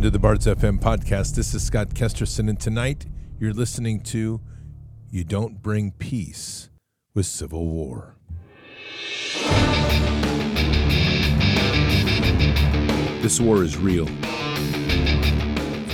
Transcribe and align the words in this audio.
Welcome 0.00 0.12
to 0.12 0.18
the 0.18 0.18
Bards 0.18 0.46
FM 0.46 0.80
podcast. 0.80 1.34
This 1.34 1.52
is 1.52 1.62
Scott 1.62 1.90
Kesterson, 1.90 2.48
and 2.48 2.58
tonight 2.58 3.04
you're 3.38 3.52
listening 3.52 4.00
to 4.04 4.40
You 5.10 5.24
Don't 5.24 5.60
Bring 5.60 5.90
Peace 5.90 6.70
with 7.12 7.26
Civil 7.26 7.66
War. 7.66 8.16
This 13.20 13.40
war 13.42 13.62
is 13.62 13.76
real. 13.76 14.06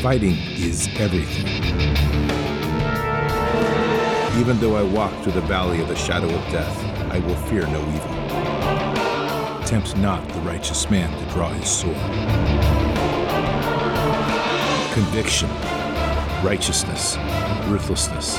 Fighting 0.02 0.36
is 0.54 0.86
everything. 1.00 1.48
Even 4.38 4.60
though 4.60 4.76
I 4.76 4.84
walk 4.84 5.20
through 5.24 5.32
the 5.32 5.40
valley 5.40 5.82
of 5.82 5.88
the 5.88 5.96
shadow 5.96 6.32
of 6.32 6.52
death, 6.52 6.78
I 7.10 7.18
will 7.18 7.34
fear 7.48 7.66
no 7.66 7.80
evil. 7.88 9.64
Tempt 9.64 9.96
not 9.96 10.28
the 10.28 10.38
righteous 10.42 10.88
man 10.88 11.10
to 11.18 11.32
draw 11.32 11.48
his 11.48 11.68
sword. 11.68 12.75
Conviction, 14.96 15.50
righteousness, 16.42 17.18
ruthlessness. 17.68 18.36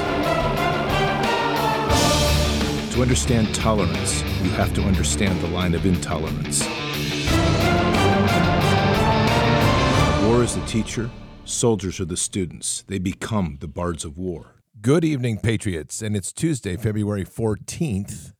To 2.95 3.01
understand 3.03 3.53
tolerance, 3.53 4.23
you 4.41 4.49
have 4.49 4.73
to 4.73 4.81
understand 4.81 5.39
the 5.39 5.49
line 5.49 5.75
of 5.75 5.85
intolerance. 5.85 6.65
War 10.25 10.41
is 10.41 10.55
the 10.55 10.65
teacher, 10.65 11.11
soldiers 11.45 11.99
are 11.99 12.05
the 12.05 12.17
students. 12.17 12.83
They 12.87 12.97
become 12.97 13.59
the 13.61 13.67
bards 13.67 14.03
of 14.03 14.17
war. 14.17 14.55
Good 14.81 15.05
evening, 15.05 15.37
Patriots. 15.37 16.01
And 16.01 16.17
it's 16.17 16.33
Tuesday, 16.33 16.75
February 16.75 17.23
14th 17.23 18.33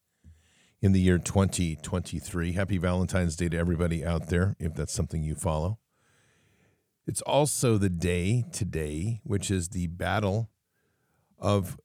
in 0.81 0.92
the 0.92 1.02
year 1.02 1.19
2023. 1.19 2.53
Happy 2.53 2.80
Valentine's 2.80 3.36
Day 3.36 3.50
to 3.50 3.58
everybody 3.59 4.03
out 4.03 4.30
there, 4.30 4.56
if 4.58 4.74
that's 4.74 4.94
something 4.94 5.22
you 5.22 5.36
follow. 5.36 5.78
It's 7.07 7.22
also 7.22 7.78
the 7.78 7.90
day 7.90 8.44
today, 8.51 9.22
which 9.23 9.50
is 9.50 9.69
the 9.69 9.88
Battle 9.88 10.50
of 11.40 11.79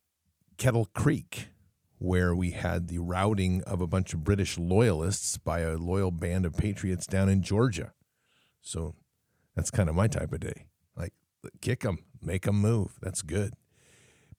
Kettle 0.58 0.86
Creek, 0.86 1.50
where 1.98 2.34
we 2.34 2.50
had 2.50 2.88
the 2.88 2.98
routing 2.98 3.62
of 3.62 3.80
a 3.80 3.86
bunch 3.86 4.12
of 4.14 4.24
British 4.24 4.58
loyalists 4.58 5.38
by 5.38 5.60
a 5.60 5.76
loyal 5.76 6.10
band 6.10 6.44
of 6.44 6.56
patriots 6.56 7.06
down 7.06 7.28
in 7.28 7.40
Georgia. 7.40 7.92
So 8.62 8.96
that's 9.54 9.70
kind 9.70 9.88
of 9.88 9.94
my 9.94 10.08
type 10.08 10.32
of 10.32 10.40
day. 10.40 10.66
Like, 10.96 11.12
kick 11.60 11.82
them, 11.82 11.98
make 12.20 12.42
them 12.42 12.56
move. 12.56 12.98
That's 13.00 13.22
good. 13.22 13.54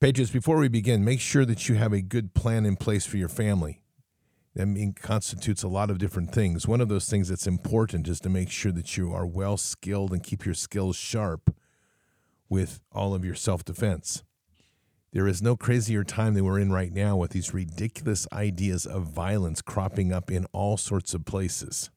Patriots, 0.01 0.33
before 0.33 0.57
we 0.57 0.67
begin, 0.67 1.05
make 1.05 1.21
sure 1.21 1.45
that 1.45 1.69
you 1.69 1.75
have 1.75 1.93
a 1.93 2.01
good 2.01 2.33
plan 2.33 2.65
in 2.65 2.75
place 2.75 3.05
for 3.05 3.15
your 3.15 3.29
family. 3.29 3.82
That 4.55 4.67
mean, 4.67 4.93
constitutes 4.93 5.63
a 5.63 5.67
lot 5.67 5.89
of 5.89 5.97
different 5.97 6.31
things. 6.31 6.67
One 6.67 6.79
of 6.81 6.89
those 6.89 7.09
things 7.09 7.29
that's 7.29 7.47
important 7.47 8.07
is 8.07 8.19
to 8.19 8.29
make 8.29 8.51
sure 8.51 8.71
that 8.71 8.95
you 8.97 9.11
are 9.11 9.25
well 9.25 9.57
skilled 9.57 10.13
and 10.13 10.23
keep 10.23 10.45
your 10.45 10.53
skills 10.53 10.95
sharp 10.95 11.55
with 12.49 12.79
all 12.91 13.15
of 13.15 13.25
your 13.25 13.35
self 13.35 13.65
defense. 13.65 14.23
There 15.11 15.27
is 15.27 15.41
no 15.41 15.55
crazier 15.55 16.03
time 16.03 16.33
than 16.33 16.43
we're 16.45 16.59
in 16.59 16.71
right 16.71 16.91
now 16.91 17.15
with 17.15 17.31
these 17.31 17.53
ridiculous 17.53 18.27
ideas 18.31 18.85
of 18.85 19.03
violence 19.03 19.61
cropping 19.61 20.11
up 20.11 20.31
in 20.31 20.45
all 20.53 20.77
sorts 20.77 21.13
of 21.13 21.25
places. 21.25 21.91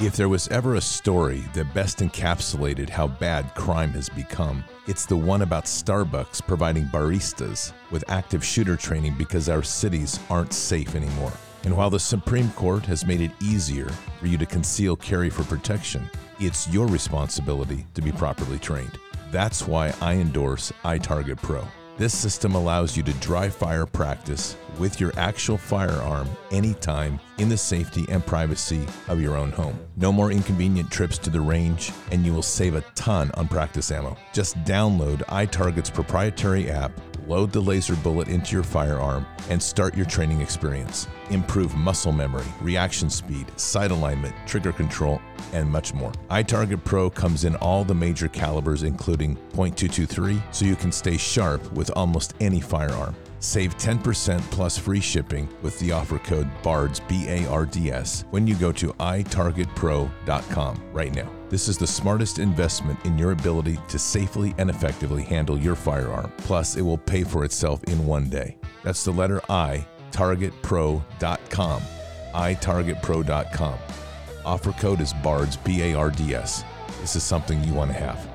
If 0.00 0.14
there 0.16 0.28
was 0.28 0.46
ever 0.48 0.76
a 0.76 0.80
story 0.80 1.42
that 1.54 1.74
best 1.74 1.98
encapsulated 1.98 2.88
how 2.88 3.08
bad 3.08 3.52
crime 3.54 3.90
has 3.90 4.08
become, 4.08 4.62
it's 4.86 5.06
the 5.06 5.16
one 5.16 5.42
about 5.42 5.64
Starbucks 5.64 6.46
providing 6.46 6.84
baristas 6.84 7.72
with 7.90 8.08
active 8.08 8.44
shooter 8.44 8.76
training 8.76 9.16
because 9.18 9.48
our 9.48 9.64
cities 9.64 10.20
aren't 10.30 10.52
safe 10.52 10.94
anymore. 10.94 11.32
And 11.64 11.76
while 11.76 11.90
the 11.90 11.98
Supreme 11.98 12.50
Court 12.52 12.86
has 12.86 13.04
made 13.04 13.20
it 13.20 13.32
easier 13.42 13.88
for 14.20 14.28
you 14.28 14.38
to 14.38 14.46
conceal 14.46 14.94
carry 14.94 15.30
for 15.30 15.42
protection, 15.42 16.08
it's 16.38 16.68
your 16.68 16.86
responsibility 16.86 17.84
to 17.94 18.00
be 18.00 18.12
properly 18.12 18.60
trained. 18.60 18.98
That's 19.32 19.66
why 19.66 19.92
I 20.00 20.14
endorse 20.14 20.72
iTarget 20.84 21.42
Pro. 21.42 21.66
This 21.96 22.16
system 22.16 22.54
allows 22.54 22.96
you 22.96 23.02
to 23.02 23.12
dry 23.14 23.48
fire 23.48 23.84
practice 23.84 24.56
with 24.78 25.00
your 25.00 25.12
actual 25.18 25.58
firearm 25.58 26.28
anytime 26.52 27.18
in 27.38 27.48
the 27.48 27.56
safety 27.56 28.04
and 28.08 28.24
privacy 28.24 28.86
of 29.08 29.20
your 29.20 29.36
own 29.36 29.50
home. 29.50 29.78
No 29.96 30.12
more 30.12 30.30
inconvenient 30.30 30.90
trips 30.90 31.18
to 31.18 31.30
the 31.30 31.40
range, 31.40 31.92
and 32.12 32.24
you 32.24 32.32
will 32.32 32.42
save 32.42 32.74
a 32.74 32.80
ton 32.94 33.30
on 33.34 33.48
practice 33.48 33.90
ammo. 33.90 34.16
Just 34.32 34.56
download 34.64 35.24
iTarget's 35.26 35.90
proprietary 35.90 36.70
app, 36.70 36.92
load 37.26 37.52
the 37.52 37.60
laser 37.60 37.94
bullet 37.96 38.28
into 38.28 38.54
your 38.54 38.62
firearm, 38.62 39.26
and 39.50 39.62
start 39.62 39.96
your 39.96 40.06
training 40.06 40.40
experience. 40.40 41.08
Improve 41.30 41.74
muscle 41.76 42.12
memory, 42.12 42.46
reaction 42.60 43.10
speed, 43.10 43.46
sight 43.58 43.90
alignment, 43.90 44.34
trigger 44.46 44.72
control, 44.72 45.20
and 45.52 45.70
much 45.70 45.94
more. 45.94 46.12
iTarget 46.30 46.82
Pro 46.84 47.10
comes 47.10 47.44
in 47.44 47.54
all 47.56 47.84
the 47.84 47.94
major 47.94 48.28
calibers, 48.28 48.82
including 48.82 49.36
.223, 49.52 50.40
so 50.52 50.64
you 50.64 50.76
can 50.76 50.92
stay 50.92 51.16
sharp 51.16 51.72
with 51.72 51.90
almost 51.96 52.34
any 52.40 52.60
firearm. 52.60 53.14
Save 53.40 53.76
10% 53.76 54.40
plus 54.50 54.76
free 54.76 55.00
shipping 55.00 55.48
with 55.62 55.78
the 55.78 55.92
offer 55.92 56.18
code 56.18 56.50
BARDS, 56.62 57.00
B 57.08 57.26
A 57.28 57.46
R 57.48 57.66
D 57.66 57.90
S, 57.90 58.24
when 58.30 58.46
you 58.46 58.54
go 58.56 58.72
to 58.72 58.92
itargetpro.com 58.94 60.82
right 60.92 61.14
now. 61.14 61.30
This 61.48 61.68
is 61.68 61.78
the 61.78 61.86
smartest 61.86 62.38
investment 62.38 62.98
in 63.04 63.16
your 63.16 63.32
ability 63.32 63.78
to 63.88 63.98
safely 63.98 64.54
and 64.58 64.68
effectively 64.68 65.22
handle 65.22 65.58
your 65.58 65.76
firearm. 65.76 66.32
Plus, 66.38 66.76
it 66.76 66.82
will 66.82 66.98
pay 66.98 67.24
for 67.24 67.44
itself 67.44 67.82
in 67.84 68.04
one 68.04 68.28
day. 68.28 68.58
That's 68.82 69.04
the 69.04 69.12
letter 69.12 69.40
I, 69.48 69.86
targetpro.com. 70.10 71.82
itargetpro.com. 72.34 73.78
Offer 74.44 74.72
code 74.72 75.00
is 75.00 75.12
BARDS, 75.14 75.56
B 75.58 75.82
A 75.82 75.94
R 75.94 76.10
D 76.10 76.34
S. 76.34 76.64
This 77.00 77.16
is 77.16 77.22
something 77.22 77.62
you 77.62 77.72
want 77.72 77.92
to 77.92 77.96
have. 77.98 78.27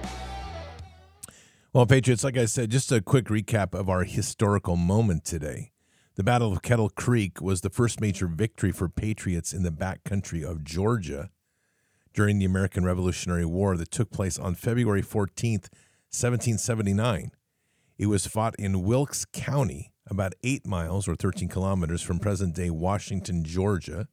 Well, 1.74 1.88
Patriots, 1.88 2.24
like 2.24 2.38
I 2.38 2.46
said, 2.46 2.70
just 2.70 2.92
a 2.92 3.02
quick 3.02 3.26
recap 3.30 3.74
of 3.74 3.90
our 3.90 4.04
historical 4.04 4.76
moment 4.76 5.26
today. 5.26 5.72
The 6.14 6.24
Battle 6.24 6.52
of 6.52 6.62
Kettle 6.62 6.90
Creek 6.90 7.42
was 7.42 7.62
the 7.62 7.72
first 7.72 8.00
major 8.00 8.28
victory 8.28 8.72
for 8.72 8.88
Patriots 8.88 9.54
in 9.54 9.64
the 9.64 9.72
backcountry 9.72 10.44
of 10.48 10.64
Georgia 10.64 11.32
during 12.14 12.38
the 12.38 12.46
American 12.46 12.86
Revolutionary 12.86 13.44
War 13.44 13.76
that 13.76 13.90
took 13.90 14.12
place 14.12 14.38
on 14.38 14.54
February 14.54 15.02
14th, 15.02 15.74
1779. 16.14 17.32
It 17.98 18.06
was 18.06 18.28
fought 18.28 18.54
in 18.60 18.84
Wilkes 18.84 19.26
County, 19.26 19.92
about 20.06 20.34
eight 20.44 20.68
miles 20.68 21.08
or 21.08 21.16
13 21.16 21.50
kilometers 21.50 22.04
from 22.04 22.20
present 22.20 22.54
day 22.54 22.70
Washington, 22.70 23.44
Georgia. 23.44 24.08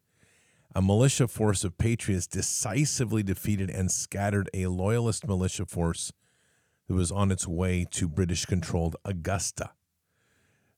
A 0.75 0.81
militia 0.81 1.29
force 1.29 1.63
of 1.65 1.77
patriots 1.77 2.27
decisively 2.27 3.23
defeated 3.23 3.69
and 3.69 3.91
scattered 3.91 4.49
a 4.55 4.69
loyalist 4.69 5.29
militia 5.29 5.67
force 5.67 6.11
that 6.91 6.97
was 6.97 7.13
on 7.13 7.31
its 7.31 7.47
way 7.47 7.87
to 7.89 8.09
British 8.09 8.47
controlled 8.47 8.97
Augusta. 9.05 9.71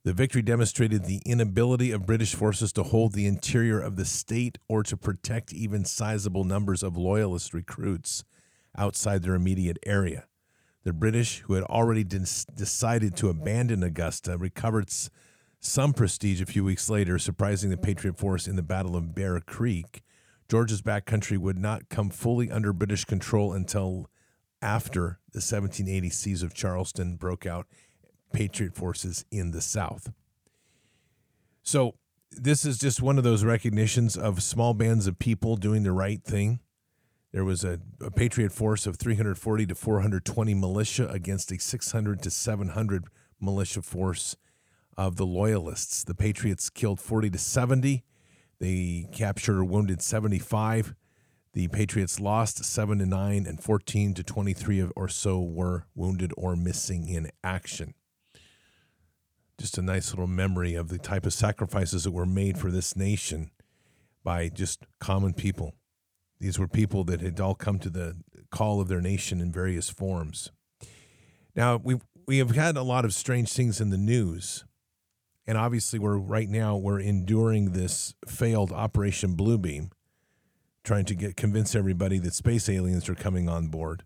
The 0.04 0.12
victory 0.12 0.42
demonstrated 0.42 1.06
the 1.06 1.22
inability 1.24 1.90
of 1.90 2.04
British 2.04 2.34
forces 2.34 2.70
to 2.74 2.82
hold 2.82 3.14
the 3.14 3.24
interior 3.24 3.80
of 3.80 3.96
the 3.96 4.04
state 4.04 4.58
or 4.68 4.82
to 4.82 4.96
protect 4.98 5.54
even 5.54 5.86
sizable 5.86 6.44
numbers 6.44 6.82
of 6.82 6.98
loyalist 6.98 7.54
recruits 7.54 8.24
outside 8.76 9.22
their 9.22 9.32
immediate 9.32 9.78
area. 9.86 10.26
The 10.84 10.92
British, 10.92 11.38
who 11.46 11.54
had 11.54 11.64
already 11.64 12.04
decided 12.04 13.16
to 13.16 13.30
abandon 13.30 13.82
Augusta, 13.82 14.36
recovered 14.36 14.90
some 15.60 15.94
prestige 15.94 16.42
a 16.42 16.46
few 16.46 16.62
weeks 16.62 16.90
later, 16.90 17.18
surprising 17.18 17.70
the 17.70 17.78
Patriot 17.78 18.18
force 18.18 18.46
in 18.46 18.56
the 18.56 18.62
Battle 18.62 18.96
of 18.96 19.14
Bear 19.14 19.40
Creek. 19.40 20.02
Georgia's 20.46 20.82
backcountry 20.82 21.38
would 21.38 21.56
not 21.56 21.88
come 21.88 22.10
fully 22.10 22.50
under 22.50 22.74
British 22.74 23.06
control 23.06 23.54
until 23.54 24.10
after 24.60 25.18
the 25.32 25.38
1780 25.38 26.10
siege 26.10 26.42
of 26.42 26.54
Charleston 26.54 27.16
broke 27.16 27.46
out, 27.46 27.66
Patriot 28.32 28.74
forces 28.74 29.24
in 29.30 29.50
the 29.50 29.60
South. 29.60 30.12
So, 31.62 31.94
this 32.30 32.64
is 32.64 32.78
just 32.78 33.02
one 33.02 33.18
of 33.18 33.24
those 33.24 33.44
recognitions 33.44 34.16
of 34.16 34.42
small 34.42 34.72
bands 34.72 35.06
of 35.06 35.18
people 35.18 35.56
doing 35.56 35.82
the 35.82 35.92
right 35.92 36.22
thing. 36.24 36.60
There 37.32 37.44
was 37.44 37.64
a, 37.64 37.78
a 38.00 38.10
Patriot 38.10 38.52
force 38.52 38.86
of 38.86 38.96
340 38.96 39.66
to 39.66 39.74
420 39.74 40.54
militia 40.54 41.08
against 41.08 41.52
a 41.52 41.58
600 41.58 42.22
to 42.22 42.30
700 42.30 43.04
militia 43.40 43.82
force 43.82 44.36
of 44.96 45.16
the 45.16 45.26
Loyalists. 45.26 46.04
The 46.04 46.14
Patriots 46.14 46.70
killed 46.70 47.00
40 47.00 47.30
to 47.30 47.38
70. 47.38 48.04
They 48.60 49.08
captured 49.12 49.58
or 49.58 49.64
wounded 49.64 50.02
75. 50.02 50.94
The 51.54 51.68
Patriots 51.68 52.18
lost 52.18 52.64
7 52.64 52.98
to 52.98 53.06
9 53.06 53.46
and 53.46 53.62
14 53.62 54.14
to 54.14 54.22
23 54.22 54.88
or 54.96 55.08
so 55.08 55.40
were 55.40 55.84
wounded 55.94 56.32
or 56.36 56.56
missing 56.56 57.08
in 57.08 57.30
action. 57.44 57.94
Just 59.58 59.76
a 59.76 59.82
nice 59.82 60.10
little 60.10 60.26
memory 60.26 60.74
of 60.74 60.88
the 60.88 60.98
type 60.98 61.26
of 61.26 61.34
sacrifices 61.34 62.04
that 62.04 62.12
were 62.12 62.24
made 62.24 62.56
for 62.56 62.70
this 62.70 62.96
nation 62.96 63.50
by 64.24 64.48
just 64.48 64.86
common 64.98 65.34
people. 65.34 65.74
These 66.40 66.58
were 66.58 66.68
people 66.68 67.04
that 67.04 67.20
had 67.20 67.38
all 67.38 67.54
come 67.54 67.78
to 67.80 67.90
the 67.90 68.16
call 68.50 68.80
of 68.80 68.88
their 68.88 69.02
nation 69.02 69.40
in 69.40 69.52
various 69.52 69.90
forms. 69.90 70.50
Now, 71.54 71.76
we 71.76 72.00
we 72.26 72.38
have 72.38 72.52
had 72.52 72.76
a 72.76 72.82
lot 72.82 73.04
of 73.04 73.12
strange 73.12 73.52
things 73.52 73.80
in 73.80 73.90
the 73.90 73.98
news. 73.98 74.64
And 75.46 75.58
obviously 75.58 75.98
we're 75.98 76.16
right 76.16 76.48
now 76.48 76.76
we're 76.76 77.00
enduring 77.00 77.72
this 77.72 78.14
failed 78.26 78.72
Operation 78.72 79.36
Bluebeam 79.36 79.90
trying 80.84 81.04
to 81.06 81.14
get 81.14 81.36
convince 81.36 81.74
everybody 81.74 82.18
that 82.18 82.34
space 82.34 82.68
aliens 82.68 83.08
are 83.08 83.14
coming 83.14 83.48
on 83.48 83.68
board. 83.68 84.04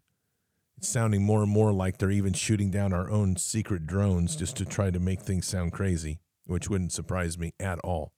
It's 0.76 0.88
sounding 0.88 1.23
more 1.23 1.43
and 1.43 1.50
more 1.50 1.73
like 1.73 1.99
they're 1.99 2.11
even 2.11 2.34
shooting 2.34 2.70
down 2.70 2.93
our 2.93 3.11
own 3.11 3.37
secret 3.37 3.87
drones 3.87 4.37
just 4.37 4.56
to 4.58 4.67
try 4.67 4.90
to 4.90 5.00
make 5.00 5.20
things 5.20 5.46
sound 5.46 5.73
crazy, 5.73 6.20
which 6.44 6.69
wouldn't 6.69 6.93
surprise 6.93 7.38
me 7.38 7.52
at 7.58 7.78
all. 7.78 8.12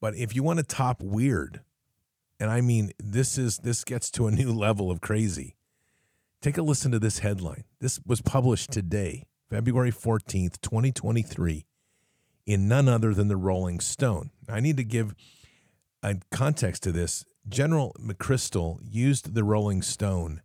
But 0.00 0.14
if 0.14 0.36
you 0.36 0.42
want 0.42 0.60
to 0.60 0.64
top 0.64 1.02
weird, 1.02 1.62
and 2.38 2.50
I 2.50 2.60
mean 2.60 2.92
this 3.02 3.38
is 3.38 3.58
this 3.58 3.82
gets 3.82 4.10
to 4.12 4.26
a 4.26 4.30
new 4.30 4.52
level 4.56 4.90
of 4.90 5.00
crazy. 5.00 5.56
Take 6.42 6.58
a 6.58 6.62
listen 6.62 6.92
to 6.92 6.98
this 6.98 7.20
headline. 7.20 7.64
This 7.80 7.98
was 8.06 8.20
published 8.20 8.70
today, 8.70 9.24
February 9.50 9.90
14th, 9.90 10.60
2023, 10.60 11.64
in 12.46 12.68
none 12.68 12.88
other 12.88 13.14
than 13.14 13.28
the 13.28 13.36
Rolling 13.36 13.80
Stone. 13.80 14.30
I 14.48 14.60
need 14.60 14.76
to 14.76 14.84
give 14.84 15.14
a 16.02 16.16
context 16.30 16.82
to 16.84 16.92
this. 16.92 17.24
General 17.48 17.94
McChrystal 18.00 18.80
used 18.82 19.34
the 19.34 19.44
Rolling 19.44 19.82
Stone 19.82 20.42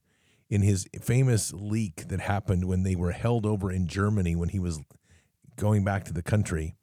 in 0.49 0.61
his 0.61 0.87
famous 1.01 1.51
leak 1.53 2.07
that 2.09 2.19
happened 2.19 2.65
when 2.65 2.83
they 2.83 2.95
were 2.95 3.11
held 3.11 3.45
over 3.45 3.71
in 3.71 3.87
Germany 3.87 4.35
when 4.35 4.49
he 4.49 4.59
was 4.59 4.79
going 5.55 5.83
back 5.83 6.03
to 6.05 6.13
the 6.13 6.21
country. 6.21 6.75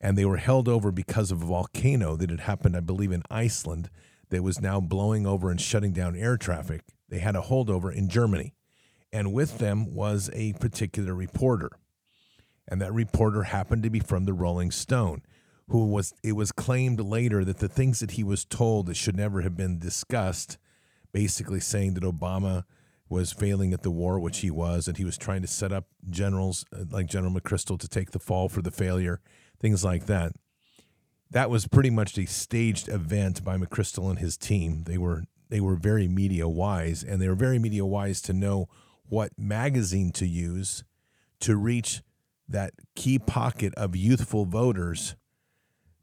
And 0.00 0.16
they 0.16 0.24
were 0.24 0.38
held 0.38 0.68
over 0.68 0.90
because 0.90 1.30
of 1.30 1.42
a 1.42 1.46
volcano 1.46 2.16
that 2.16 2.30
had 2.30 2.40
happened, 2.40 2.76
I 2.76 2.80
believe, 2.80 3.12
in 3.12 3.22
Iceland 3.30 3.90
that 4.30 4.42
was 4.42 4.60
now 4.60 4.80
blowing 4.80 5.26
over 5.26 5.50
and 5.50 5.60
shutting 5.60 5.92
down 5.92 6.16
air 6.16 6.36
traffic. 6.36 6.82
They 7.08 7.18
had 7.18 7.36
a 7.36 7.42
holdover 7.42 7.94
in 7.94 8.08
Germany. 8.08 8.54
And 9.12 9.32
with 9.32 9.58
them 9.58 9.94
was 9.94 10.30
a 10.32 10.52
particular 10.54 11.14
reporter. 11.14 11.70
And 12.68 12.80
that 12.80 12.92
reporter 12.92 13.44
happened 13.44 13.82
to 13.82 13.90
be 13.90 14.00
from 14.00 14.24
the 14.24 14.32
Rolling 14.32 14.70
Stone, 14.70 15.22
who 15.70 15.86
was, 15.86 16.12
it 16.22 16.32
was 16.32 16.52
claimed 16.52 17.00
later 17.00 17.44
that 17.44 17.58
the 17.58 17.68
things 17.68 18.00
that 18.00 18.12
he 18.12 18.24
was 18.24 18.44
told 18.44 18.86
that 18.86 18.96
should 18.96 19.16
never 19.16 19.40
have 19.42 19.56
been 19.56 19.78
discussed, 19.78 20.58
basically 21.12 21.60
saying 21.60 21.94
that 21.94 22.02
Obama 22.02 22.64
was 23.08 23.32
failing 23.32 23.72
at 23.72 23.82
the 23.82 23.90
war, 23.90 24.20
which 24.20 24.38
he 24.38 24.50
was, 24.50 24.86
and 24.86 24.96
he 24.96 25.04
was 25.04 25.18
trying 25.18 25.42
to 25.42 25.48
set 25.48 25.72
up 25.72 25.86
generals 26.08 26.64
uh, 26.72 26.84
like 26.90 27.06
General 27.06 27.32
McChrystal 27.32 27.78
to 27.80 27.88
take 27.88 28.12
the 28.12 28.20
fall 28.20 28.48
for 28.48 28.62
the 28.62 28.70
failure, 28.70 29.20
things 29.58 29.84
like 29.84 30.06
that 30.06 30.32
that 31.30 31.50
was 31.50 31.66
pretty 31.66 31.90
much 31.90 32.18
a 32.18 32.26
staged 32.26 32.88
event 32.88 33.44
by 33.44 33.56
McChrystal 33.56 34.10
and 34.10 34.18
his 34.18 34.36
team. 34.36 34.84
They 34.84 34.98
were 34.98 35.24
they 35.48 35.60
were 35.60 35.76
very 35.76 36.06
media 36.06 36.48
wise, 36.48 37.02
and 37.02 37.20
they 37.20 37.28
were 37.28 37.34
very 37.34 37.58
media 37.58 37.84
wise 37.84 38.20
to 38.22 38.32
know 38.32 38.68
what 39.08 39.32
magazine 39.38 40.12
to 40.12 40.26
use 40.26 40.84
to 41.40 41.56
reach 41.56 42.02
that 42.48 42.74
key 42.94 43.18
pocket 43.18 43.74
of 43.74 43.96
youthful 43.96 44.44
voters 44.44 45.16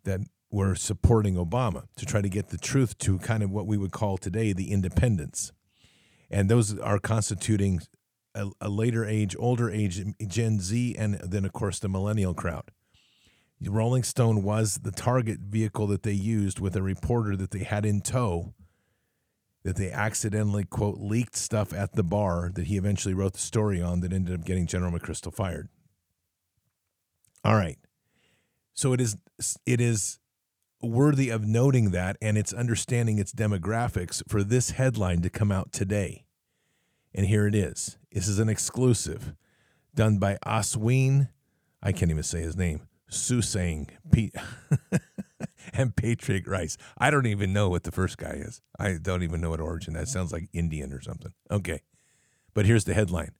that 0.07 0.21
were 0.49 0.75
supporting 0.75 1.35
Obama 1.35 1.83
to 1.97 2.05
try 2.05 2.21
to 2.21 2.29
get 2.29 2.49
the 2.49 2.57
truth 2.57 2.97
to 2.99 3.19
kind 3.19 3.43
of 3.43 3.51
what 3.51 3.67
we 3.67 3.77
would 3.77 3.91
call 3.91 4.17
today 4.17 4.53
the 4.53 4.71
independents. 4.71 5.51
And 6.31 6.49
those 6.49 6.77
are 6.79 6.99
constituting 6.99 7.81
a, 8.33 8.49
a 8.61 8.69
later 8.69 9.05
age, 9.05 9.35
older 9.37 9.69
age 9.69 10.03
Gen 10.25 10.59
Z, 10.59 10.95
and 10.97 11.15
then, 11.15 11.45
of 11.45 11.53
course, 11.53 11.79
the 11.79 11.89
millennial 11.89 12.33
crowd. 12.33 12.71
Rolling 13.61 14.03
Stone 14.03 14.43
was 14.43 14.79
the 14.83 14.91
target 14.91 15.39
vehicle 15.39 15.87
that 15.87 16.03
they 16.03 16.11
used 16.11 16.59
with 16.59 16.75
a 16.75 16.81
reporter 16.81 17.35
that 17.35 17.51
they 17.51 17.63
had 17.63 17.85
in 17.85 18.01
tow 18.01 18.53
that 19.63 19.75
they 19.75 19.91
accidentally 19.91 20.63
quote 20.63 20.99
leaked 20.99 21.35
stuff 21.35 21.73
at 21.73 21.93
the 21.93 22.03
bar 22.03 22.51
that 22.53 22.67
he 22.67 22.77
eventually 22.77 23.13
wrote 23.13 23.33
the 23.33 23.39
story 23.39 23.81
on 23.81 23.99
that 23.99 24.13
ended 24.13 24.39
up 24.39 24.45
getting 24.45 24.67
General 24.67 24.91
McChrystal 24.91 25.33
fired. 25.33 25.67
All 27.43 27.55
right. 27.55 27.77
So 28.77 28.93
it 28.93 29.01
is 29.01 29.17
it 29.65 29.81
is 29.81 30.19
worthy 30.83 31.29
of 31.29 31.43
noting 31.43 31.89
that 31.89 32.15
and 32.21 32.37
it's 32.37 32.53
understanding 32.53 33.17
its 33.17 33.33
demographics 33.33 34.21
for 34.29 34.43
this 34.43 34.71
headline 34.71 35.23
to 35.23 35.31
come 35.31 35.51
out 35.51 35.71
today. 35.71 36.25
And 37.13 37.25
here 37.25 37.47
it 37.47 37.55
is. 37.55 37.97
This 38.11 38.27
is 38.27 38.37
an 38.37 38.49
exclusive 38.49 39.33
done 39.95 40.19
by 40.19 40.37
Aswin. 40.45 41.29
I 41.81 41.91
can't 41.91 42.11
even 42.11 42.21
say 42.21 42.41
his 42.41 42.55
name. 42.55 42.81
Susang 43.09 43.89
Pete 44.11 44.35
and 45.73 45.95
Patriot 45.95 46.45
Rice. 46.45 46.77
I 46.99 47.09
don't 47.09 47.25
even 47.25 47.51
know 47.51 47.69
what 47.69 47.81
the 47.81 47.91
first 47.91 48.19
guy 48.19 48.33
is. 48.33 48.61
I 48.77 48.97
don't 49.01 49.23
even 49.23 49.41
know 49.41 49.49
what 49.49 49.59
origin. 49.59 49.95
That 49.95 50.07
sounds 50.07 50.31
like 50.31 50.49
Indian 50.53 50.93
or 50.93 51.01
something. 51.01 51.33
Okay. 51.49 51.81
But 52.53 52.67
here's 52.67 52.85
the 52.85 52.93
headline 52.93 53.31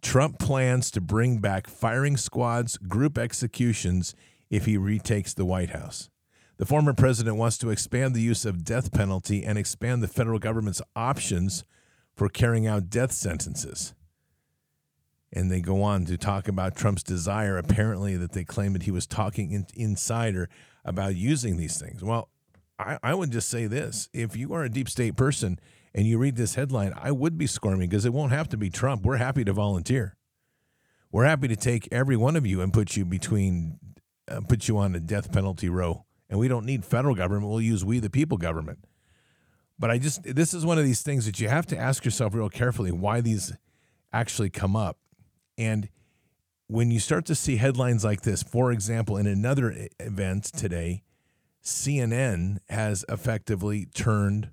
Trump 0.00 0.38
plans 0.38 0.90
to 0.92 1.02
bring 1.02 1.40
back 1.40 1.66
firing 1.66 2.16
squads, 2.16 2.78
group 2.78 3.18
executions 3.18 4.14
if 4.50 4.66
he 4.66 4.76
retakes 4.76 5.34
the 5.34 5.44
White 5.44 5.70
House. 5.70 6.10
The 6.56 6.66
former 6.66 6.92
president 6.92 7.36
wants 7.36 7.58
to 7.58 7.70
expand 7.70 8.14
the 8.14 8.20
use 8.20 8.44
of 8.44 8.64
death 8.64 8.92
penalty 8.92 9.44
and 9.44 9.56
expand 9.56 10.02
the 10.02 10.08
federal 10.08 10.38
government's 10.38 10.82
options 10.96 11.64
for 12.16 12.28
carrying 12.28 12.66
out 12.66 12.90
death 12.90 13.12
sentences. 13.12 13.94
And 15.32 15.50
they 15.52 15.60
go 15.60 15.82
on 15.82 16.06
to 16.06 16.16
talk 16.16 16.48
about 16.48 16.74
Trump's 16.74 17.02
desire, 17.02 17.58
apparently, 17.58 18.16
that 18.16 18.32
they 18.32 18.44
claim 18.44 18.72
that 18.72 18.84
he 18.84 18.90
was 18.90 19.06
talking 19.06 19.52
in, 19.52 19.66
insider 19.74 20.48
about 20.84 21.14
using 21.14 21.58
these 21.58 21.78
things. 21.78 22.02
Well, 22.02 22.30
I, 22.78 22.98
I 23.02 23.14
would 23.14 23.30
just 23.30 23.48
say 23.48 23.66
this 23.66 24.08
if 24.12 24.36
you 24.36 24.54
are 24.54 24.64
a 24.64 24.70
deep 24.70 24.88
state 24.88 25.16
person 25.16 25.60
and 25.94 26.06
you 26.06 26.18
read 26.18 26.36
this 26.36 26.54
headline, 26.54 26.92
I 26.96 27.12
would 27.12 27.36
be 27.36 27.46
squirming 27.46 27.88
because 27.88 28.04
it 28.04 28.12
won't 28.12 28.32
have 28.32 28.48
to 28.50 28.56
be 28.56 28.70
Trump. 28.70 29.04
We're 29.04 29.16
happy 29.16 29.44
to 29.44 29.52
volunteer. 29.52 30.16
We're 31.10 31.24
happy 31.24 31.48
to 31.48 31.56
take 31.56 31.88
every 31.90 32.16
one 32.16 32.36
of 32.36 32.46
you 32.46 32.60
and 32.60 32.72
put 32.72 32.96
you 32.96 33.04
between, 33.04 33.78
uh, 34.28 34.40
put 34.40 34.68
you 34.68 34.78
on 34.78 34.94
a 34.94 35.00
death 35.00 35.32
penalty 35.32 35.68
row. 35.68 36.04
And 36.30 36.38
we 36.38 36.48
don't 36.48 36.66
need 36.66 36.84
federal 36.84 37.14
government. 37.14 37.50
We'll 37.50 37.60
use 37.60 37.84
we 37.84 38.00
the 38.00 38.10
people 38.10 38.36
government. 38.36 38.84
But 39.78 39.90
I 39.90 39.98
just, 39.98 40.22
this 40.22 40.52
is 40.52 40.66
one 40.66 40.78
of 40.78 40.84
these 40.84 41.02
things 41.02 41.24
that 41.26 41.40
you 41.40 41.48
have 41.48 41.66
to 41.66 41.78
ask 41.78 42.04
yourself 42.04 42.34
real 42.34 42.48
carefully 42.48 42.90
why 42.90 43.20
these 43.20 43.52
actually 44.12 44.50
come 44.50 44.74
up. 44.74 44.98
And 45.56 45.88
when 46.66 46.90
you 46.90 47.00
start 47.00 47.24
to 47.26 47.34
see 47.34 47.56
headlines 47.56 48.04
like 48.04 48.22
this, 48.22 48.42
for 48.42 48.72
example, 48.72 49.16
in 49.16 49.26
another 49.26 49.88
event 50.00 50.44
today, 50.44 51.02
CNN 51.62 52.58
has 52.68 53.04
effectively 53.08 53.86
turned 53.86 54.50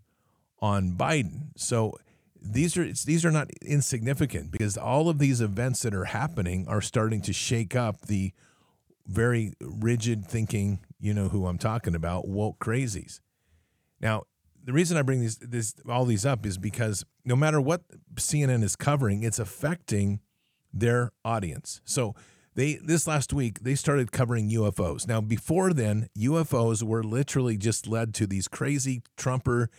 on 0.60 0.94
Biden. 0.94 1.50
So 1.58 1.98
these 2.42 2.78
are 2.78 2.86
these 2.86 3.26
are 3.26 3.32
not 3.32 3.50
insignificant 3.62 4.52
because 4.52 4.78
all 4.78 5.10
of 5.10 5.20
these 5.20 5.42
events 5.42 5.82
that 5.82 5.94
are 5.94 6.06
happening 6.06 6.68
are 6.68 6.82
starting 6.82 7.22
to 7.22 7.34
shake 7.34 7.76
up 7.76 8.02
the 8.02 8.34
very 9.08 9.54
rigid 9.62 10.26
thinking, 10.26 10.80
you 11.00 11.14
know 11.14 11.30
who 11.30 11.48
I'm 11.48 11.58
talking 11.58 11.96
about, 11.96 12.28
woke 12.28 12.60
crazies. 12.60 13.20
Now, 14.00 14.24
the 14.64 14.74
reason 14.74 14.98
I 14.98 15.04
bring 15.04 15.22
these 15.22 15.38
this 15.38 15.76
all 15.88 16.06
these 16.06 16.26
up 16.26 16.46
is 16.46 16.58
because 16.58 17.06
no 17.24 17.36
matter 17.36 17.62
what 17.62 17.84
CNN 18.16 18.64
is 18.64 18.76
covering, 18.76 19.24
it's 19.24 19.40
affecting 19.40 20.22
their 20.74 21.12
audience. 21.24 21.82
So 21.86 22.16
they 22.56 22.76
this 22.76 23.06
last 23.06 23.32
week 23.32 23.60
they 23.62 23.76
started 23.76 24.12
covering 24.12 24.50
UFOs. 24.50 25.08
Now 25.08 25.22
before 25.22 25.72
then, 25.72 26.10
UFOs 26.18 26.82
were 26.82 27.04
literally 27.04 27.58
just 27.58 27.88
led 27.88 28.14
to 28.16 28.26
these 28.26 28.48
crazy 28.48 29.04
Trumper 29.16 29.70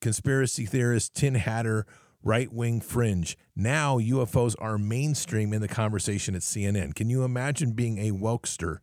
conspiracy 0.00 0.66
theorists, 0.66 1.08
tin 1.08 1.36
hatter, 1.36 1.86
right 2.24 2.52
wing 2.52 2.80
fringe. 2.80 3.36
Now 3.54 3.98
UFOs 3.98 4.56
are 4.58 4.78
mainstream 4.78 5.52
in 5.52 5.60
the 5.60 5.68
conversation 5.68 6.34
at 6.34 6.40
CNN. 6.40 6.94
Can 6.94 7.10
you 7.10 7.22
imagine 7.22 7.72
being 7.72 7.98
a 7.98 8.10
wokester 8.10 8.78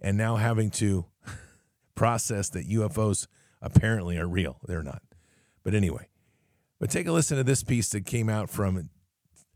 and 0.00 0.16
now 0.16 0.36
having 0.36 0.70
to 0.70 1.06
process 1.94 2.48
that 2.50 2.68
UFOs 2.68 3.26
apparently 3.60 4.16
are 4.16 4.28
real? 4.28 4.58
They're 4.66 4.82
not. 4.82 5.02
But 5.62 5.74
anyway, 5.74 6.08
but 6.78 6.90
take 6.90 7.06
a 7.06 7.12
listen 7.12 7.36
to 7.36 7.44
this 7.44 7.62
piece 7.62 7.90
that 7.90 8.06
came 8.06 8.28
out 8.28 8.48
from 8.48 8.88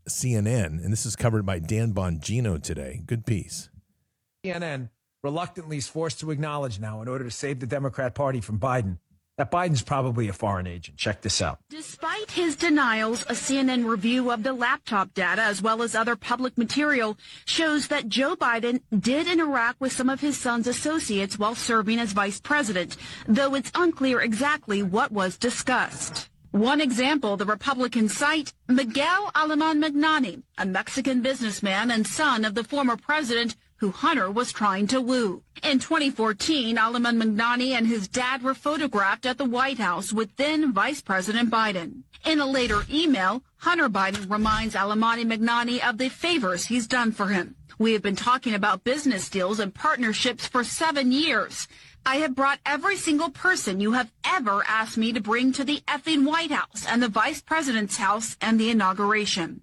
CNN, 0.07 0.83
and 0.83 0.91
this 0.91 1.05
is 1.05 1.15
covered 1.15 1.45
by 1.45 1.59
Dan 1.59 1.93
Bongino 1.93 2.61
today. 2.61 3.01
Good 3.05 3.25
piece. 3.25 3.69
CNN 4.43 4.89
reluctantly 5.23 5.77
is 5.77 5.87
forced 5.87 6.19
to 6.21 6.31
acknowledge 6.31 6.79
now, 6.79 7.01
in 7.01 7.07
order 7.07 7.23
to 7.25 7.31
save 7.31 7.59
the 7.59 7.67
Democrat 7.67 8.15
Party 8.15 8.41
from 8.41 8.59
Biden, 8.59 8.97
that 9.39 9.49
Biden's 9.49 9.81
probably 9.81 10.27
a 10.27 10.33
foreign 10.33 10.67
agent. 10.67 10.97
Check 10.97 11.21
this 11.21 11.41
out. 11.41 11.59
Despite 11.69 12.29
his 12.29 12.57
denials, 12.57 13.21
a 13.23 13.33
CNN 13.33 13.85
review 13.85 14.31
of 14.31 14.43
the 14.43 14.51
laptop 14.51 15.13
data 15.13 15.41
as 15.41 15.61
well 15.61 15.81
as 15.81 15.95
other 15.95 16.17
public 16.17 16.57
material 16.57 17.17
shows 17.45 17.87
that 17.87 18.09
Joe 18.09 18.35
Biden 18.35 18.81
did 18.99 19.27
interact 19.27 19.79
with 19.79 19.93
some 19.93 20.09
of 20.09 20.19
his 20.19 20.37
son's 20.37 20.67
associates 20.67 21.39
while 21.39 21.55
serving 21.55 21.99
as 21.99 22.11
vice 22.11 22.41
president, 22.41 22.97
though 23.29 23.55
it's 23.55 23.71
unclear 23.75 24.19
exactly 24.19 24.83
what 24.83 25.13
was 25.13 25.37
discussed. 25.37 26.29
One 26.51 26.81
example, 26.81 27.37
the 27.37 27.45
Republican 27.45 28.09
cite 28.09 28.51
Miguel 28.67 29.31
Aleman 29.35 29.81
Magnani, 29.81 30.43
a 30.57 30.65
Mexican 30.65 31.21
businessman 31.21 31.91
and 31.91 32.05
son 32.05 32.43
of 32.43 32.55
the 32.55 32.63
former 32.65 32.97
president 32.97 33.55
who 33.79 33.91
Hunter 33.91 34.29
was 34.29 34.51
trying 34.51 34.87
to 34.87 35.01
woo. 35.01 35.41
In 35.63 35.79
2014, 35.79 36.77
Aleman 36.77 37.17
Magnani 37.17 37.71
and 37.71 37.87
his 37.87 38.07
dad 38.07 38.43
were 38.43 38.53
photographed 38.53 39.25
at 39.25 39.37
the 39.37 39.45
White 39.45 39.79
House 39.79 40.11
with 40.11 40.35
then 40.35 40.73
Vice 40.73 41.01
President 41.01 41.49
Biden. 41.49 42.03
In 42.25 42.39
a 42.39 42.45
later 42.45 42.83
email, 42.89 43.41
Hunter 43.57 43.89
Biden 43.89 44.29
reminds 44.29 44.75
Alamani 44.75 45.25
Magnani 45.25 45.79
of 45.87 45.97
the 45.97 46.09
favors 46.09 46.65
he's 46.65 46.87
done 46.87 47.11
for 47.13 47.27
him. 47.27 47.55
We 47.77 47.93
have 47.93 48.01
been 48.01 48.17
talking 48.17 48.53
about 48.53 48.83
business 48.83 49.29
deals 49.29 49.59
and 49.59 49.73
partnerships 49.73 50.45
for 50.45 50.65
seven 50.65 51.13
years. 51.13 51.69
I 52.05 52.17
have 52.17 52.35
brought 52.35 52.59
every 52.65 52.97
single 52.97 53.29
person 53.29 53.79
you 53.79 53.93
have 53.93 54.11
ever 54.25 54.63
asked 54.67 54.97
me 54.97 55.13
to 55.13 55.21
bring 55.21 55.53
to 55.53 55.63
the 55.63 55.81
effing 55.87 56.25
White 56.25 56.51
House 56.51 56.85
and 56.85 57.01
the 57.01 57.07
Vice 57.07 57.41
President's 57.41 57.95
house 57.95 58.35
and 58.41 58.59
the 58.59 58.69
inauguration. 58.69 59.61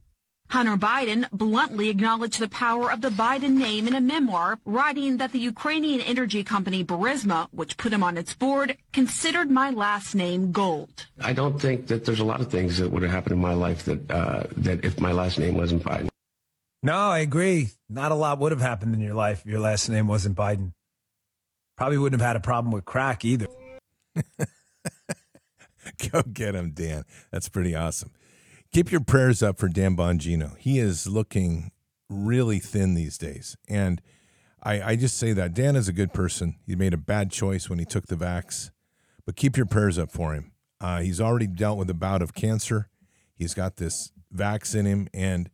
Hunter 0.48 0.76
Biden 0.76 1.28
bluntly 1.30 1.88
acknowledged 1.88 2.40
the 2.40 2.48
power 2.48 2.90
of 2.90 3.00
the 3.00 3.08
Biden 3.08 3.56
name 3.56 3.88
in 3.88 3.94
a 3.94 4.00
memoir, 4.00 4.58
writing 4.64 5.16
that 5.16 5.32
the 5.32 5.38
Ukrainian 5.38 6.00
energy 6.00 6.44
company 6.44 6.84
Burisma, 6.84 7.48
which 7.50 7.76
put 7.76 7.92
him 7.92 8.02
on 8.02 8.16
its 8.16 8.34
board, 8.34 8.76
considered 8.92 9.50
my 9.50 9.70
last 9.70 10.14
name 10.14 10.52
gold. 10.52 11.06
I 11.20 11.32
don't 11.32 11.60
think 11.60 11.88
that 11.88 12.04
there's 12.04 12.20
a 12.20 12.24
lot 12.24 12.40
of 12.40 12.50
things 12.50 12.78
that 12.78 12.90
would 12.90 13.02
have 13.02 13.10
happened 13.10 13.32
in 13.32 13.40
my 13.40 13.54
life 13.54 13.84
that 13.84 14.10
uh, 14.10 14.44
that 14.58 14.84
if 14.84 15.00
my 15.00 15.12
last 15.12 15.38
name 15.38 15.56
wasn't 15.56 15.82
Biden. 15.82 16.08
No, 16.82 16.96
I 16.96 17.18
agree. 17.18 17.70
Not 17.88 18.12
a 18.12 18.14
lot 18.14 18.38
would 18.38 18.52
have 18.52 18.60
happened 18.60 18.94
in 18.94 19.00
your 19.00 19.14
life 19.14 19.40
if 19.40 19.46
your 19.46 19.60
last 19.60 19.88
name 19.88 20.06
wasn't 20.06 20.36
Biden. 20.36 20.72
Probably 21.76 21.98
wouldn't 21.98 22.20
have 22.20 22.26
had 22.26 22.36
a 22.36 22.40
problem 22.40 22.72
with 22.72 22.84
crack 22.84 23.24
either. 23.24 23.48
Go 26.12 26.22
get 26.22 26.54
him, 26.54 26.70
Dan. 26.70 27.04
That's 27.30 27.48
pretty 27.48 27.74
awesome. 27.74 28.10
Keep 28.76 28.92
your 28.92 29.00
prayers 29.00 29.42
up 29.42 29.56
for 29.56 29.68
Dan 29.68 29.96
Bongino. 29.96 30.54
He 30.58 30.78
is 30.78 31.06
looking 31.06 31.70
really 32.10 32.58
thin 32.58 32.92
these 32.92 33.16
days. 33.16 33.56
And 33.70 34.02
I, 34.62 34.82
I 34.82 34.96
just 34.96 35.16
say 35.16 35.32
that. 35.32 35.54
Dan 35.54 35.76
is 35.76 35.88
a 35.88 35.94
good 35.94 36.12
person. 36.12 36.56
He 36.66 36.76
made 36.76 36.92
a 36.92 36.98
bad 36.98 37.30
choice 37.30 37.70
when 37.70 37.78
he 37.78 37.86
took 37.86 38.08
the 38.08 38.16
vax, 38.16 38.70
but 39.24 39.34
keep 39.34 39.56
your 39.56 39.64
prayers 39.64 39.98
up 39.98 40.12
for 40.12 40.34
him. 40.34 40.52
Uh, 40.78 41.00
he's 41.00 41.22
already 41.22 41.46
dealt 41.46 41.78
with 41.78 41.88
a 41.88 41.94
bout 41.94 42.20
of 42.20 42.34
cancer. 42.34 42.90
He's 43.34 43.54
got 43.54 43.76
this 43.76 44.12
vax 44.30 44.74
in 44.74 44.84
him. 44.84 45.08
And, 45.14 45.48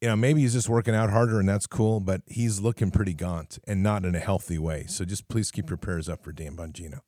you 0.00 0.08
know, 0.08 0.16
maybe 0.16 0.40
he's 0.40 0.54
just 0.54 0.68
working 0.68 0.96
out 0.96 1.10
harder 1.10 1.38
and 1.38 1.48
that's 1.48 1.68
cool, 1.68 2.00
but 2.00 2.22
he's 2.26 2.60
looking 2.60 2.90
pretty 2.90 3.14
gaunt 3.14 3.60
and 3.68 3.84
not 3.84 4.04
in 4.04 4.16
a 4.16 4.18
healthy 4.18 4.58
way. 4.58 4.86
So 4.88 5.04
just 5.04 5.28
please 5.28 5.52
keep 5.52 5.70
your 5.70 5.76
prayers 5.76 6.08
up 6.08 6.24
for 6.24 6.32
Dan 6.32 6.56
Bongino. 6.56 7.02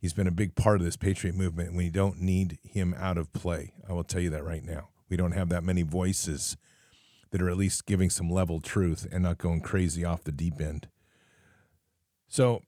He's 0.00 0.14
been 0.14 0.26
a 0.26 0.32
big 0.32 0.54
part 0.54 0.80
of 0.80 0.84
this 0.84 0.96
Patriot 0.96 1.34
movement, 1.34 1.68
and 1.68 1.76
we 1.76 1.90
don't 1.90 2.22
need 2.22 2.58
him 2.64 2.94
out 2.98 3.18
of 3.18 3.32
play. 3.34 3.74
I 3.86 3.92
will 3.92 4.02
tell 4.02 4.22
you 4.22 4.30
that 4.30 4.44
right 4.44 4.64
now. 4.64 4.88
We 5.10 5.16
don't 5.18 5.32
have 5.32 5.50
that 5.50 5.62
many 5.62 5.82
voices 5.82 6.56
that 7.30 7.42
are 7.42 7.50
at 7.50 7.58
least 7.58 7.84
giving 7.84 8.08
some 8.08 8.30
level 8.30 8.60
truth 8.60 9.06
and 9.12 9.24
not 9.24 9.36
going 9.36 9.60
crazy 9.60 10.02
off 10.02 10.24
the 10.24 10.32
deep 10.32 10.58
end. 10.58 10.88
So, 12.28 12.62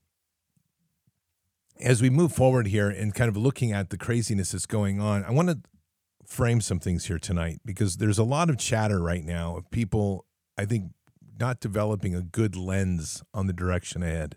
as 1.80 2.02
we 2.02 2.10
move 2.10 2.32
forward 2.32 2.66
here 2.66 2.90
and 2.90 3.14
kind 3.14 3.30
of 3.30 3.36
looking 3.36 3.72
at 3.72 3.88
the 3.88 3.96
craziness 3.96 4.52
that's 4.52 4.66
going 4.66 5.00
on, 5.00 5.24
I 5.24 5.30
want 5.30 5.48
to 5.48 5.60
frame 6.26 6.60
some 6.60 6.80
things 6.80 7.06
here 7.06 7.18
tonight 7.18 7.60
because 7.64 7.96
there's 7.96 8.18
a 8.18 8.24
lot 8.24 8.50
of 8.50 8.58
chatter 8.58 9.00
right 9.00 9.24
now 9.24 9.56
of 9.56 9.70
people, 9.70 10.26
I 10.58 10.66
think, 10.66 10.92
not 11.40 11.60
developing 11.60 12.14
a 12.14 12.20
good 12.20 12.56
lens 12.56 13.22
on 13.32 13.46
the 13.46 13.52
direction 13.54 14.02
ahead 14.02 14.36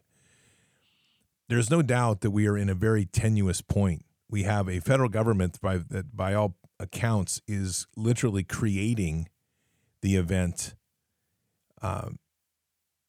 there's 1.47 1.69
no 1.69 1.81
doubt 1.81 2.21
that 2.21 2.31
we 2.31 2.47
are 2.47 2.57
in 2.57 2.69
a 2.69 2.75
very 2.75 3.05
tenuous 3.05 3.61
point. 3.61 4.05
We 4.29 4.43
have 4.43 4.67
a 4.67 4.79
federal 4.79 5.09
government 5.09 5.59
by, 5.61 5.77
that, 5.77 6.15
by 6.15 6.33
all 6.33 6.55
accounts, 6.79 7.41
is 7.47 7.87
literally 7.95 8.43
creating 8.43 9.29
the 10.01 10.15
event 10.15 10.75
um, 11.81 12.19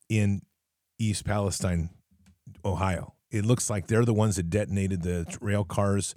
in 0.09 0.43
East 0.99 1.25
Palestine, 1.25 1.91
Ohio. 2.65 3.15
It 3.31 3.45
looks 3.45 3.69
like 3.69 3.87
they're 3.87 4.05
the 4.05 4.15
ones 4.15 4.37
that 4.37 4.51
detonated 4.51 5.03
the 5.03 5.27
rail 5.41 5.65
cars. 5.65 6.15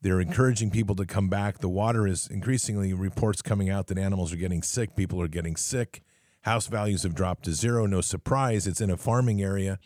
They're 0.00 0.20
encouraging 0.20 0.70
people 0.70 0.94
to 0.96 1.06
come 1.06 1.28
back. 1.28 1.58
The 1.58 1.68
water 1.68 2.06
is 2.06 2.28
increasingly 2.28 2.92
reports 2.92 3.42
coming 3.42 3.68
out 3.68 3.88
that 3.88 3.98
animals 3.98 4.32
are 4.32 4.36
getting 4.36 4.62
sick. 4.62 4.94
People 4.94 5.20
are 5.20 5.28
getting 5.28 5.56
sick. 5.56 6.02
House 6.42 6.68
values 6.68 7.02
have 7.02 7.14
dropped 7.14 7.44
to 7.44 7.52
zero. 7.52 7.86
No 7.86 8.00
surprise. 8.00 8.66
It's 8.66 8.80
in 8.80 8.90
a 8.90 8.96
farming 8.96 9.42
area. 9.42 9.78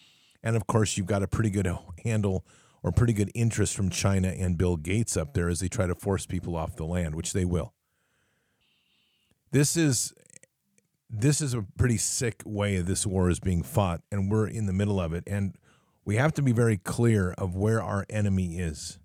And 0.42 0.56
of 0.56 0.66
course, 0.66 0.96
you've 0.96 1.06
got 1.06 1.22
a 1.22 1.28
pretty 1.28 1.50
good 1.50 1.68
handle 2.04 2.44
or 2.82 2.92
pretty 2.92 3.12
good 3.12 3.30
interest 3.34 3.76
from 3.76 3.90
China 3.90 4.28
and 4.28 4.56
Bill 4.56 4.76
Gates 4.76 5.16
up 5.16 5.34
there 5.34 5.48
as 5.48 5.60
they 5.60 5.68
try 5.68 5.86
to 5.86 5.94
force 5.94 6.26
people 6.26 6.56
off 6.56 6.76
the 6.76 6.84
land, 6.84 7.14
which 7.14 7.32
they 7.32 7.44
will. 7.44 7.74
This 9.52 9.76
is 9.76 10.14
this 11.12 11.40
is 11.40 11.54
a 11.54 11.66
pretty 11.76 11.96
sick 11.96 12.42
way 12.46 12.78
this 12.78 13.04
war 13.04 13.28
is 13.28 13.40
being 13.40 13.64
fought, 13.64 14.00
and 14.12 14.30
we're 14.30 14.46
in 14.46 14.66
the 14.66 14.72
middle 14.72 15.00
of 15.00 15.12
it. 15.12 15.24
And 15.26 15.56
we 16.04 16.16
have 16.16 16.32
to 16.34 16.42
be 16.42 16.52
very 16.52 16.76
clear 16.76 17.32
of 17.32 17.56
where 17.56 17.82
our 17.82 18.06
enemy 18.08 18.58
is. 18.58 18.98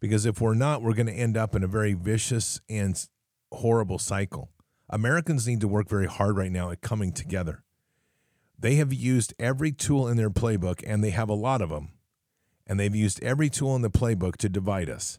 Because 0.00 0.24
if 0.24 0.40
we're 0.40 0.54
not, 0.54 0.82
we're 0.82 0.94
going 0.94 1.06
to 1.06 1.12
end 1.12 1.36
up 1.36 1.54
in 1.54 1.62
a 1.62 1.68
very 1.68 1.94
vicious 1.94 2.60
and 2.68 2.96
horrible 3.50 3.98
cycle. 3.98 4.50
Americans 4.88 5.46
need 5.46 5.60
to 5.60 5.68
work 5.68 5.88
very 5.88 6.06
hard 6.06 6.36
right 6.36 6.50
now 6.50 6.70
at 6.70 6.80
coming 6.80 7.12
together. 7.12 7.62
They 8.62 8.76
have 8.76 8.92
used 8.92 9.34
every 9.40 9.72
tool 9.72 10.06
in 10.06 10.16
their 10.16 10.30
playbook, 10.30 10.84
and 10.86 11.02
they 11.02 11.10
have 11.10 11.28
a 11.28 11.34
lot 11.34 11.60
of 11.60 11.70
them. 11.70 11.90
And 12.64 12.78
they've 12.78 12.94
used 12.94 13.22
every 13.22 13.50
tool 13.50 13.74
in 13.74 13.82
the 13.82 13.90
playbook 13.90 14.36
to 14.36 14.48
divide 14.48 14.88
us. 14.88 15.18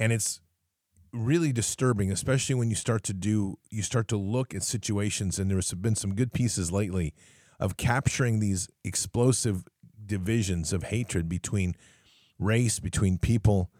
And 0.00 0.12
it's 0.12 0.40
really 1.12 1.52
disturbing, 1.52 2.10
especially 2.10 2.56
when 2.56 2.68
you 2.68 2.74
start 2.74 3.04
to 3.04 3.12
do, 3.12 3.58
you 3.70 3.82
start 3.82 4.08
to 4.08 4.16
look 4.16 4.56
at 4.56 4.64
situations, 4.64 5.38
and 5.38 5.48
there's 5.48 5.72
been 5.74 5.94
some 5.94 6.16
good 6.16 6.32
pieces 6.32 6.72
lately 6.72 7.14
of 7.60 7.76
capturing 7.76 8.40
these 8.40 8.68
explosive 8.82 9.64
divisions 10.04 10.72
of 10.72 10.84
hatred 10.84 11.28
between 11.28 11.76
race, 12.40 12.80
between 12.80 13.18
people 13.18 13.70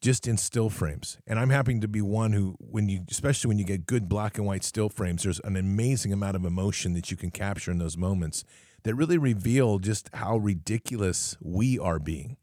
just 0.00 0.26
in 0.26 0.36
still 0.36 0.70
frames. 0.70 1.18
And 1.26 1.38
I'm 1.38 1.50
happy 1.50 1.78
to 1.78 1.88
be 1.88 2.00
one 2.00 2.32
who, 2.32 2.56
when 2.58 2.88
you, 2.88 3.04
especially 3.10 3.48
when 3.48 3.58
you 3.58 3.64
get 3.64 3.86
good 3.86 4.08
black 4.08 4.38
and 4.38 4.46
white 4.46 4.64
still 4.64 4.88
frames, 4.88 5.22
there's 5.22 5.40
an 5.40 5.56
amazing 5.56 6.12
amount 6.12 6.36
of 6.36 6.44
emotion 6.44 6.92
that 6.94 7.10
you 7.10 7.16
can 7.16 7.30
capture 7.30 7.70
in 7.70 7.78
those 7.78 7.96
moments 7.96 8.44
that 8.84 8.94
really 8.94 9.18
reveal 9.18 9.78
just 9.78 10.10
how 10.14 10.36
ridiculous 10.36 11.36
we 11.40 11.78
are 11.78 11.98
being. 11.98 12.36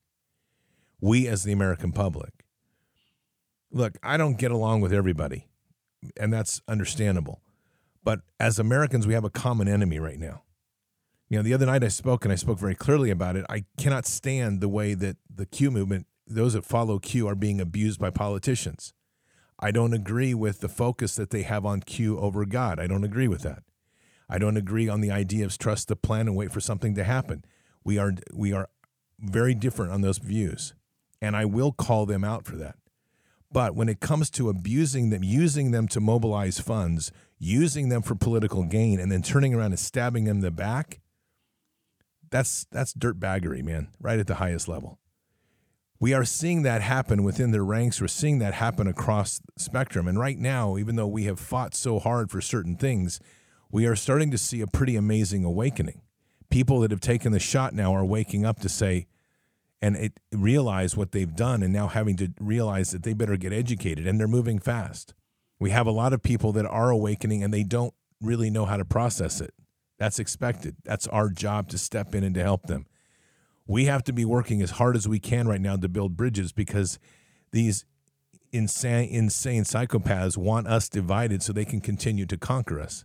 We 0.99 1.27
as 1.27 1.43
the 1.43 1.51
American 1.51 1.91
public. 1.91 2.45
Look, 3.71 3.97
I 4.03 4.17
don't 4.17 4.37
get 4.37 4.51
along 4.51 4.81
with 4.81 4.93
everybody, 4.93 5.47
and 6.17 6.31
that's 6.31 6.61
understandable. 6.67 7.41
But 8.03 8.21
as 8.39 8.59
Americans, 8.59 9.07
we 9.07 9.13
have 9.13 9.23
a 9.23 9.29
common 9.29 9.67
enemy 9.67 9.99
right 9.99 10.19
now. 10.19 10.43
You 11.29 11.39
know, 11.39 11.43
the 11.43 11.53
other 11.53 11.65
night 11.65 11.83
I 11.83 11.87
spoke 11.87 12.25
and 12.25 12.31
I 12.31 12.35
spoke 12.35 12.59
very 12.59 12.75
clearly 12.75 13.09
about 13.09 13.35
it. 13.35 13.45
I 13.49 13.65
cannot 13.77 14.05
stand 14.05 14.61
the 14.61 14.69
way 14.69 14.93
that 14.93 15.17
the 15.33 15.45
Q 15.45 15.71
movement 15.71 16.05
those 16.27 16.53
that 16.53 16.65
follow 16.65 16.99
Q 16.99 17.27
are 17.27 17.35
being 17.35 17.59
abused 17.59 17.99
by 17.99 18.09
politicians. 18.09 18.93
I 19.59 19.71
don't 19.71 19.93
agree 19.93 20.33
with 20.33 20.59
the 20.59 20.69
focus 20.69 21.15
that 21.15 21.29
they 21.29 21.43
have 21.43 21.65
on 21.65 21.81
Q 21.81 22.19
over 22.19 22.45
God. 22.45 22.79
I 22.79 22.87
don't 22.87 23.03
agree 23.03 23.27
with 23.27 23.41
that. 23.43 23.63
I 24.29 24.37
don't 24.37 24.57
agree 24.57 24.89
on 24.89 25.01
the 25.01 25.11
idea 25.11 25.45
of 25.45 25.57
trust 25.57 25.87
the 25.87 25.95
plan 25.95 26.27
and 26.27 26.35
wait 26.35 26.51
for 26.51 26.59
something 26.59 26.95
to 26.95 27.03
happen. 27.03 27.45
We 27.83 27.97
are 27.97 28.13
we 28.33 28.53
are 28.53 28.69
very 29.19 29.53
different 29.53 29.91
on 29.91 30.01
those 30.01 30.17
views, 30.17 30.73
and 31.21 31.35
I 31.35 31.45
will 31.45 31.71
call 31.71 32.05
them 32.05 32.23
out 32.23 32.45
for 32.45 32.55
that. 32.57 32.75
But 33.51 33.75
when 33.75 33.89
it 33.89 33.99
comes 33.99 34.31
to 34.31 34.49
abusing 34.49 35.11
them, 35.11 35.23
using 35.23 35.71
them 35.71 35.87
to 35.89 35.99
mobilize 35.99 36.59
funds, 36.59 37.11
using 37.37 37.89
them 37.89 38.01
for 38.01 38.15
political 38.15 38.63
gain, 38.63 38.99
and 38.99 39.11
then 39.11 39.21
turning 39.21 39.53
around 39.53 39.73
and 39.73 39.79
stabbing 39.79 40.23
them 40.23 40.37
in 40.37 40.43
the 40.43 40.51
back, 40.51 41.01
that's 42.31 42.65
that's 42.71 42.93
dirtbaggery, 42.93 43.63
man, 43.63 43.89
right 43.99 44.19
at 44.19 44.27
the 44.27 44.35
highest 44.35 44.67
level 44.67 44.97
we 46.03 46.13
are 46.13 46.25
seeing 46.25 46.63
that 46.63 46.81
happen 46.81 47.23
within 47.23 47.51
their 47.51 47.63
ranks. 47.63 48.01
We're 48.01 48.09
seeing 48.09 48.39
that 48.39 48.55
happen 48.55 48.87
across 48.87 49.39
spectrum. 49.57 50.05
And 50.05 50.19
right 50.19 50.37
now, 50.37 50.77
even 50.77 50.97
though 50.97 51.07
we 51.07 51.23
have 51.23 51.39
fought 51.39 51.73
so 51.73 51.97
hard 51.97 52.29
for 52.29 52.41
certain 52.41 52.75
things, 52.75 53.21
we 53.71 53.85
are 53.85 53.95
starting 53.95 54.29
to 54.31 54.37
see 54.37 54.59
a 54.59 54.67
pretty 54.67 54.97
amazing 54.97 55.45
awakening. 55.45 56.01
People 56.49 56.81
that 56.81 56.91
have 56.91 56.99
taken 56.99 57.31
the 57.31 57.39
shot 57.39 57.73
now 57.73 57.95
are 57.95 58.03
waking 58.03 58.45
up 58.45 58.59
to 58.59 58.67
say, 58.67 59.07
and 59.81 59.95
it, 59.95 60.19
realize 60.33 60.97
what 60.97 61.13
they've 61.13 61.37
done, 61.37 61.63
and 61.63 61.71
now 61.71 61.87
having 61.87 62.17
to 62.17 62.33
realize 62.37 62.91
that 62.91 63.03
they 63.03 63.13
better 63.13 63.37
get 63.37 63.53
educated, 63.53 64.05
and 64.05 64.19
they're 64.19 64.27
moving 64.27 64.59
fast. 64.59 65.13
We 65.57 65.69
have 65.69 65.87
a 65.87 65.91
lot 65.91 66.11
of 66.11 66.21
people 66.21 66.51
that 66.51 66.65
are 66.65 66.89
awakening 66.89 67.45
and 67.45 67.53
they 67.53 67.63
don't 67.63 67.93
really 68.19 68.49
know 68.49 68.65
how 68.65 68.75
to 68.75 68.83
process 68.83 69.39
it. 69.39 69.53
That's 69.99 70.19
expected. 70.19 70.75
That's 70.83 71.07
our 71.07 71.29
job 71.29 71.69
to 71.69 71.77
step 71.77 72.13
in 72.13 72.25
and 72.25 72.35
to 72.35 72.43
help 72.43 72.63
them 72.63 72.87
we 73.73 73.85
have 73.85 74.03
to 74.03 74.13
be 74.13 74.23
working 74.23 74.61
as 74.61 74.71
hard 74.71 74.95
as 74.95 75.07
we 75.07 75.17
can 75.17 75.47
right 75.47 75.59
now 75.59 75.75
to 75.75 75.89
build 75.89 76.15
bridges 76.15 76.51
because 76.51 76.99
these 77.51 77.85
insane 78.51 79.09
insane 79.09 79.63
psychopaths 79.63 80.37
want 80.37 80.67
us 80.67 80.87
divided 80.87 81.41
so 81.41 81.51
they 81.51 81.65
can 81.65 81.81
continue 81.81 82.27
to 82.27 82.37
conquer 82.37 82.79
us. 82.79 83.03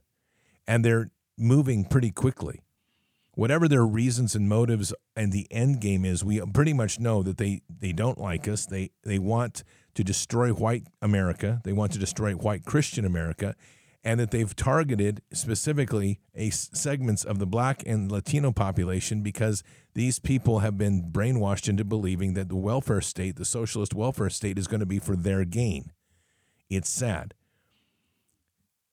And 0.67 0.85
they're 0.85 1.11
moving 1.39 1.87
pretty 1.87 2.11
quickly. 2.11 2.61
Whatever 3.33 3.67
their 3.67 3.87
reasons 3.87 4.35
and 4.35 4.47
motives 4.47 4.93
and 5.17 5.33
the 5.33 5.47
end 5.51 5.81
game 5.81 6.05
is 6.05 6.23
we 6.23 6.39
pretty 6.53 6.75
much 6.75 7.01
know 7.01 7.23
that 7.23 7.39
they 7.39 7.63
they 7.71 7.93
don't 7.93 8.19
like 8.19 8.47
us. 8.47 8.67
They 8.67 8.91
they 9.05 9.19
want 9.19 9.65
to 9.95 10.05
destroy 10.05 10.51
white 10.51 10.85
america. 11.01 11.63
They 11.65 11.73
want 11.73 11.93
to 11.93 11.99
destroy 11.99 12.33
white 12.35 12.67
christian 12.67 13.07
america 13.07 13.55
and 14.05 14.21
that 14.21 14.31
they've 14.31 14.55
targeted 14.55 15.23
specifically 15.33 16.21
a 16.35 16.51
segments 16.51 17.25
of 17.25 17.39
the 17.39 17.47
black 17.47 17.83
and 17.85 18.11
Latino 18.11 18.53
population 18.53 19.23
because 19.23 19.63
these 19.95 20.19
people 20.19 20.61
have 20.61 20.79
been 20.79 21.11
brainwashed 21.11 21.69
into 21.69 21.85
believing 21.85 22.35
that 22.35 22.49
the 22.49 22.57
welfare 22.57 23.01
state, 23.01 23.37
the 23.37 23.45
socialist 23.45 23.95
welfare 23.95 24.31
state, 24.31 24.59
is 24.59 24.69
going 24.69 24.81
to 24.81 24.87
be 24.87 24.99
for 24.99 25.17
their 25.17 25.45
gain. 25.45 25.93
It's 26.71 26.89
sad. 26.89 27.35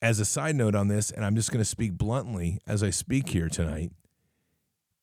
As 0.01 0.19
a 0.19 0.25
side 0.25 0.55
note 0.55 0.75
on 0.75 0.87
this, 0.87 1.11
and 1.11 1.23
I'm 1.23 1.35
just 1.35 1.51
going 1.51 1.61
to 1.61 1.65
speak 1.65 1.93
bluntly 1.93 2.59
as 2.67 2.83
I 2.83 2.89
speak 2.89 3.29
here 3.29 3.49
tonight, 3.49 3.91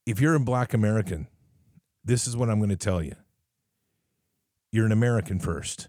if 0.05 0.21
you're 0.21 0.35
a 0.35 0.41
black 0.41 0.75
American, 0.75 1.29
this 2.05 2.27
is 2.27 2.37
what 2.37 2.51
I'm 2.51 2.59
going 2.59 2.71
to 2.71 2.77
tell 2.77 3.03
you. 3.03 3.15
You're 4.73 4.87
an 4.87 4.93
American 4.93 5.39
first. 5.39 5.89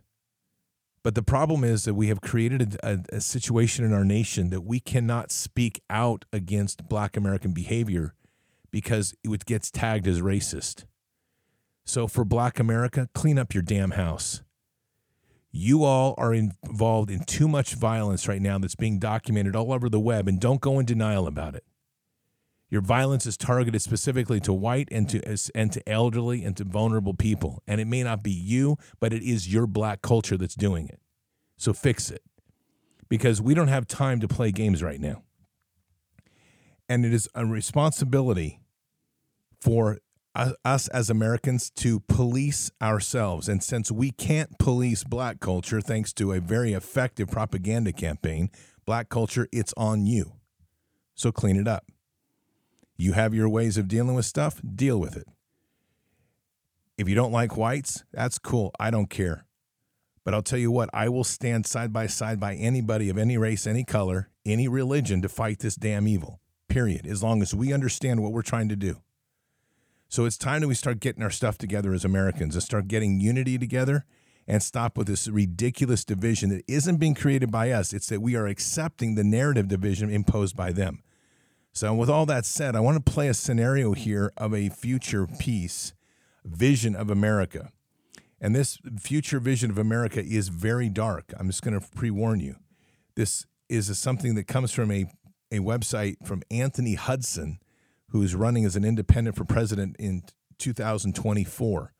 But 1.04 1.16
the 1.16 1.24
problem 1.24 1.66
is 1.66 1.84
that 1.84 1.96
we 1.96 2.08
have 2.08 2.22
created 2.22 2.78
a, 2.82 2.94
a, 2.94 3.18
a, 3.18 3.22
situation 3.22 3.84
in 3.84 3.94
our 3.94 4.06
nation 4.06 4.50
that 4.52 4.62
we 4.62 4.80
cannot 4.80 5.32
speak 5.32 5.82
out 5.90 6.24
against 6.32 6.88
black 6.88 7.18
American 7.18 7.52
behavior 7.52 8.16
because 8.72 9.14
it 9.24 9.46
gets 9.46 9.70
tagged 9.70 10.08
as 10.08 10.22
racist. 10.22 10.86
So 11.86 12.08
for 12.08 12.24
black 12.24 12.58
America, 12.58 13.10
clean 13.14 13.38
up 13.38 13.54
your 13.54 13.64
damn 13.64 13.92
house. 13.92 14.42
You 15.52 15.84
all 15.84 16.16
are 16.18 16.34
involved 16.34 17.12
in 17.12 17.26
too 17.26 17.48
much 17.48 17.76
violence 17.76 18.28
right 18.28 18.42
now 18.42 18.58
that's 18.58 18.76
being 18.76 18.98
documented 18.98 19.56
all 19.56 19.74
over 19.74 19.90
the 19.90 20.00
web, 20.00 20.28
and 20.28 20.40
don't 20.40 20.62
go 20.62 20.80
in 20.80 20.86
denial 20.86 21.28
about 21.28 21.54
it. 21.54 21.64
Your 22.74 22.82
violence 22.82 23.28
is 23.28 23.38
targeted 23.38 23.84
specifically 23.84 24.40
to 24.40 24.52
white 24.52 24.90
and 24.92 25.08
to 25.10 25.22
and 25.54 25.72
to 25.72 25.88
elderly 25.88 26.44
and 26.44 26.58
to 26.58 26.64
vulnerable 26.64 27.14
people. 27.14 27.62
And 27.68 27.80
it 27.80 27.86
may 27.86 28.02
not 28.02 28.24
be 28.24 28.32
you, 28.32 28.78
but 29.00 29.14
it 29.14 29.22
is 29.22 29.54
your 29.54 29.68
black 29.68 30.02
culture 30.02 30.38
that's 30.38 30.56
doing 30.56 30.88
it. 30.88 31.00
So 31.56 31.72
fix 31.72 32.10
it. 32.10 32.24
Because 33.10 33.40
we 33.40 33.54
don't 33.54 33.68
have 33.68 33.86
time 33.86 34.20
to 34.22 34.28
play 34.28 34.52
games 34.52 34.82
right 34.82 35.00
now. 35.00 35.22
And 36.90 37.06
it 37.06 37.14
is 37.14 37.30
a 37.36 37.46
responsibility 37.46 38.60
for 39.62 40.00
us 40.34 40.88
as 40.88 41.12
Americans 41.12 41.70
to 41.76 42.00
police 42.00 42.72
ourselves. 42.82 43.48
And 43.48 43.62
since 43.62 43.92
we 43.92 44.10
can't 44.10 44.58
police 44.58 45.04
black 45.04 45.40
culture 45.40 45.80
thanks 45.80 46.12
to 46.14 46.32
a 46.32 46.40
very 46.40 46.74
effective 46.74 47.30
propaganda 47.30 47.94
campaign, 47.94 48.50
black 48.84 49.10
culture, 49.10 49.48
it's 49.52 49.76
on 49.78 50.08
you. 50.08 50.34
So 51.14 51.32
clean 51.32 51.58
it 51.58 51.68
up. 51.68 51.86
You 52.96 53.14
have 53.14 53.34
your 53.34 53.50
ways 53.50 53.78
of 53.78 53.88
dealing 53.88 54.16
with 54.16 54.26
stuff, 54.26 54.62
deal 54.64 55.00
with 55.00 55.18
it. 55.18 55.28
If 56.98 57.10
you 57.10 57.16
don't 57.16 57.32
like 57.32 57.58
whites, 57.58 58.04
that's 58.12 58.38
cool. 58.38 58.72
I 58.80 58.92
don't 58.92 59.10
care. 59.10 59.46
But 60.24 60.34
I'll 60.34 60.44
tell 60.44 60.60
you 60.60 60.72
what, 60.72 60.90
I 60.94 61.10
will 61.10 61.24
stand 61.24 61.66
side 61.66 61.92
by 61.92 62.08
side 62.08 62.40
by 62.40 62.56
anybody 62.56 63.10
of 63.10 63.18
any 63.18 63.38
race, 63.38 63.68
any 63.68 63.84
color, 63.84 64.30
any 64.46 64.68
religion 64.68 65.22
to 65.22 65.30
fight 65.30 65.60
this 65.60 65.76
damn 65.76 66.08
evil, 66.08 66.40
period, 66.70 67.06
as 67.08 67.22
long 67.22 67.42
as 67.42 67.54
we 67.54 67.74
understand 67.74 68.22
what 68.22 68.32
we're 68.32 68.42
trying 68.42 68.70
to 68.70 68.76
do. 68.76 69.02
So 70.08 70.26
it's 70.26 70.38
time 70.38 70.62
that 70.62 70.68
we 70.68 70.76
start 70.76 71.00
getting 71.00 71.24
our 71.24 71.32
stuff 71.32 71.58
together 71.58 71.94
as 71.94 72.06
Americans 72.06 72.54
and 72.56 72.64
start 72.64 72.88
getting 72.88 73.20
unity 73.20 73.58
together 73.58 74.06
and 74.48 74.62
stop 74.62 74.98
with 74.98 75.08
this 75.08 75.28
ridiculous 75.28 76.06
division 76.06 76.50
that 76.50 76.64
isn't 76.68 76.98
being 76.98 77.16
created 77.16 77.50
by 77.50 77.72
us. 77.72 77.94
It's 77.94 78.10
that 78.10 78.22
we 78.22 78.36
are 78.36 78.46
accepting 78.46 79.16
the 79.16 79.24
narrative 79.24 79.68
division 79.68 80.10
imposed 80.10 80.56
by 80.56 80.72
them. 80.72 81.02
So, 81.76 81.92
with 81.96 82.10
all 82.10 82.28
that 82.28 82.46
said, 82.46 82.76
I 82.76 82.82
want 82.82 83.04
to 83.04 83.12
play 83.12 83.28
a 83.28 83.34
scenario 83.34 83.94
here 83.94 84.32
of 84.38 84.54
a 84.54 84.70
future 84.70 85.26
peace 85.26 85.94
vision 86.46 86.96
of 86.96 87.10
America. 87.10 87.72
And 88.40 88.56
this 88.56 88.78
future 89.00 89.40
vision 89.40 89.72
of 89.72 89.80
America 89.80 90.24
is 90.24 90.50
very 90.50 90.88
dark. 90.88 91.34
I'm 91.40 91.48
just 91.48 91.64
going 91.64 91.80
to 91.80 91.88
pre 91.96 92.12
warn 92.12 92.40
you. 92.40 92.58
This 93.16 93.48
is 93.70 93.98
something 93.98 94.36
that 94.36 94.48
comes 94.48 94.72
from 94.72 94.92
a, 94.92 95.06
a 95.52 95.60
website 95.60 96.18
from 96.24 96.44
Anthony 96.52 96.94
Hudson, 96.94 97.60
who 98.10 98.22
is 98.22 98.36
running 98.36 98.66
as 98.66 98.76
an 98.76 98.86
independent 98.86 99.36
for 99.36 99.46
president 99.46 99.96
in 99.98 100.24
2024. 100.60 101.94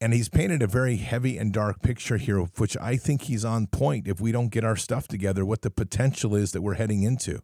And 0.00 0.14
he's 0.14 0.30
painted 0.30 0.62
a 0.62 0.66
very 0.66 0.96
heavy 0.96 1.36
and 1.36 1.52
dark 1.52 1.82
picture 1.82 2.16
here, 2.16 2.38
which 2.38 2.76
I 2.78 2.96
think 2.96 3.22
he's 3.22 3.44
on 3.44 3.66
point 3.66 4.08
if 4.08 4.20
we 4.20 4.32
don't 4.32 4.48
get 4.48 4.64
our 4.64 4.76
stuff 4.76 5.06
together, 5.08 5.44
what 5.44 5.60
the 5.62 5.70
potential 5.70 6.34
is 6.34 6.52
that 6.52 6.62
we're 6.62 6.74
heading 6.74 7.02
into. 7.02 7.42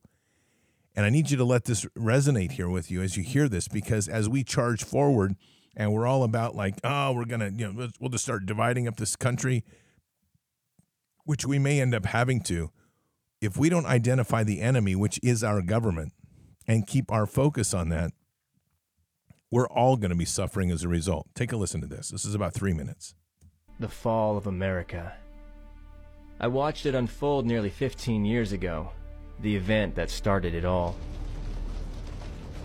And 0.99 1.07
I 1.07 1.11
need 1.11 1.31
you 1.31 1.37
to 1.37 1.45
let 1.45 1.67
this 1.67 1.85
resonate 1.97 2.51
here 2.51 2.69
with 2.69 2.91
you 2.91 3.03
as 3.03 3.17
you 3.17 3.23
hear 3.23 3.49
this, 3.49 3.69
because 3.69 4.09
as 4.09 4.29
we 4.29 4.43
charge 4.43 4.83
forward 4.83 5.37
and 5.77 5.93
we're 5.93 6.09
all 6.09 6.25
about 6.25 6.57
like, 6.57 6.75
oh, 6.83 7.13
we're 7.13 7.25
going 7.25 7.39
to, 7.39 7.53
you 7.53 7.73
know, 7.73 7.89
we'll 8.01 8.11
just 8.11 8.25
start 8.25 8.47
dividing 8.47 8.89
up 8.89 8.97
this 8.97 9.15
country, 9.15 9.63
which 11.23 11.47
we 11.47 11.57
may 11.57 11.81
end 11.81 11.95
up 11.95 12.07
having 12.07 12.41
to. 12.41 12.73
If 13.41 13.57
we 13.57 13.69
don't 13.69 13.87
identify 13.87 14.43
the 14.43 14.61
enemy, 14.61 14.97
which 14.97 15.21
is 15.23 15.45
our 15.45 15.63
government, 15.63 16.15
and 16.67 16.85
keep 16.85 17.13
our 17.13 17.27
focus 17.27 17.73
on 17.73 17.91
that, 17.91 18.11
we're 19.53 19.69
all 19.69 19.97
going 19.97 20.11
to 20.11 20.17
be 20.17 20.25
suffering 20.25 20.73
as 20.73 20.83
a 20.83 20.89
result. 20.89 21.29
Take 21.33 21.53
a 21.53 21.57
listen 21.57 21.81
to 21.81 21.87
this. 21.87 22.09
This 22.09 22.25
is 22.25 22.35
about 22.35 22.55
three 22.55 22.73
minutes. 22.73 23.15
The 23.79 23.87
Fall 23.87 24.37
of 24.37 24.49
America. 24.49 25.13
I 26.41 26.49
watched 26.49 26.87
it 26.87 26.97
unfold 26.97 27.47
nearly 27.47 27.71
15 27.71 28.25
years 28.25 28.51
ago 28.51 28.91
the 29.41 29.55
event 29.55 29.95
that 29.95 30.11
started 30.11 30.55
it 30.55 30.65
all. 30.65 30.97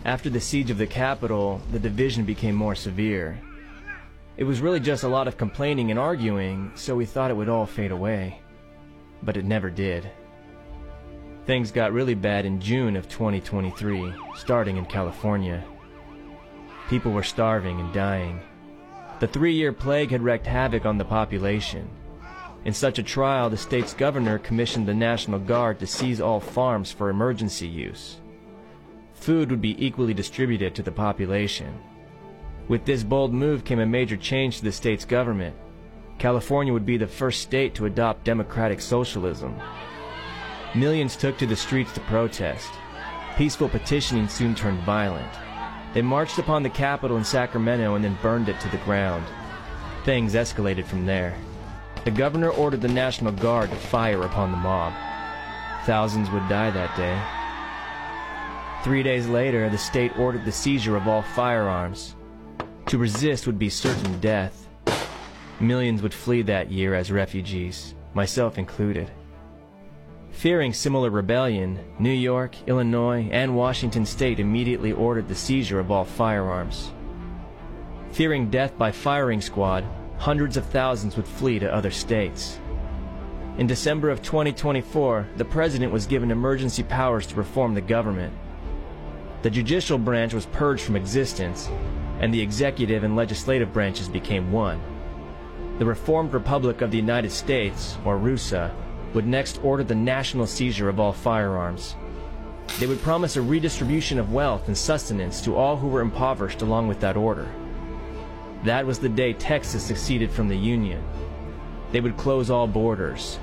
After 0.05 0.29
the 0.29 0.41
siege 0.41 0.69
of 0.69 0.77
the 0.77 0.87
capital, 0.87 1.61
the 1.71 1.79
division 1.79 2.25
became 2.25 2.55
more 2.55 2.75
severe. 2.75 3.39
It 4.35 4.43
was 4.43 4.61
really 4.61 4.79
just 4.79 5.03
a 5.03 5.07
lot 5.07 5.27
of 5.27 5.37
complaining 5.37 5.91
and 5.91 5.99
arguing, 5.99 6.71
so 6.75 6.95
we 6.95 7.05
thought 7.05 7.31
it 7.31 7.37
would 7.37 7.49
all 7.49 7.65
fade 7.65 7.91
away. 7.91 8.41
But 9.21 9.37
it 9.37 9.45
never 9.45 9.69
did. 9.69 10.09
Things 11.45 11.71
got 11.71 11.93
really 11.93 12.15
bad 12.15 12.45
in 12.45 12.59
June 12.59 12.95
of 12.95 13.07
2023, 13.07 14.13
starting 14.35 14.77
in 14.77 14.85
California. 14.85 15.63
People 16.89 17.11
were 17.11 17.23
starving 17.23 17.79
and 17.79 17.93
dying. 17.93 18.41
The 19.19 19.27
three-year 19.27 19.71
plague 19.71 20.11
had 20.11 20.21
wreaked 20.21 20.47
havoc 20.47 20.85
on 20.85 20.97
the 20.97 21.05
population, 21.05 21.87
in 22.65 22.73
such 22.73 22.97
a 22.97 23.03
trial, 23.03 23.49
the 23.49 23.57
state's 23.57 23.93
governor 23.93 24.39
commissioned 24.39 24.87
the 24.87 24.93
National 24.93 25.39
Guard 25.39 25.79
to 25.79 25.87
seize 25.87 26.21
all 26.21 26.39
farms 26.39 26.91
for 26.91 27.09
emergency 27.09 27.67
use. 27.67 28.17
Food 29.13 29.51
would 29.51 29.61
be 29.61 29.85
equally 29.85 30.13
distributed 30.13 30.73
to 30.75 30.83
the 30.83 30.91
population. 30.91 31.77
With 32.69 32.85
this 32.85 33.03
bold 33.03 33.33
move 33.33 33.65
came 33.65 33.79
a 33.79 33.85
major 33.85 34.15
change 34.15 34.57
to 34.57 34.63
the 34.63 34.71
state's 34.71 35.03
government. 35.03 35.55
California 36.19 36.71
would 36.71 36.85
be 36.85 36.95
the 36.95 37.07
first 37.07 37.41
state 37.41 37.75
to 37.75 37.85
adopt 37.85 38.23
democratic 38.23 38.79
socialism. 38.79 39.59
Millions 40.73 41.17
took 41.17 41.37
to 41.37 41.45
the 41.45 41.55
streets 41.55 41.91
to 41.93 41.99
protest. 42.01 42.71
Peaceful 43.35 43.67
petitioning 43.67 44.29
soon 44.29 44.55
turned 44.55 44.79
violent. 44.83 45.31
They 45.93 46.01
marched 46.01 46.39
upon 46.39 46.63
the 46.63 46.69
Capitol 46.69 47.17
in 47.17 47.25
Sacramento 47.25 47.95
and 47.95 48.05
then 48.05 48.17
burned 48.21 48.47
it 48.47 48.59
to 48.61 48.69
the 48.69 48.77
ground. 48.77 49.25
Things 50.05 50.33
escalated 50.33 50.85
from 50.85 51.05
there. 51.05 51.35
The 52.05 52.11
governor 52.11 52.49
ordered 52.49 52.81
the 52.81 52.89
National 52.89 53.31
Guard 53.31 53.69
to 53.69 53.75
fire 53.77 54.23
upon 54.23 54.51
the 54.51 54.57
mob. 54.57 54.93
Thousands 55.85 56.29
would 56.31 56.47
die 56.49 56.69
that 56.69 56.95
day. 56.97 57.21
Three 58.83 59.03
days 59.03 59.27
later, 59.27 59.69
the 59.69 59.77
state 59.77 60.17
ordered 60.19 60.43
the 60.43 60.51
seizure 60.51 60.97
of 60.97 61.07
all 61.07 61.21
firearms. 61.21 62.15
To 62.87 62.97
resist 62.97 63.47
would 63.47 63.57
be 63.57 63.69
certain 63.69 64.19
death. 64.19 64.67
Millions 65.61 66.01
would 66.01 66.13
flee 66.13 66.41
that 66.41 66.69
year 66.69 66.93
as 66.93 67.09
refugees, 67.09 67.95
myself 68.13 68.57
included. 68.57 69.09
Fearing 70.31 70.73
similar 70.73 71.09
rebellion, 71.09 71.79
New 71.99 72.11
York, 72.11 72.55
Illinois, 72.67 73.29
and 73.31 73.55
Washington 73.55 74.05
state 74.05 74.41
immediately 74.41 74.91
ordered 74.91 75.29
the 75.29 75.35
seizure 75.35 75.79
of 75.79 75.89
all 75.89 76.03
firearms. 76.03 76.91
Fearing 78.11 78.49
death 78.49 78.77
by 78.77 78.91
firing 78.91 79.39
squad, 79.39 79.85
hundreds 80.23 80.55
of 80.55 80.65
thousands 80.67 81.17
would 81.17 81.27
flee 81.27 81.59
to 81.59 81.75
other 81.75 81.91
states. 81.91 82.57
In 83.57 83.67
December 83.67 84.09
of 84.09 84.21
2024, 84.21 85.27
the 85.35 85.43
president 85.43 85.91
was 85.91 86.07
given 86.07 86.31
emergency 86.31 86.81
powers 86.81 87.27
to 87.27 87.35
reform 87.35 87.73
the 87.73 87.81
government. 87.81 88.33
The 89.41 89.49
judicial 89.49 89.97
branch 89.97 90.33
was 90.33 90.45
purged 90.45 90.83
from 90.83 90.95
existence, 90.95 91.69
and 92.21 92.33
the 92.33 92.39
executive 92.39 93.03
and 93.03 93.17
legislative 93.17 93.73
branches 93.73 94.07
became 94.07 94.53
one. 94.53 94.81
The 95.77 95.85
Reformed 95.85 96.31
Republic 96.31 96.79
of 96.79 96.89
the 96.89 96.97
United 96.97 97.33
States, 97.33 97.97
or 98.05 98.17
RUSA, 98.17 98.73
would 99.13 99.27
next 99.27 99.59
order 99.61 99.83
the 99.83 99.93
national 99.93 100.47
seizure 100.47 100.87
of 100.87 101.01
all 101.01 101.11
firearms. 101.11 101.97
They 102.79 102.87
would 102.87 103.01
promise 103.01 103.35
a 103.35 103.41
redistribution 103.41 104.19
of 104.19 104.31
wealth 104.31 104.69
and 104.69 104.77
sustenance 104.77 105.41
to 105.41 105.57
all 105.57 105.75
who 105.75 105.89
were 105.89 105.99
impoverished 105.99 106.61
along 106.61 106.87
with 106.87 107.01
that 107.01 107.17
order. 107.17 107.49
That 108.63 108.85
was 108.85 108.97
the 108.97 109.09
day 109.09 109.33
Texas 109.33 109.83
seceded 109.83 110.31
from 110.31 110.47
the 110.47 110.55
Union. 110.55 111.03
They 111.91 111.99
would 111.99 112.15
close 112.15 112.49
all 112.49 112.65
borders. 112.65 113.37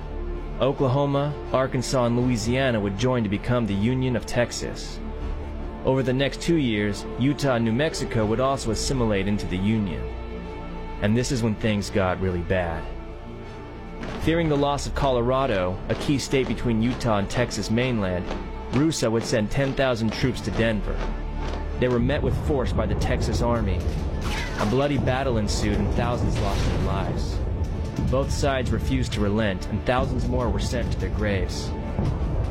Oklahoma, 0.61 1.35
Arkansas, 1.53 2.07
and 2.07 2.19
Louisiana 2.19 2.81
would 2.81 2.99
join 2.99 3.23
to 3.23 3.29
become 3.29 3.67
the 3.67 3.75
Union 3.75 4.17
of 4.17 4.25
Texas. 4.25 4.99
Over 5.85 6.03
the 6.03 6.13
next 6.13 6.41
two 6.41 6.57
years, 6.57 7.05
Utah 7.19 7.57
and 7.57 7.65
New 7.65 7.73
Mexico 7.73 8.25
would 8.25 8.41
also 8.41 8.71
assimilate 8.71 9.29
into 9.29 9.47
the 9.47 9.59
Union. 9.59 10.03
And 11.03 11.17
this 11.17 11.33
is 11.33 11.43
when 11.43 11.55
things 11.55 11.91
got 11.91 12.21
really 12.21 12.43
bad. 12.43 12.83
Fearing 14.23 14.49
the 14.49 14.57
loss 14.57 14.87
of 14.87 14.95
Colorado, 14.95 15.79
a 15.91 15.95
key 15.97 16.19
state 16.19 16.49
between 16.49 16.83
Utah 16.83 17.19
and 17.19 17.29
Texas 17.29 17.71
mainland, 17.71 18.27
RUSA 18.73 19.11
would 19.11 19.25
send 19.25 19.51
10,000 19.51 20.13
troops 20.13 20.41
to 20.43 20.51
Denver. 20.53 20.97
They 21.79 21.89
were 21.89 21.99
met 21.99 22.23
with 22.23 22.37
force 22.47 22.73
by 22.73 22.87
the 22.87 22.95
Texas 22.97 23.43
Army. 23.43 23.79
A 24.59 24.67
bloody 24.67 24.99
battle 24.99 25.39
ensued 25.39 25.79
and 25.79 25.93
thousands 25.95 26.39
lost 26.41 26.65
their 26.67 26.79
lives. 26.81 27.39
Both 28.11 28.31
sides 28.31 28.71
refused 28.71 29.13
to 29.13 29.21
relent, 29.21 29.67
and 29.69 29.85
thousands 29.87 30.29
more 30.29 30.49
were 30.49 30.59
sent 30.59 30.93
to 30.93 30.99
their 30.99 31.11
graves. 31.11 31.71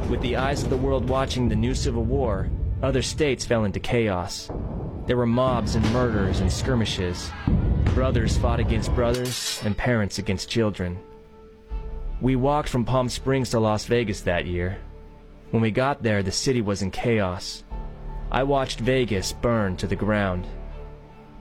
With 0.09 0.21
the 0.21 0.37
eyes 0.37 0.63
of 0.63 0.69
the 0.69 0.77
world 0.77 1.09
watching 1.09 1.49
the 1.49 1.55
new 1.55 1.75
Civil 1.75 2.03
War, 2.03 2.49
other 2.81 3.01
states 3.01 3.45
fell 3.45 3.65
into 3.65 3.79
chaos. 3.79 4.49
There 5.05 5.17
were 5.17 5.27
mobs 5.27 5.75
and 5.75 5.91
murders 5.91 6.39
and 6.39 6.51
skirmishes. 6.51 7.31
Brothers 7.93 8.37
fought 8.37 8.59
against 8.59 8.93
brothers, 8.95 9.61
and 9.65 9.77
parents 9.77 10.17
against 10.17 10.49
children. 10.49 10.99
We 12.21 12.35
walked 12.35 12.69
from 12.69 12.85
Palm 12.85 13.09
Springs 13.09 13.49
to 13.51 13.59
Las 13.59 13.85
Vegas 13.85 14.21
that 14.21 14.45
year. 14.45 14.77
When 15.51 15.61
we 15.61 15.71
got 15.71 16.03
there, 16.03 16.21
the 16.21 16.31
city 16.31 16.61
was 16.61 16.81
in 16.81 16.91
chaos. 16.91 17.63
I 18.31 18.43
watched 18.43 18.79
Vegas 18.79 19.33
burn 19.33 19.75
to 19.77 19.87
the 19.87 19.95
ground. 19.95 20.47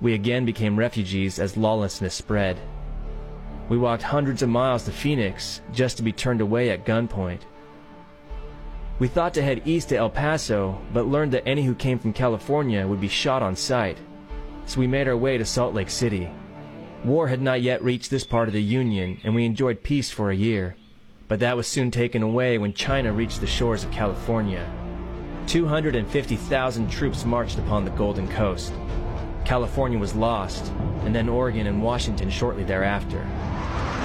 We 0.00 0.14
again 0.14 0.44
became 0.44 0.78
refugees 0.78 1.38
as 1.38 1.56
lawlessness 1.56 2.14
spread. 2.14 2.58
We 3.68 3.76
walked 3.76 4.02
hundreds 4.02 4.42
of 4.42 4.48
miles 4.48 4.84
to 4.84 4.92
Phoenix 4.92 5.61
just 5.72 5.96
to 5.96 6.02
be 6.02 6.12
turned 6.12 6.40
away 6.40 6.70
at 6.70 6.87
gunpoint. 6.87 7.40
We 8.98 9.08
thought 9.08 9.34
to 9.34 9.42
head 9.42 9.62
east 9.64 9.90
to 9.90 9.96
El 9.96 10.11
Paso, 10.11 10.80
but 10.92 11.06
learned 11.06 11.32
that 11.32 11.46
any 11.46 11.64
who 11.64 11.74
came 11.74 11.98
from 11.98 12.12
California 12.12 12.87
would 12.87 13.00
be 13.00 13.08
shot 13.08 13.42
on 13.42 13.54
sight. 13.56 13.98
So 14.66 14.80
we 14.80 14.87
made 14.87 15.08
our 15.08 15.16
way 15.16 15.38
to 15.38 15.44
Salt 15.44 15.74
Lake 15.74 15.90
City. 15.90 16.30
War 17.04 17.28
had 17.28 17.40
not 17.40 17.62
yet 17.62 17.82
reached 17.82 18.11
this 18.11 18.24
part 18.24 18.48
of 18.48 18.54
the 18.54 18.62
Union, 18.62 19.20
and 19.22 19.34
we 19.34 19.44
enjoyed 19.44 19.82
peace 19.82 20.11
for 20.11 20.30
a 20.30 20.37
year. 20.37 20.76
But 21.28 21.40
that 21.40 21.56
was 21.56 21.66
soon 21.66 21.90
taken 21.90 22.22
away 22.22 22.58
when 22.58 22.72
China 22.72 23.12
reached 23.12 23.40
the 23.40 23.46
shores 23.46 23.84
of 23.84 23.90
California. 23.90 24.68
250,000 25.46 26.90
troops 26.90 27.24
marched 27.24 27.58
upon 27.58 27.84
the 27.84 27.90
Golden 27.92 28.26
Coast. 28.28 28.72
California 29.48 29.98
was 29.98 30.14
lost, 30.14 30.70
and 31.06 31.14
then 31.14 31.26
Oregon 31.26 31.68
and 31.68 31.82
Washington 31.82 32.28
shortly 32.28 32.64
thereafter. 32.64 33.26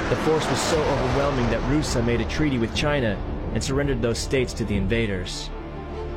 The 0.08 0.15
force 0.23 0.49
was 0.49 0.62
so 0.62 0.82
overwhelming 0.82 1.49
that 1.49 1.60
RUSA 1.69 2.01
made 2.06 2.21
a 2.21 2.25
treaty 2.29 2.58
with 2.58 2.73
China 2.73 3.21
and 3.53 3.62
surrendered 3.62 4.01
those 4.01 4.17
states 4.17 4.53
to 4.53 4.63
the 4.63 4.77
invaders. 4.77 5.49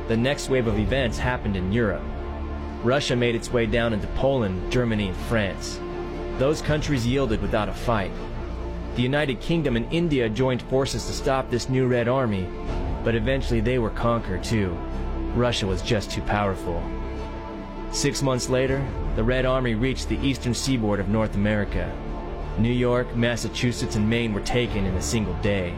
The 0.07 0.15
next 0.15 0.47
wave 0.47 0.67
of 0.67 0.79
events 0.79 1.17
happened 1.17 1.57
in 1.57 1.73
Europe. 1.73 2.03
Russia 2.85 3.17
made 3.17 3.35
its 3.35 3.51
way 3.51 3.65
down 3.65 3.91
into 3.91 4.07
Poland, 4.15 4.71
Germany, 4.71 5.09
and 5.09 5.17
France. 5.17 5.77
Those 6.37 6.61
countries 6.61 7.05
yielded 7.05 7.41
without 7.41 7.67
a 7.67 7.73
fight. 7.73 8.13
The 8.95 9.01
United 9.01 9.41
Kingdom 9.41 9.75
and 9.75 9.91
India 9.91 10.29
joined 10.29 10.61
forces 10.61 11.05
to 11.05 11.11
stop 11.11 11.49
this 11.49 11.67
new 11.67 11.85
Red 11.85 12.07
Army, 12.07 12.47
but 13.03 13.13
eventually 13.13 13.59
they 13.59 13.77
were 13.77 13.89
conquered 13.89 14.45
too. 14.45 14.69
Russia 15.35 15.67
was 15.67 15.81
just 15.81 16.11
too 16.11 16.21
powerful. 16.21 16.81
Six 17.91 18.21
months 18.21 18.49
later, 18.49 18.85
the 19.15 19.23
Red 19.23 19.45
Army 19.45 19.73
reached 19.73 20.09
the 20.09 20.19
eastern 20.19 20.53
seaboard 20.53 20.99
of 20.99 21.07
North 21.07 21.35
America. 21.35 21.91
New 22.59 22.71
York, 22.71 23.15
Massachusetts, 23.15 23.95
and 23.95 24.09
Maine 24.09 24.33
were 24.33 24.41
taken 24.41 24.85
in 24.85 24.95
a 24.95 25.01
single 25.01 25.33
day. 25.35 25.73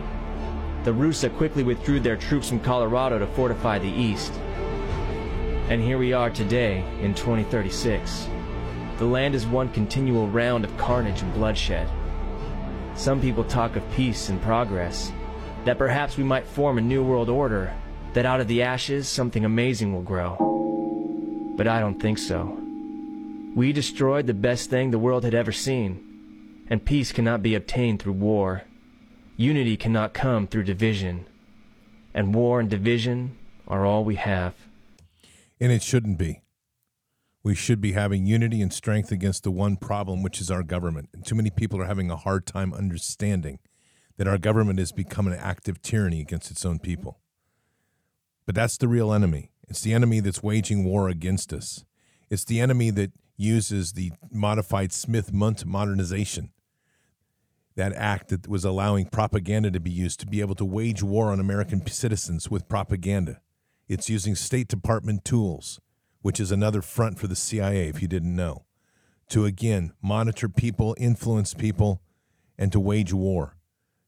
The 0.84 0.92
RUSA 0.92 1.36
quickly 1.38 1.64
withdrew 1.64 2.00
their 2.00 2.18
troops 2.18 2.50
from 2.50 2.62
Colorado 2.62 3.20
to 3.20 3.28
fortify 3.28 3.80
the 3.80 3.88
east. 3.88 4.34
And 5.70 5.82
here 5.82 5.98
we 5.98 6.14
are 6.14 6.30
today 6.30 6.84
in 7.02 7.14
2036. 7.14 8.28
The 8.98 9.06
land 9.06 9.36
is 9.36 9.46
one 9.46 9.70
continual 9.70 10.28
round 10.28 10.66
of 10.66 10.76
carnage 10.78 11.22
and 11.22 11.34
bloodshed. 11.34 11.88
Some 12.96 13.22
people 13.22 13.44
talk 13.44 13.76
of 13.76 13.92
peace 13.92 14.30
and 14.30 14.42
progress, 14.42 15.12
that 15.66 15.78
perhaps 15.78 16.18
we 16.18 16.24
might 16.24 16.48
form 16.48 16.78
a 16.78 16.82
new 16.82 17.04
world 17.04 17.30
order, 17.30 17.74
that 18.14 18.26
out 18.26 18.42
of 18.42 18.48
the 18.48 18.64
ashes 18.64 19.08
something 19.08 19.46
amazing 19.46 19.94
will 19.94 20.02
grow. 20.02 20.49
But 21.60 21.68
I 21.68 21.82
don't 21.82 22.00
think 22.00 22.18
so. 22.18 22.58
We 23.54 23.74
destroyed 23.74 24.28
the 24.28 24.34
best 24.34 24.70
thing 24.70 24.92
the 24.92 24.98
world 24.98 25.26
had 25.26 25.34
ever 25.34 25.52
seen, 25.52 26.64
and 26.70 26.86
peace 26.86 27.12
cannot 27.12 27.44
be 27.44 27.54
obtained 27.54 28.02
through 28.02 28.14
war. 28.14 28.64
Unity 29.36 29.76
cannot 29.76 30.14
come 30.14 30.48
through 30.48 30.64
division, 30.64 31.26
and 32.14 32.34
war 32.34 32.62
and 32.62 32.70
division 32.70 33.38
are 33.68 33.86
all 33.86 34.06
we 34.06 34.16
have. 34.16 34.54
And 35.60 35.70
it 35.70 35.84
shouldn't 35.84 36.18
be. 36.18 36.44
We 37.44 37.56
should 37.56 37.82
be 37.82 37.92
having 37.92 38.26
unity 38.26 38.62
and 38.62 38.72
strength 38.72 39.12
against 39.12 39.44
the 39.44 39.52
one 39.52 39.76
problem, 39.76 40.24
which 40.24 40.40
is 40.40 40.50
our 40.50 40.64
government. 40.64 41.10
And 41.14 41.26
too 41.26 41.36
many 41.36 41.50
people 41.50 41.82
are 41.82 41.88
having 41.88 42.10
a 42.10 42.16
hard 42.16 42.46
time 42.46 42.74
understanding 42.74 43.60
that 44.16 44.30
our 44.30 44.38
government 44.38 44.80
has 44.80 44.94
become 44.94 45.28
an 45.28 45.34
active 45.38 45.82
tyranny 45.82 46.22
against 46.22 46.52
its 46.52 46.66
own 46.66 46.80
people. 46.80 47.20
But 48.46 48.56
that's 48.56 48.78
the 48.78 48.88
real 48.88 49.12
enemy. 49.12 49.52
It's 49.70 49.82
the 49.82 49.94
enemy 49.94 50.20
that's 50.20 50.44
waging 50.44 50.84
war 50.84 51.10
against 51.10 51.54
us. 51.54 51.86
It's 52.30 52.44
the 52.44 52.60
enemy 52.60 52.90
that 52.92 53.12
uses 53.38 53.94
the 53.94 54.12
modified 54.32 54.92
Smith 54.92 55.32
Mundt 55.32 55.66
modernization, 55.66 56.52
that 57.76 57.94
act 57.94 58.30
that 58.30 58.48
was 58.48 58.66
allowing 58.66 59.06
propaganda 59.06 59.72
to 59.72 59.80
be 59.80 59.92
used 59.92 60.20
to 60.20 60.28
be 60.28 60.42
able 60.42 60.56
to 60.56 60.66
wage 60.66 61.02
war 61.02 61.32
on 61.32 61.40
American 61.40 61.86
citizens 61.88 62.52
with 62.52 62.68
propaganda. 62.68 63.42
It's 63.88 64.10
using 64.10 64.36
State 64.36 64.68
Department 64.68 65.26
tools, 65.26 65.80
which 66.22 66.40
is 66.40 66.52
another 66.52 66.82
front 66.82 67.18
for 67.18 67.28
the 67.28 67.36
CIA, 67.36 67.88
if 67.88 68.02
you 68.02 68.08
didn't 68.08 68.36
know, 68.36 68.66
to 69.30 69.46
again 69.46 69.94
monitor 70.02 70.50
people, 70.50 70.96
influence 71.00 71.54
people, 71.54 72.02
and 72.58 72.72
to 72.72 72.80
wage 72.80 73.14
war. 73.14 73.56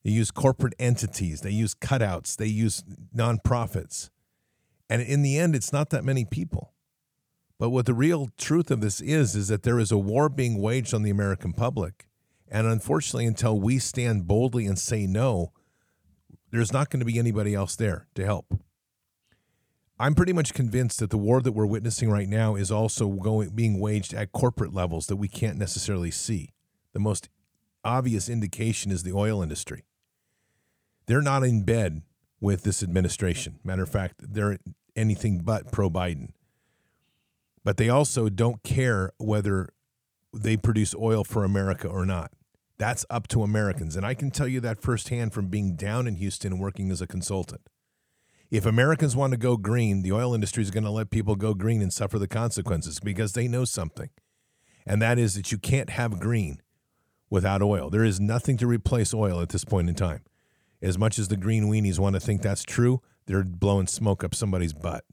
They 0.04 0.12
use 0.12 0.30
corporate 0.30 0.76
entities, 0.78 1.41
they 1.41 1.52
use 1.52 1.74
cutouts, 1.74 2.36
they 2.36 2.47
use 2.47 2.84
nonprofits. 3.15 4.11
And 4.91 5.01
in 5.01 5.21
the 5.21 5.39
end, 5.39 5.56
it's 5.56 5.71
not 5.71 5.89
that 5.91 6.04
many 6.04 6.25
people. 6.25 6.73
But 7.58 7.69
what 7.69 7.86
the 7.86 7.93
real 7.93 8.27
truth 8.38 8.69
of 8.69 8.82
this 8.82 8.99
is, 8.99 9.38
is 9.38 9.47
that 9.47 9.63
there 9.63 9.80
is 9.80 9.89
a 9.89 9.97
war 9.97 10.27
being 10.27 10.62
waged 10.62 10.93
on 10.93 11.01
the 11.01 11.10
American 11.10 11.54
public. 11.54 12.08
And 12.49 12.67
unfortunately, 12.67 13.25
until 13.25 13.58
we 13.58 13.80
stand 13.80 14.27
boldly 14.27 14.65
and 14.65 14.77
say 14.77 15.08
no, 15.08 15.54
there's 16.51 16.73
not 16.73 16.89
going 16.89 16.99
to 16.99 17.06
be 17.06 17.17
anybody 17.17 17.56
else 17.56 17.77
there 17.77 18.08
to 18.15 18.25
help. 18.25 18.54
I'm 19.97 20.13
pretty 20.13 20.34
much 20.34 20.54
convinced 20.54 20.99
that 20.99 21.10
the 21.10 21.17
war 21.17 21.41
that 21.41 21.54
we're 21.54 21.65
witnessing 21.65 22.10
right 22.10 22.27
now 22.27 22.56
is 22.56 22.69
also 22.69 23.08
going 23.08 23.51
being 23.51 23.80
waged 23.80 24.13
at 24.13 24.34
corporate 24.34 24.73
levels 24.73 25.08
that 25.08 25.15
we 25.15 25.30
can't 25.30 25.58
necessarily 25.58 26.12
see. 26.12 26.49
The 26.91 26.99
most 26.99 27.30
obvious 27.86 28.27
indication 28.27 28.91
is 28.91 29.04
the 29.04 29.13
oil 29.13 29.41
industry. 29.41 29.86
They're 31.06 31.21
not 31.21 31.45
in 31.45 31.63
bed 31.63 32.01
with 32.41 32.63
this 32.63 32.84
administration. 32.84 33.60
Matter 33.63 33.84
of 33.84 33.89
fact, 33.89 34.15
they're 34.19 34.58
anything 34.95 35.39
but 35.39 35.71
pro 35.71 35.89
Biden. 35.89 36.30
But 37.63 37.77
they 37.77 37.89
also 37.89 38.30
don't 38.30 38.63
care 38.63 39.12
whether 39.17 39.69
they 40.34 40.58
produce 40.58 40.95
oil 40.95 41.23
for 41.23 41.43
America 41.43 41.88
or 41.88 42.06
not. 42.06 42.32
That's 42.77 43.06
up 43.10 43.27
to 43.30 43.43
Americans. 43.43 43.95
And 43.95 44.06
I 44.06 44.15
can 44.15 44.32
tell 44.32 44.47
you 44.47 44.60
that 44.62 44.82
firsthand 44.82 45.34
from 45.34 45.47
being 45.47 45.75
down 45.75 46.08
in 46.08 46.15
Houston 46.15 46.54
and 46.54 46.62
working 46.62 46.89
as 46.89 47.01
a 47.01 47.08
consultant. 47.08 47.62
If 48.49 48.65
Americans 48.65 49.15
want 49.15 49.32
to 49.32 49.38
go 49.38 49.56
green, 49.56 50.01
the 50.01 50.12
oil 50.12 50.34
industry 50.34 50.63
is 50.63 50.71
going 50.71 50.84
to 50.84 50.89
let 50.89 51.12
people 51.12 51.36
go 51.36 51.54
green 51.54 51.82
and 51.82 51.93
suffer 51.93 52.17
the 52.17 52.27
consequences 52.27 52.99
because 52.99 53.34
they 53.34 53.47
know 53.47 53.65
something. 53.65 54.10
And 54.86 55.01
that 55.01 55.19
is 55.19 55.36
that 55.36 55.51
you 55.51 55.58
can't 55.58 55.91
have 55.91 56.19
green 56.19 56.62
without 57.30 57.62
oil. 57.62 57.89
There 57.89 58.04
is 58.04 58.19
nothing 58.19 58.58
to 58.58 58.67
replace 58.67 59.13
oil 59.13 59.41
at 59.41 59.49
this 59.49 59.63
point 59.63 59.88
in 59.88 59.95
time. 59.95 60.23
As 60.82 60.97
much 60.97 61.19
as 61.19 61.27
the 61.27 61.38
green 61.38 61.65
weenies 61.65 61.99
want 61.99 62.15
to 62.15 62.19
think 62.19 62.41
that's 62.41 62.63
true, 62.63 63.01
they're 63.32 63.44
blowing 63.44 63.88
smoke 63.88 64.24
up 64.24 64.36
somebody's 64.36 64.74
butt. 64.74 65.06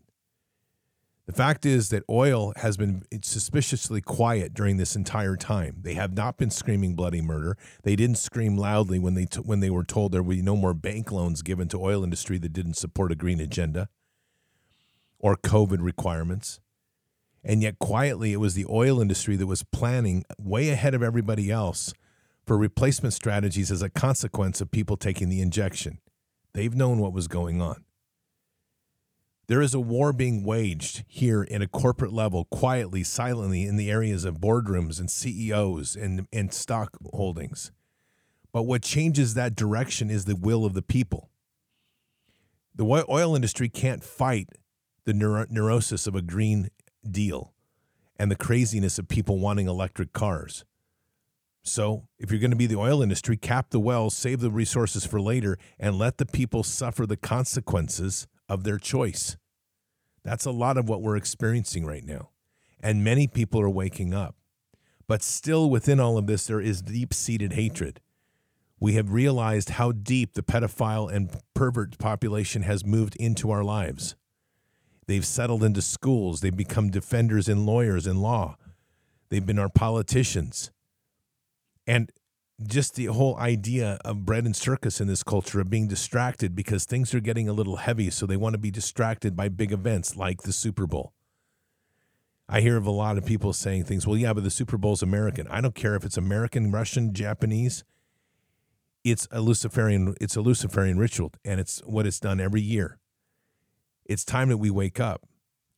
The 1.26 1.32
fact 1.32 1.64
is 1.64 1.90
that 1.90 2.02
oil 2.08 2.52
has 2.56 2.76
been 2.76 3.02
suspiciously 3.22 4.00
quiet 4.00 4.54
during 4.54 4.76
this 4.76 4.96
entire 4.96 5.36
time. 5.36 5.76
They 5.82 5.94
have 5.94 6.14
not 6.14 6.36
been 6.36 6.50
screaming 6.50 6.96
bloody 6.96 7.20
murder. 7.20 7.56
They 7.82 7.96
didn't 7.96 8.16
scream 8.16 8.56
loudly 8.56 8.98
when 8.98 9.14
they 9.14 9.26
t- 9.26 9.40
when 9.40 9.60
they 9.60 9.70
were 9.70 9.84
told 9.84 10.10
there 10.10 10.22
would 10.22 10.36
be 10.36 10.42
no 10.42 10.56
more 10.56 10.74
bank 10.74 11.12
loans 11.12 11.42
given 11.42 11.68
to 11.68 11.80
oil 11.80 12.02
industry 12.02 12.38
that 12.38 12.52
didn't 12.54 12.74
support 12.74 13.12
a 13.12 13.14
green 13.14 13.40
agenda 13.40 13.88
or 15.18 15.36
COVID 15.36 15.78
requirements. 15.80 16.60
And 17.44 17.62
yet 17.62 17.78
quietly 17.78 18.32
it 18.32 18.40
was 18.40 18.54
the 18.54 18.66
oil 18.68 19.00
industry 19.00 19.36
that 19.36 19.46
was 19.46 19.62
planning 19.62 20.24
way 20.38 20.70
ahead 20.70 20.94
of 20.94 21.02
everybody 21.02 21.50
else 21.50 21.92
for 22.46 22.56
replacement 22.56 23.12
strategies 23.12 23.70
as 23.70 23.82
a 23.82 23.90
consequence 23.90 24.60
of 24.60 24.70
people 24.70 24.96
taking 24.96 25.28
the 25.28 25.42
injection. 25.42 25.98
They've 26.54 26.74
known 26.74 26.98
what 26.98 27.12
was 27.12 27.28
going 27.28 27.60
on. 27.60 27.84
There 29.48 29.62
is 29.62 29.72
a 29.72 29.80
war 29.80 30.12
being 30.12 30.44
waged 30.44 31.04
here 31.08 31.42
in 31.42 31.62
a 31.62 31.66
corporate 31.66 32.12
level, 32.12 32.44
quietly, 32.44 33.02
silently, 33.02 33.64
in 33.64 33.76
the 33.76 33.90
areas 33.90 34.26
of 34.26 34.40
boardrooms 34.40 35.00
and 35.00 35.10
CEOs 35.10 35.96
and, 35.96 36.28
and 36.30 36.52
stock 36.52 36.98
holdings. 37.14 37.72
But 38.52 38.64
what 38.64 38.82
changes 38.82 39.32
that 39.34 39.56
direction 39.56 40.10
is 40.10 40.26
the 40.26 40.36
will 40.36 40.66
of 40.66 40.74
the 40.74 40.82
people. 40.82 41.30
The 42.74 42.84
oil 43.08 43.34
industry 43.34 43.70
can't 43.70 44.04
fight 44.04 44.48
the 45.04 45.14
neuro- 45.14 45.46
neurosis 45.48 46.06
of 46.06 46.14
a 46.14 46.22
green 46.22 46.68
deal 47.10 47.54
and 48.18 48.30
the 48.30 48.36
craziness 48.36 48.98
of 48.98 49.08
people 49.08 49.38
wanting 49.38 49.66
electric 49.66 50.12
cars. 50.12 50.66
So, 51.62 52.06
if 52.18 52.30
you're 52.30 52.40
going 52.40 52.50
to 52.50 52.56
be 52.56 52.66
the 52.66 52.78
oil 52.78 53.02
industry, 53.02 53.36
cap 53.36 53.70
the 53.70 53.80
wells, 53.80 54.14
save 54.14 54.40
the 54.40 54.50
resources 54.50 55.06
for 55.06 55.20
later, 55.20 55.58
and 55.78 55.98
let 55.98 56.18
the 56.18 56.26
people 56.26 56.62
suffer 56.62 57.06
the 57.06 57.16
consequences 57.16 58.26
of 58.48 58.64
their 58.64 58.78
choice. 58.78 59.36
That's 60.24 60.44
a 60.44 60.50
lot 60.50 60.76
of 60.76 60.88
what 60.88 61.02
we're 61.02 61.16
experiencing 61.16 61.86
right 61.86 62.04
now. 62.04 62.30
And 62.80 63.04
many 63.04 63.26
people 63.26 63.60
are 63.60 63.70
waking 63.70 64.14
up. 64.14 64.36
But 65.06 65.22
still, 65.22 65.70
within 65.70 66.00
all 66.00 66.18
of 66.18 66.26
this, 66.26 66.46
there 66.46 66.60
is 66.60 66.82
deep 66.82 67.14
seated 67.14 67.54
hatred. 67.54 68.00
We 68.80 68.92
have 68.94 69.12
realized 69.12 69.70
how 69.70 69.92
deep 69.92 70.34
the 70.34 70.42
pedophile 70.42 71.12
and 71.12 71.34
pervert 71.54 71.98
population 71.98 72.62
has 72.62 72.84
moved 72.84 73.16
into 73.16 73.50
our 73.50 73.64
lives. 73.64 74.14
They've 75.06 75.26
settled 75.26 75.64
into 75.64 75.80
schools, 75.82 76.42
they've 76.42 76.54
become 76.54 76.90
defenders 76.90 77.48
and 77.48 77.64
lawyers 77.64 78.06
in 78.06 78.20
law, 78.20 78.56
they've 79.30 79.44
been 79.44 79.58
our 79.58 79.70
politicians. 79.70 80.70
And 81.86 82.12
just 82.66 82.96
the 82.96 83.06
whole 83.06 83.36
idea 83.36 83.98
of 84.04 84.24
bread 84.24 84.44
and 84.44 84.56
circus 84.56 85.00
in 85.00 85.06
this 85.06 85.22
culture 85.22 85.60
of 85.60 85.70
being 85.70 85.86
distracted 85.86 86.56
because 86.56 86.84
things 86.84 87.14
are 87.14 87.20
getting 87.20 87.48
a 87.48 87.52
little 87.52 87.76
heavy, 87.76 88.10
so 88.10 88.26
they 88.26 88.36
want 88.36 88.54
to 88.54 88.58
be 88.58 88.70
distracted 88.70 89.36
by 89.36 89.48
big 89.48 89.72
events 89.72 90.16
like 90.16 90.42
the 90.42 90.52
Super 90.52 90.86
Bowl. 90.86 91.12
I 92.48 92.60
hear 92.60 92.76
of 92.76 92.86
a 92.86 92.90
lot 92.90 93.18
of 93.18 93.26
people 93.26 93.52
saying 93.52 93.84
things, 93.84 94.06
well, 94.06 94.16
yeah, 94.16 94.32
but 94.32 94.42
the 94.42 94.50
Super 94.50 94.78
Bowl's 94.78 95.02
American. 95.02 95.46
I 95.48 95.60
don't 95.60 95.74
care 95.74 95.94
if 95.94 96.04
it's 96.04 96.16
American, 96.16 96.72
Russian, 96.72 97.12
Japanese. 97.12 97.84
It's 99.04 99.28
a 99.30 99.40
Luciferian, 99.40 100.14
it's 100.20 100.34
a 100.34 100.40
Luciferian 100.40 100.98
ritual, 100.98 101.32
and 101.44 101.60
it's 101.60 101.80
what 101.80 102.06
it's 102.06 102.18
done 102.18 102.40
every 102.40 102.62
year. 102.62 102.98
It's 104.04 104.24
time 104.24 104.48
that 104.48 104.56
we 104.56 104.70
wake 104.70 104.98
up. 104.98 105.22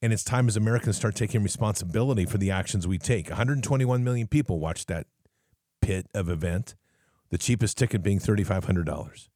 And 0.03 0.15
it's 0.15 0.25
time 0.25 0.49
as 0.49 0.57
Americans 0.57 0.97
start 0.97 1.15
taking 1.15 1.43
responsibility 1.43 2.25
for 2.25 2.39
the 2.39 2.51
actions 2.51 2.89
we 2.89 2.97
take. 2.97 3.29
121 3.29 4.03
million 4.03 4.27
people 4.27 4.59
watched 4.59 4.89
that 4.89 5.07
pit 5.91 6.07
of 6.15 6.29
event, 6.29 6.77
the 7.31 7.39
cheapest 7.39 7.77
ticket 7.77 8.01
being 8.01 8.21
$3,500. 8.21 9.29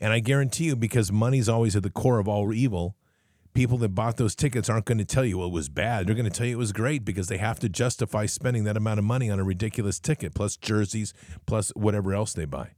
And 0.00 0.10
I 0.10 0.20
guarantee 0.20 0.64
you, 0.64 0.74
because 0.74 1.12
money's 1.12 1.50
always 1.50 1.76
at 1.76 1.82
the 1.82 1.90
core 1.90 2.18
of 2.18 2.26
all 2.26 2.50
evil, 2.54 2.96
people 3.52 3.76
that 3.78 3.90
bought 3.90 4.16
those 4.16 4.34
tickets 4.34 4.70
aren't 4.70 4.86
going 4.86 4.96
to 4.96 5.04
tell 5.04 5.24
you 5.24 5.44
it 5.44 5.52
was 5.52 5.68
bad. 5.68 6.06
They're 6.06 6.14
going 6.14 6.24
to 6.24 6.30
tell 6.30 6.46
you 6.46 6.54
it 6.54 6.58
was 6.58 6.72
great 6.72 7.04
because 7.04 7.28
they 7.28 7.36
have 7.36 7.60
to 7.60 7.68
justify 7.68 8.24
spending 8.24 8.64
that 8.64 8.78
amount 8.78 9.00
of 9.00 9.04
money 9.04 9.28
on 9.30 9.38
a 9.38 9.44
ridiculous 9.44 10.00
ticket, 10.00 10.32
plus 10.34 10.56
jerseys, 10.56 11.12
plus 11.44 11.70
whatever 11.76 12.14
else 12.14 12.32
they 12.32 12.46
buy. 12.46 12.70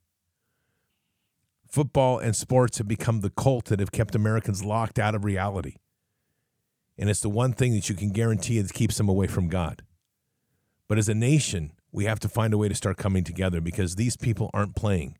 Football 1.68 2.18
and 2.18 2.34
sports 2.34 2.78
have 2.78 2.88
become 2.88 3.20
the 3.20 3.30
cult 3.30 3.66
that 3.66 3.78
have 3.78 3.92
kept 3.92 4.16
Americans 4.16 4.64
locked 4.64 4.98
out 4.98 5.14
of 5.14 5.24
reality. 5.24 5.76
And 6.98 7.08
it's 7.08 7.20
the 7.20 7.28
one 7.28 7.52
thing 7.52 7.74
that 7.74 7.88
you 7.88 7.94
can 7.94 8.10
guarantee 8.10 8.60
that 8.60 8.74
keeps 8.74 8.96
them 8.96 9.08
away 9.08 9.28
from 9.28 9.48
God. 9.48 9.82
But 10.88 10.98
as 10.98 11.08
a 11.08 11.14
nation, 11.14 11.72
we 11.96 12.04
have 12.04 12.20
to 12.20 12.28
find 12.28 12.52
a 12.52 12.58
way 12.58 12.68
to 12.68 12.74
start 12.74 12.98
coming 12.98 13.24
together 13.24 13.58
because 13.58 13.94
these 13.96 14.18
people 14.18 14.50
aren't 14.52 14.76
playing. 14.76 15.16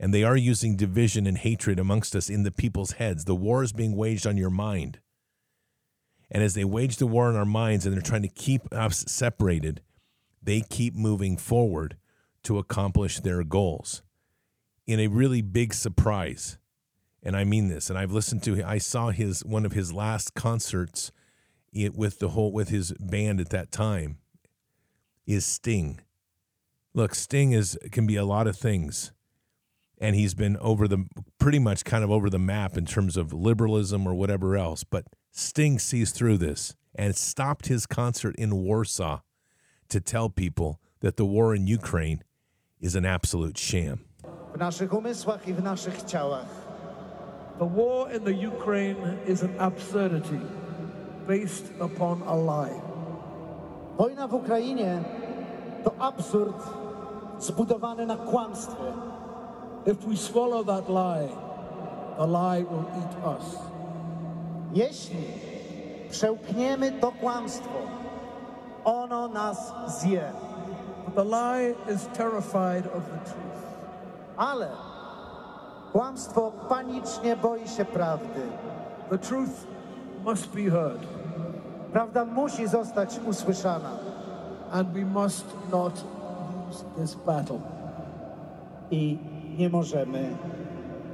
And 0.00 0.14
they 0.14 0.24
are 0.24 0.36
using 0.36 0.74
division 0.74 1.26
and 1.26 1.36
hatred 1.36 1.78
amongst 1.78 2.16
us 2.16 2.30
in 2.30 2.42
the 2.42 2.50
people's 2.50 2.92
heads. 2.92 3.26
The 3.26 3.34
war 3.34 3.62
is 3.62 3.74
being 3.74 3.94
waged 3.94 4.26
on 4.26 4.38
your 4.38 4.48
mind. 4.48 4.98
And 6.30 6.42
as 6.42 6.54
they 6.54 6.64
wage 6.64 6.96
the 6.96 7.06
war 7.06 7.28
on 7.28 7.36
our 7.36 7.44
minds 7.44 7.84
and 7.84 7.94
they're 7.94 8.00
trying 8.00 8.22
to 8.22 8.28
keep 8.28 8.62
us 8.72 9.04
separated, 9.06 9.82
they 10.42 10.62
keep 10.62 10.94
moving 10.94 11.36
forward 11.36 11.98
to 12.44 12.56
accomplish 12.56 13.20
their 13.20 13.44
goals 13.44 14.02
in 14.86 14.98
a 14.98 15.08
really 15.08 15.42
big 15.42 15.74
surprise. 15.74 16.56
And 17.22 17.36
I 17.36 17.44
mean 17.44 17.68
this. 17.68 17.90
And 17.90 17.98
I've 17.98 18.12
listened 18.12 18.42
to 18.44 18.64
I 18.64 18.78
saw 18.78 19.10
his 19.10 19.44
one 19.44 19.66
of 19.66 19.72
his 19.72 19.92
last 19.92 20.32
concerts 20.34 21.12
with 21.74 22.20
the 22.20 22.30
whole 22.30 22.52
with 22.52 22.70
his 22.70 22.92
band 22.92 23.38
at 23.38 23.50
that 23.50 23.70
time 23.70 24.16
is 25.26 25.44
Sting. 25.44 26.00
Look, 26.96 27.14
Sting 27.14 27.52
is 27.52 27.78
can 27.92 28.06
be 28.06 28.16
a 28.16 28.24
lot 28.24 28.46
of 28.46 28.56
things 28.56 29.12
and 29.98 30.16
he's 30.16 30.32
been 30.32 30.56
over 30.58 30.88
the 30.88 31.04
pretty 31.38 31.58
much 31.58 31.84
kind 31.84 32.02
of 32.02 32.10
over 32.10 32.30
the 32.30 32.38
map 32.38 32.78
in 32.78 32.86
terms 32.86 33.18
of 33.18 33.34
liberalism 33.34 34.06
or 34.06 34.14
whatever 34.14 34.56
else. 34.56 34.82
But 34.82 35.04
Sting 35.30 35.78
sees 35.78 36.10
through 36.10 36.38
this 36.38 36.74
and 36.94 37.14
stopped 37.14 37.66
his 37.66 37.86
concert 37.86 38.34
in 38.36 38.64
Warsaw 38.64 39.20
to 39.90 40.00
tell 40.00 40.30
people 40.30 40.80
that 41.00 41.18
the 41.18 41.26
war 41.26 41.54
in 41.54 41.66
Ukraine 41.66 42.22
is 42.80 42.96
an 42.96 43.04
absolute 43.04 43.58
sham. 43.58 44.00
W 44.54 44.58
naszych 44.58 44.92
umysłach 44.92 45.46
i 45.48 45.52
w 45.52 45.62
naszych 45.62 46.02
ciałach. 46.04 46.48
The 47.58 47.66
war 47.66 48.10
in 48.10 48.24
the 48.24 48.32
Ukraine 48.32 49.18
is 49.26 49.42
an 49.42 49.54
absurdity 49.58 50.40
based 51.26 51.72
upon 51.78 52.22
a 52.22 52.34
lie. 52.34 52.80
Wojna 53.98 54.28
w 54.28 54.34
Ukrainie 54.34 55.04
to 55.84 55.92
absurd 56.00 56.85
zbudowany 57.40 58.06
na 58.06 58.16
kłamstwie. 58.16 58.92
If 59.86 60.08
we 60.08 60.16
swallow 60.16 60.66
that 60.66 60.88
lie, 60.88 61.28
the 62.18 62.26
lie 62.26 62.64
will 62.64 62.84
eat 63.02 63.36
us. 63.38 63.56
Jeśli 64.72 65.24
przełkniemy 66.10 66.92
to 66.92 67.12
kłamstwo, 67.20 67.78
ono 68.84 69.28
nas 69.28 69.72
zje. 69.86 70.32
The 71.14 71.24
lie 71.24 71.74
is 71.94 72.06
terrified 72.06 72.86
of 72.86 73.02
the 73.04 73.30
truth. 73.30 73.62
Ale 74.36 74.68
kłamstwo 75.92 76.52
panicznie 76.68 77.36
boi 77.36 77.68
się 77.68 77.84
prawdy. 77.84 78.40
The 79.10 79.18
truth 79.18 79.66
must 80.24 80.46
be 80.48 80.70
heard, 80.70 81.00
Prawda 81.92 82.24
musi 82.24 82.66
zostać 82.68 83.20
usłyszana. 83.28 83.90
and 84.72 84.88
we 84.88 85.04
must 85.04 85.44
not 85.72 86.04
this 86.96 87.14
battle. 87.14 87.60
I 88.90 89.18
nie 89.58 89.68
możemy 89.68 90.36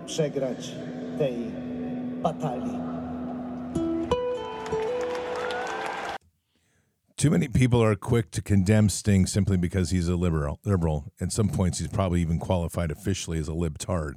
przegrać 0.07 0.75
tej 1.19 1.53
batalii. 2.23 2.93
Too 7.17 7.31
many 7.31 7.47
people 7.47 7.81
are 7.81 7.95
quick 7.95 8.33
to 8.33 8.43
condemn 8.43 8.89
Sting 8.89 9.27
simply 9.29 9.57
because 9.57 9.91
he's 9.91 10.09
a 10.09 10.17
liberal. 10.17 10.59
Liberal. 10.65 11.05
At 11.21 11.31
some 11.31 11.49
points, 11.49 11.79
he's 11.79 11.87
probably 11.87 12.21
even 12.21 12.41
qualified 12.41 12.91
officially 12.91 13.39
as 13.39 13.49
a 13.49 13.53
libtard. 13.53 14.17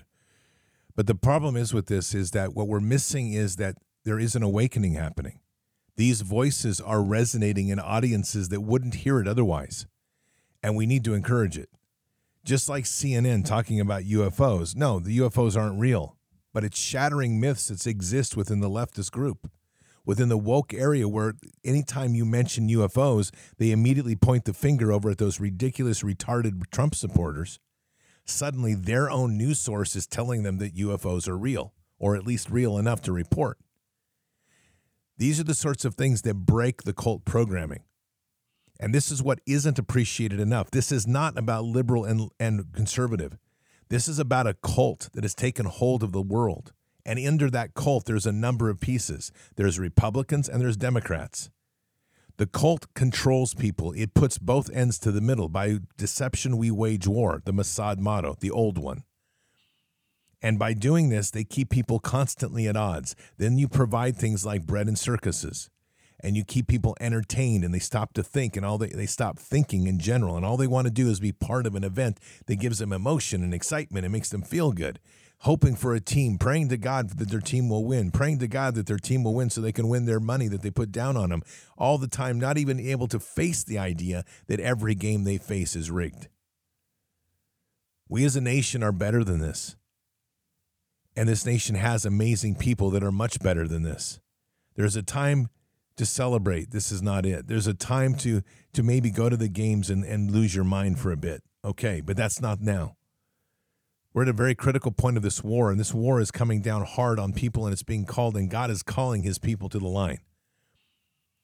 But 0.95 1.05
the 1.05 1.13
problem 1.13 1.55
is 1.55 1.71
with 1.71 1.85
this 1.85 2.15
is 2.15 2.31
that 2.31 2.55
what 2.55 2.67
we're 2.67 2.79
missing 2.79 3.33
is 3.33 3.57
that 3.57 3.75
there 4.05 4.17
is 4.17 4.35
an 4.35 4.41
awakening 4.41 4.93
happening. 4.93 5.39
These 5.97 6.21
voices 6.21 6.81
are 6.81 7.03
resonating 7.03 7.67
in 7.67 7.79
audiences 7.79 8.49
that 8.49 8.61
wouldn't 8.61 8.95
hear 8.95 9.19
it 9.19 9.27
otherwise, 9.27 9.85
and 10.63 10.75
we 10.75 10.85
need 10.85 11.03
to 11.03 11.13
encourage 11.13 11.57
it. 11.57 11.69
Just 12.43 12.69
like 12.69 12.83
CNN 12.83 13.45
talking 13.45 13.79
about 13.79 14.03
UFOs. 14.03 14.75
No, 14.75 14.99
the 14.99 15.17
UFOs 15.19 15.57
aren't 15.57 15.79
real, 15.79 16.17
but 16.53 16.63
it's 16.63 16.79
shattering 16.79 17.39
myths 17.39 17.67
that 17.67 17.87
exist 17.87 18.37
within 18.37 18.59
the 18.59 18.69
leftist 18.69 19.11
group 19.11 19.49
within 20.05 20.29
the 20.29 20.37
woke 20.37 20.73
area 20.73 21.07
where 21.07 21.33
anytime 21.63 22.15
you 22.15 22.25
mention 22.25 22.69
UFOs, 22.69 23.33
they 23.57 23.71
immediately 23.71 24.15
point 24.15 24.45
the 24.45 24.53
finger 24.53 24.91
over 24.91 25.09
at 25.09 25.17
those 25.17 25.39
ridiculous, 25.39 26.03
retarded 26.03 26.69
Trump 26.71 26.95
supporters. 26.95 27.59
Suddenly, 28.25 28.75
their 28.75 29.09
own 29.09 29.37
news 29.37 29.59
source 29.59 29.95
is 29.95 30.07
telling 30.07 30.43
them 30.43 30.57
that 30.59 30.75
UFOs 30.75 31.27
are 31.27 31.37
real, 31.37 31.73
or 31.99 32.15
at 32.15 32.25
least 32.25 32.49
real 32.49 32.77
enough 32.77 33.01
to 33.01 33.11
report. 33.11 33.57
These 35.17 35.39
are 35.39 35.43
the 35.43 35.53
sorts 35.53 35.85
of 35.85 35.95
things 35.95 36.23
that 36.23 36.33
break 36.33 36.83
the 36.83 36.93
cult 36.93 37.23
programming. 37.25 37.83
And 38.79 38.93
this 38.93 39.11
is 39.11 39.23
what 39.23 39.39
isn't 39.45 39.79
appreciated 39.79 40.39
enough. 40.39 40.71
This 40.71 40.91
is 40.91 41.07
not 41.07 41.37
about 41.37 41.65
liberal 41.65 42.05
and, 42.05 42.29
and 42.39 42.71
conservative. 42.73 43.37
This 43.89 44.07
is 44.07 44.19
about 44.19 44.47
a 44.47 44.55
cult 44.55 45.09
that 45.13 45.23
has 45.23 45.35
taken 45.35 45.65
hold 45.65 46.03
of 46.03 46.11
the 46.11 46.21
world. 46.21 46.73
And 47.05 47.19
under 47.19 47.49
that 47.51 47.75
cult, 47.75 48.05
there's 48.05 48.25
a 48.25 48.31
number 48.31 48.69
of 48.69 48.79
pieces 48.79 49.31
there's 49.55 49.77
Republicans 49.79 50.49
and 50.49 50.59
there's 50.61 50.77
Democrats. 50.77 51.49
The 52.37 52.47
cult 52.47 52.93
controls 52.95 53.53
people, 53.53 53.93
it 53.93 54.13
puts 54.13 54.37
both 54.37 54.69
ends 54.71 54.99
to 54.99 55.11
the 55.11 55.21
middle. 55.21 55.47
By 55.47 55.79
deception, 55.97 56.57
we 56.57 56.69
wage 56.69 57.07
war, 57.07 57.41
the 57.45 57.53
Mossad 57.53 57.99
motto, 57.99 58.35
the 58.41 58.51
old 58.51 58.77
one. 58.77 59.03
And 60.41 60.59
by 60.59 60.73
doing 60.73 61.09
this, 61.09 61.31
they 61.31 61.45
keep 61.45 61.69
people 61.69 61.99
constantly 61.99 62.67
at 62.67 62.75
odds. 62.75 63.15
Then 63.37 63.57
you 63.57 63.69
provide 63.69 64.17
things 64.17 64.45
like 64.45 64.65
bread 64.65 64.87
and 64.87 64.99
circuses, 64.99 65.69
and 66.25 66.35
you 66.35 66.43
keep 66.43 66.67
people 66.67 66.97
entertained 66.99 67.63
and 67.63 67.73
they 67.73 67.79
stop 67.79 68.13
to 68.13 68.23
think 68.23 68.57
and 68.57 68.65
all 68.65 68.77
they, 68.77 68.89
they 68.89 69.05
stop 69.05 69.37
thinking 69.37 69.85
in 69.85 69.99
general. 69.99 70.35
And 70.35 70.45
all 70.45 70.57
they 70.57 70.67
want 70.67 70.85
to 70.85 70.91
do 70.91 71.09
is 71.09 71.19
be 71.19 71.31
part 71.31 71.67
of 71.67 71.75
an 71.75 71.83
event 71.83 72.19
that 72.47 72.55
gives 72.55 72.79
them 72.79 72.91
emotion 72.91 73.43
and 73.43 73.53
excitement 73.53 74.05
and 74.05 74.11
makes 74.11 74.29
them 74.29 74.41
feel 74.41 74.71
good 74.71 74.99
hoping 75.39 75.75
for 75.75 75.93
a 75.93 75.99
team, 75.99 76.37
praying 76.37 76.69
to 76.69 76.77
God 76.77 77.09
that 77.09 77.29
their 77.29 77.41
team 77.41 77.69
will 77.69 77.85
win, 77.85 78.09
praying 78.09 78.39
to 78.39 78.47
God 78.47 78.73
that 78.75 78.87
their 78.87 78.97
team 78.97 79.23
will 79.23 79.35
win 79.35 79.49
so 79.49 79.61
they 79.61 79.71
can 79.71 79.87
win 79.87 80.05
their 80.05 80.19
money 80.19 80.47
that 80.47 80.61
they 80.61 80.71
put 80.71 80.91
down 80.91 81.17
on 81.17 81.29
them 81.29 81.43
all 81.77 81.97
the 81.97 82.07
time, 82.07 82.39
not 82.39 82.57
even 82.57 82.79
able 82.79 83.07
to 83.07 83.19
face 83.19 83.63
the 83.63 83.77
idea 83.77 84.23
that 84.47 84.59
every 84.59 84.95
game 84.95 85.23
they 85.23 85.37
face 85.37 85.75
is 85.75 85.91
rigged. 85.91 86.29
We 88.07 88.23
as 88.25 88.35
a 88.35 88.41
nation 88.41 88.81
are 88.81 88.91
better 88.91 89.23
than 89.23 89.39
this. 89.39 89.75
And 91.15 91.29
this 91.29 91.45
nation 91.45 91.75
has 91.75 92.05
amazing 92.05 92.55
people 92.55 92.89
that 92.91 93.03
are 93.03 93.11
much 93.11 93.39
better 93.39 93.67
than 93.67 93.83
this. 93.83 94.19
There's 94.75 94.95
a 94.95 95.03
time 95.03 95.49
to 95.97 96.05
celebrate. 96.05 96.71
This 96.71 96.91
is 96.91 97.01
not 97.01 97.25
it. 97.25 97.47
There's 97.47 97.67
a 97.67 97.73
time 97.73 98.15
to 98.15 98.41
to 98.73 98.83
maybe 98.83 99.09
go 99.09 99.29
to 99.29 99.37
the 99.37 99.47
games 99.47 99.89
and, 99.89 100.03
and 100.03 100.31
lose 100.31 100.53
your 100.53 100.65
mind 100.65 100.99
for 100.99 101.11
a 101.11 101.17
bit. 101.17 101.43
Okay, 101.63 102.01
but 102.01 102.17
that's 102.17 102.41
not 102.41 102.61
now. 102.61 102.95
We're 104.13 104.23
at 104.23 104.29
a 104.29 104.33
very 104.33 104.55
critical 104.55 104.91
point 104.91 105.17
of 105.17 105.23
this 105.23 105.43
war, 105.43 105.71
and 105.71 105.79
this 105.79 105.93
war 105.93 106.21
is 106.21 106.31
coming 106.31 106.61
down 106.61 106.85
hard 106.85 107.19
on 107.19 107.33
people, 107.33 107.65
and 107.65 107.73
it's 107.73 107.83
being 107.83 108.05
called, 108.05 108.37
and 108.37 108.49
God 108.49 108.71
is 108.71 108.81
calling 108.81 109.23
his 109.23 109.37
people 109.37 109.67
to 109.69 109.79
the 109.79 109.87
line. 109.87 110.19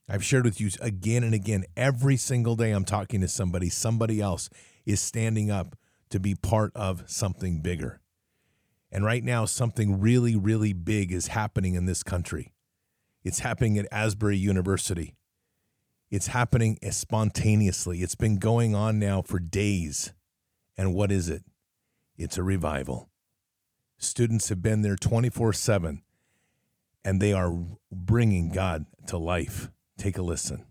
I've 0.07 0.23
shared 0.23 0.45
with 0.45 0.59
you 0.59 0.69
again 0.81 1.23
and 1.23 1.33
again, 1.33 1.65
every 1.75 2.17
single 2.17 2.55
day 2.55 2.71
I'm 2.71 2.85
talking 2.85 3.21
to 3.21 3.27
somebody, 3.27 3.69
somebody 3.69 4.19
else 4.19 4.49
is 4.85 4.99
standing 4.99 5.49
up 5.49 5.75
to 6.09 6.19
be 6.19 6.35
part 6.35 6.71
of 6.75 7.03
something 7.07 7.61
bigger. 7.61 8.01
And 8.91 9.05
right 9.05 9.23
now, 9.23 9.45
something 9.45 10.01
really, 10.01 10.35
really 10.35 10.73
big 10.73 11.11
is 11.13 11.27
happening 11.27 11.75
in 11.75 11.85
this 11.85 12.03
country. 12.03 12.51
It's 13.23 13.39
happening 13.39 13.77
at 13.77 13.87
Asbury 13.91 14.37
University. 14.37 15.15
It's 16.09 16.27
happening 16.27 16.77
spontaneously. 16.89 18.01
It's 18.01 18.15
been 18.15 18.37
going 18.37 18.75
on 18.75 18.99
now 18.99 19.21
for 19.21 19.39
days. 19.39 20.13
And 20.77 20.93
what 20.93 21.11
is 21.11 21.29
it? 21.29 21.43
It's 22.17 22.37
a 22.37 22.43
revival. 22.43 23.09
Students 23.97 24.49
have 24.49 24.61
been 24.61 24.81
there 24.81 24.95
24 24.95 25.53
7, 25.53 26.01
and 27.05 27.21
they 27.21 27.33
are 27.33 27.53
bringing 27.91 28.49
God 28.51 28.85
to 29.07 29.17
life. 29.17 29.69
Take 29.97 30.17
a 30.17 30.23
listen. 30.23 30.65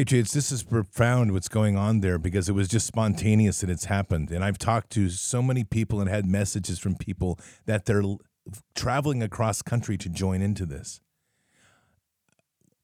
Patriots, 0.00 0.32
this 0.32 0.50
is 0.50 0.62
profound 0.62 1.32
what's 1.32 1.50
going 1.50 1.76
on 1.76 2.00
there 2.00 2.18
because 2.18 2.48
it 2.48 2.54
was 2.54 2.68
just 2.68 2.86
spontaneous 2.86 3.62
and 3.62 3.70
it's 3.70 3.84
happened. 3.84 4.30
And 4.30 4.42
I've 4.42 4.56
talked 4.56 4.88
to 4.92 5.10
so 5.10 5.42
many 5.42 5.62
people 5.62 6.00
and 6.00 6.08
had 6.08 6.24
messages 6.24 6.78
from 6.78 6.94
people 6.94 7.38
that 7.66 7.84
they're 7.84 8.02
traveling 8.74 9.22
across 9.22 9.60
country 9.60 9.98
to 9.98 10.08
join 10.08 10.40
into 10.40 10.64
this. 10.64 11.02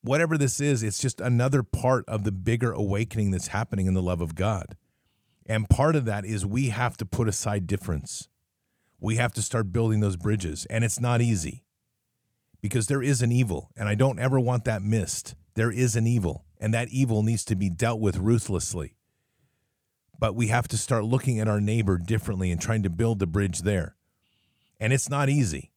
Whatever 0.03 0.37
this 0.37 0.61
is, 0.61 0.83
it's 0.83 1.01
just 1.01 1.23
another 1.23 1.63
part 1.63 2.05
of 2.07 2.25
the 2.25 2.33
bigger 2.33 2.73
awakening 2.73 3.31
that's 3.31 3.47
happening 3.47 3.87
in 3.87 3.95
the 3.95 4.03
love 4.03 4.21
of 4.21 4.35
God. 4.35 4.77
And 5.47 5.71
part 5.71 5.97
of 5.97 6.05
that 6.05 6.27
is 6.27 6.45
we 6.45 6.69
have 6.69 6.99
to 6.99 7.07
put 7.07 7.29
aside 7.29 7.67
difference. 7.67 8.29
We 9.01 9.17
have 9.17 9.33
to 9.33 9.41
start 9.41 9.73
building 9.73 10.01
those 10.01 10.19
bridges. 10.19 10.67
And 10.69 10.85
it's 10.85 11.01
not 11.01 11.23
easy 11.23 11.65
because 12.61 12.89
there 12.89 13.03
is 13.03 13.23
an 13.23 13.33
evil. 13.33 13.71
And 13.75 13.89
I 13.89 13.95
don't 13.95 14.19
ever 14.19 14.39
want 14.39 14.67
that 14.67 14.83
missed. 14.83 15.35
There 15.55 15.73
is 15.73 15.97
an 15.97 16.07
evil 16.07 16.46
and 16.61 16.73
that 16.75 16.89
evil 16.89 17.23
needs 17.23 17.45
to 17.47 17.57
be 17.57 17.71
dealt 17.71 18.01
with 18.01 18.17
ruthlessly. 18.19 18.97
But 20.19 20.35
we 20.35 20.49
have 20.49 20.69
to 20.69 20.79
start 20.79 21.05
looking 21.05 21.41
at 21.41 21.49
our 21.49 21.61
neighbor 21.61 21.99
differently 21.99 22.51
and 22.51 22.61
trying 22.61 22.83
to 22.85 22.91
build 22.91 23.19
the 23.19 23.27
bridge 23.27 23.61
there. 23.61 23.97
And 24.81 24.93
it's 24.93 25.11
not 25.11 25.29
easy. 25.29 25.73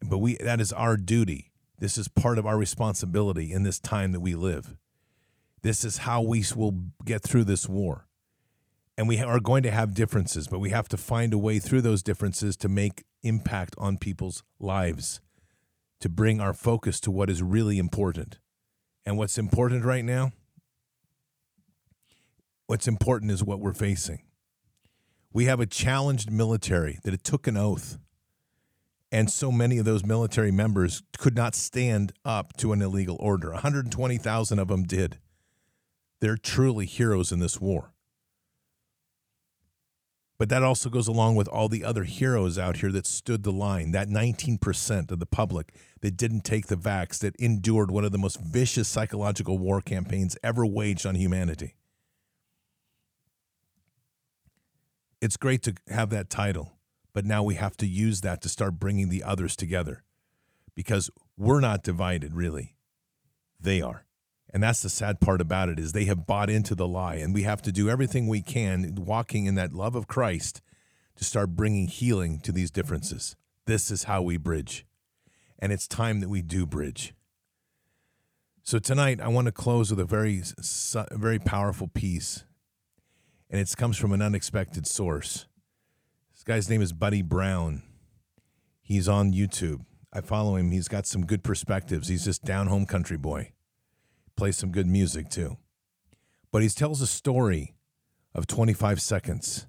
But 0.00 0.18
we 0.18 0.34
that 0.36 0.60
is 0.60 0.72
our 0.72 0.96
duty. 0.96 1.52
This 1.78 1.98
is 1.98 2.08
part 2.08 2.38
of 2.38 2.46
our 2.46 2.56
responsibility 2.56 3.52
in 3.52 3.62
this 3.62 3.80
time 3.80 4.12
that 4.12 4.20
we 4.20 4.34
live. 4.34 4.76
This 5.62 5.84
is 5.84 5.98
how 5.98 6.22
we 6.22 6.44
will 6.54 6.84
get 7.04 7.22
through 7.22 7.44
this 7.44 7.68
war. 7.68 8.06
And 8.98 9.08
we 9.08 9.20
are 9.20 9.40
going 9.40 9.62
to 9.62 9.70
have 9.70 9.94
differences, 9.94 10.48
but 10.48 10.58
we 10.58 10.70
have 10.70 10.88
to 10.88 10.96
find 10.96 11.32
a 11.32 11.38
way 11.38 11.58
through 11.58 11.80
those 11.80 12.02
differences 12.02 12.56
to 12.58 12.68
make 12.68 13.04
impact 13.22 13.74
on 13.78 13.96
people's 13.96 14.42
lives, 14.60 15.20
to 16.00 16.08
bring 16.08 16.40
our 16.40 16.52
focus 16.52 17.00
to 17.00 17.10
what 17.10 17.30
is 17.30 17.42
really 17.42 17.78
important. 17.78 18.38
And 19.04 19.18
what's 19.18 19.38
important 19.38 19.84
right 19.84 20.04
now? 20.04 20.32
What's 22.66 22.88
important 22.88 23.30
is 23.30 23.42
what 23.42 23.60
we're 23.60 23.74
facing. 23.74 24.22
We 25.32 25.46
have 25.46 25.60
a 25.60 25.66
challenged 25.66 26.30
military 26.30 26.98
that 27.04 27.14
it 27.14 27.24
took 27.24 27.46
an 27.46 27.56
oath. 27.56 27.98
And 29.10 29.30
so 29.30 29.52
many 29.52 29.76
of 29.78 29.84
those 29.84 30.04
military 30.04 30.50
members 30.50 31.02
could 31.18 31.34
not 31.34 31.54
stand 31.54 32.12
up 32.24 32.56
to 32.58 32.72
an 32.72 32.80
illegal 32.80 33.16
order. 33.20 33.50
120,000 33.50 34.58
of 34.58 34.68
them 34.68 34.84
did. 34.84 35.18
They're 36.20 36.36
truly 36.36 36.86
heroes 36.86 37.32
in 37.32 37.40
this 37.40 37.60
war. 37.60 37.91
But 40.42 40.48
that 40.48 40.64
also 40.64 40.90
goes 40.90 41.06
along 41.06 41.36
with 41.36 41.46
all 41.46 41.68
the 41.68 41.84
other 41.84 42.02
heroes 42.02 42.58
out 42.58 42.78
here 42.78 42.90
that 42.90 43.06
stood 43.06 43.44
the 43.44 43.52
line, 43.52 43.92
that 43.92 44.08
19% 44.08 45.12
of 45.12 45.20
the 45.20 45.24
public 45.24 45.72
that 46.00 46.16
didn't 46.16 46.40
take 46.40 46.66
the 46.66 46.74
vax, 46.74 47.20
that 47.20 47.36
endured 47.36 47.92
one 47.92 48.04
of 48.04 48.10
the 48.10 48.18
most 48.18 48.40
vicious 48.40 48.88
psychological 48.88 49.56
war 49.56 49.80
campaigns 49.80 50.36
ever 50.42 50.66
waged 50.66 51.06
on 51.06 51.14
humanity. 51.14 51.76
It's 55.20 55.36
great 55.36 55.62
to 55.62 55.74
have 55.86 56.10
that 56.10 56.28
title, 56.28 56.72
but 57.12 57.24
now 57.24 57.44
we 57.44 57.54
have 57.54 57.76
to 57.76 57.86
use 57.86 58.22
that 58.22 58.42
to 58.42 58.48
start 58.48 58.80
bringing 58.80 59.10
the 59.10 59.22
others 59.22 59.54
together 59.54 60.02
because 60.74 61.08
we're 61.36 61.60
not 61.60 61.84
divided, 61.84 62.34
really. 62.34 62.74
They 63.60 63.80
are. 63.80 64.06
And 64.52 64.62
that's 64.62 64.82
the 64.82 64.90
sad 64.90 65.20
part 65.20 65.40
about 65.40 65.70
it 65.70 65.78
is 65.78 65.92
they 65.92 66.04
have 66.04 66.26
bought 66.26 66.50
into 66.50 66.74
the 66.74 66.86
lie 66.86 67.14
and 67.14 67.32
we 67.32 67.44
have 67.44 67.62
to 67.62 67.72
do 67.72 67.88
everything 67.88 68.28
we 68.28 68.42
can 68.42 68.94
walking 68.96 69.46
in 69.46 69.54
that 69.54 69.72
love 69.72 69.94
of 69.94 70.06
Christ 70.06 70.60
to 71.16 71.24
start 71.24 71.56
bringing 71.56 71.88
healing 71.88 72.38
to 72.40 72.52
these 72.52 72.70
differences. 72.70 73.34
This 73.66 73.90
is 73.90 74.04
how 74.04 74.20
we 74.20 74.36
bridge. 74.36 74.84
And 75.58 75.72
it's 75.72 75.88
time 75.88 76.20
that 76.20 76.28
we 76.28 76.42
do 76.42 76.66
bridge. 76.66 77.14
So 78.62 78.78
tonight 78.78 79.20
I 79.20 79.28
want 79.28 79.46
to 79.46 79.52
close 79.52 79.90
with 79.90 80.00
a 80.00 80.04
very 80.04 80.42
very 81.12 81.38
powerful 81.38 81.88
piece. 81.88 82.44
And 83.48 83.60
it 83.60 83.74
comes 83.76 83.96
from 83.96 84.12
an 84.12 84.22
unexpected 84.22 84.86
source. 84.86 85.46
This 86.34 86.44
guy's 86.44 86.68
name 86.68 86.82
is 86.82 86.92
Buddy 86.92 87.22
Brown. 87.22 87.82
He's 88.82 89.08
on 89.08 89.32
YouTube. 89.32 89.84
I 90.12 90.20
follow 90.20 90.56
him. 90.56 90.72
He's 90.72 90.88
got 90.88 91.06
some 91.06 91.24
good 91.24 91.42
perspectives. 91.42 92.08
He's 92.08 92.24
just 92.24 92.44
down 92.44 92.66
home 92.66 92.84
country 92.84 93.16
boy 93.16 93.52
plays 94.36 94.56
some 94.56 94.72
good 94.72 94.86
music 94.86 95.28
too. 95.28 95.56
But 96.50 96.62
he 96.62 96.68
tells 96.68 97.00
a 97.00 97.06
story 97.06 97.74
of 98.34 98.46
25 98.46 99.00
seconds, 99.00 99.66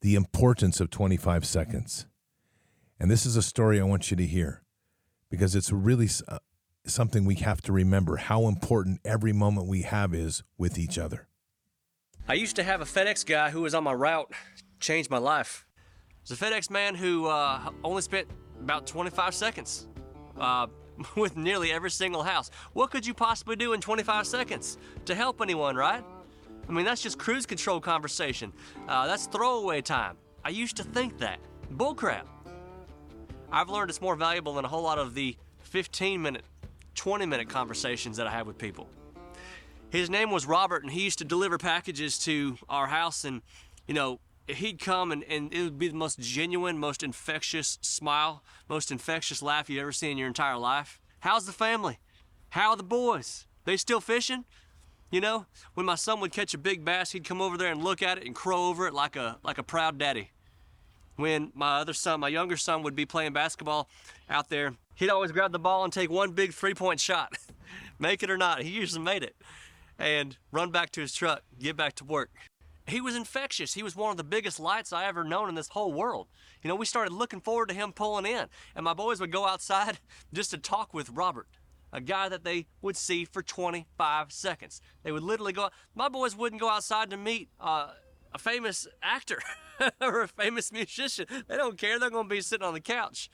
the 0.00 0.14
importance 0.14 0.80
of 0.80 0.90
25 0.90 1.44
seconds. 1.44 2.06
And 2.98 3.10
this 3.10 3.24
is 3.24 3.36
a 3.36 3.42
story 3.42 3.80
I 3.80 3.84
want 3.84 4.10
you 4.10 4.16
to 4.16 4.26
hear 4.26 4.62
because 5.30 5.54
it's 5.54 5.72
really 5.72 6.08
uh, 6.28 6.38
something 6.86 7.24
we 7.24 7.36
have 7.36 7.62
to 7.62 7.72
remember 7.72 8.16
how 8.16 8.46
important 8.46 9.00
every 9.04 9.32
moment 9.32 9.66
we 9.66 9.82
have 9.82 10.14
is 10.14 10.42
with 10.58 10.78
each 10.78 10.98
other. 10.98 11.28
I 12.28 12.34
used 12.34 12.56
to 12.56 12.62
have 12.62 12.80
a 12.80 12.84
FedEx 12.84 13.24
guy 13.26 13.50
who 13.50 13.62
was 13.62 13.74
on 13.74 13.84
my 13.84 13.92
route, 13.92 14.32
changed 14.78 15.10
my 15.10 15.18
life. 15.18 15.66
It 16.22 16.30
was 16.30 16.40
a 16.40 16.44
FedEx 16.44 16.70
man 16.70 16.94
who 16.94 17.26
uh, 17.26 17.70
only 17.82 18.02
spent 18.02 18.28
about 18.60 18.86
25 18.86 19.34
seconds 19.34 19.88
uh, 20.38 20.66
with 21.16 21.36
nearly 21.36 21.72
every 21.72 21.90
single 21.90 22.22
house. 22.22 22.50
What 22.72 22.90
could 22.90 23.06
you 23.06 23.14
possibly 23.14 23.56
do 23.56 23.72
in 23.72 23.80
25 23.80 24.26
seconds 24.26 24.78
to 25.04 25.14
help 25.14 25.40
anyone, 25.40 25.76
right? 25.76 26.04
I 26.68 26.72
mean, 26.72 26.84
that's 26.84 27.02
just 27.02 27.18
cruise 27.18 27.46
control 27.46 27.80
conversation. 27.80 28.52
Uh, 28.88 29.06
that's 29.06 29.26
throwaway 29.26 29.80
time. 29.80 30.16
I 30.44 30.50
used 30.50 30.76
to 30.76 30.84
think 30.84 31.18
that. 31.18 31.40
Bullcrap. 31.74 32.26
I've 33.52 33.68
learned 33.68 33.90
it's 33.90 34.00
more 34.00 34.16
valuable 34.16 34.54
than 34.54 34.64
a 34.64 34.68
whole 34.68 34.82
lot 34.82 34.98
of 34.98 35.14
the 35.14 35.36
15 35.62 36.22
minute, 36.22 36.44
20 36.94 37.26
minute 37.26 37.48
conversations 37.48 38.16
that 38.16 38.26
I 38.26 38.30
have 38.30 38.46
with 38.46 38.58
people. 38.58 38.88
His 39.90 40.08
name 40.08 40.30
was 40.30 40.46
Robert, 40.46 40.84
and 40.84 40.92
he 40.92 41.02
used 41.02 41.18
to 41.18 41.24
deliver 41.24 41.58
packages 41.58 42.18
to 42.20 42.56
our 42.68 42.86
house, 42.86 43.24
and, 43.24 43.42
you 43.88 43.94
know, 43.94 44.20
he'd 44.56 44.78
come 44.78 45.12
and, 45.12 45.24
and 45.24 45.52
it 45.52 45.62
would 45.62 45.78
be 45.78 45.88
the 45.88 45.94
most 45.94 46.18
genuine, 46.18 46.78
most 46.78 47.02
infectious 47.02 47.78
smile, 47.80 48.42
most 48.68 48.90
infectious 48.90 49.42
laugh 49.42 49.68
you 49.68 49.80
ever 49.80 49.92
see 49.92 50.10
in 50.10 50.18
your 50.18 50.28
entire 50.28 50.56
life. 50.56 51.00
How's 51.20 51.46
the 51.46 51.52
family? 51.52 51.98
How 52.50 52.70
are 52.70 52.76
the 52.76 52.82
boys? 52.82 53.46
They 53.64 53.76
still 53.76 54.00
fishing? 54.00 54.44
You 55.10 55.20
know, 55.20 55.46
when 55.74 55.86
my 55.86 55.96
son 55.96 56.20
would 56.20 56.32
catch 56.32 56.54
a 56.54 56.58
big 56.58 56.84
bass, 56.84 57.10
he'd 57.12 57.24
come 57.24 57.42
over 57.42 57.56
there 57.58 57.72
and 57.72 57.82
look 57.82 58.00
at 58.02 58.18
it 58.18 58.24
and 58.24 58.34
crow 58.34 58.68
over 58.68 58.86
it 58.86 58.94
like 58.94 59.16
a 59.16 59.38
like 59.42 59.58
a 59.58 59.62
proud 59.62 59.98
daddy. 59.98 60.30
when 61.16 61.50
my 61.54 61.78
other 61.78 61.92
son, 61.92 62.20
my 62.20 62.28
younger 62.28 62.56
son, 62.56 62.82
would 62.82 62.94
be 62.94 63.04
playing 63.04 63.32
basketball 63.32 63.88
out 64.28 64.48
there, 64.48 64.74
he'd 64.94 65.10
always 65.10 65.32
grab 65.32 65.52
the 65.52 65.58
ball 65.58 65.84
and 65.84 65.92
take 65.92 66.10
one 66.10 66.32
big 66.32 66.54
three 66.54 66.74
point 66.74 67.00
shot. 67.00 67.36
Make 67.98 68.22
it 68.22 68.30
or 68.30 68.38
not, 68.38 68.62
he 68.62 68.70
usually 68.70 69.02
made 69.02 69.22
it. 69.22 69.36
And 69.98 70.38
run 70.50 70.70
back 70.70 70.90
to 70.92 71.02
his 71.02 71.12
truck, 71.12 71.42
get 71.58 71.76
back 71.76 71.94
to 71.96 72.04
work. 72.04 72.30
He 72.90 73.00
was 73.00 73.14
infectious. 73.14 73.74
He 73.74 73.82
was 73.82 73.94
one 73.94 74.10
of 74.10 74.16
the 74.16 74.24
biggest 74.24 74.58
lights 74.58 74.92
I 74.92 75.06
ever 75.06 75.24
known 75.24 75.48
in 75.48 75.54
this 75.54 75.68
whole 75.68 75.92
world. 75.92 76.26
You 76.62 76.68
know, 76.68 76.74
we 76.74 76.86
started 76.86 77.12
looking 77.12 77.40
forward 77.40 77.68
to 77.68 77.74
him 77.74 77.92
pulling 77.92 78.26
in, 78.26 78.46
and 78.74 78.84
my 78.84 78.94
boys 78.94 79.20
would 79.20 79.30
go 79.30 79.46
outside 79.46 80.00
just 80.32 80.50
to 80.50 80.58
talk 80.58 80.92
with 80.92 81.08
Robert, 81.10 81.46
a 81.92 82.00
guy 82.00 82.28
that 82.28 82.44
they 82.44 82.66
would 82.82 82.96
see 82.96 83.24
for 83.24 83.42
25 83.42 84.32
seconds. 84.32 84.80
They 85.02 85.12
would 85.12 85.22
literally 85.22 85.52
go. 85.52 85.70
My 85.94 86.08
boys 86.08 86.36
wouldn't 86.36 86.60
go 86.60 86.68
outside 86.68 87.10
to 87.10 87.16
meet 87.16 87.48
uh, 87.60 87.92
a 88.32 88.38
famous 88.38 88.88
actor 89.02 89.40
or 90.00 90.22
a 90.22 90.28
famous 90.28 90.72
musician. 90.72 91.26
They 91.48 91.56
don't 91.56 91.78
care. 91.78 91.98
They're 91.98 92.10
going 92.10 92.28
to 92.28 92.34
be 92.34 92.40
sitting 92.40 92.66
on 92.66 92.74
the 92.74 92.80
couch. 92.80 93.30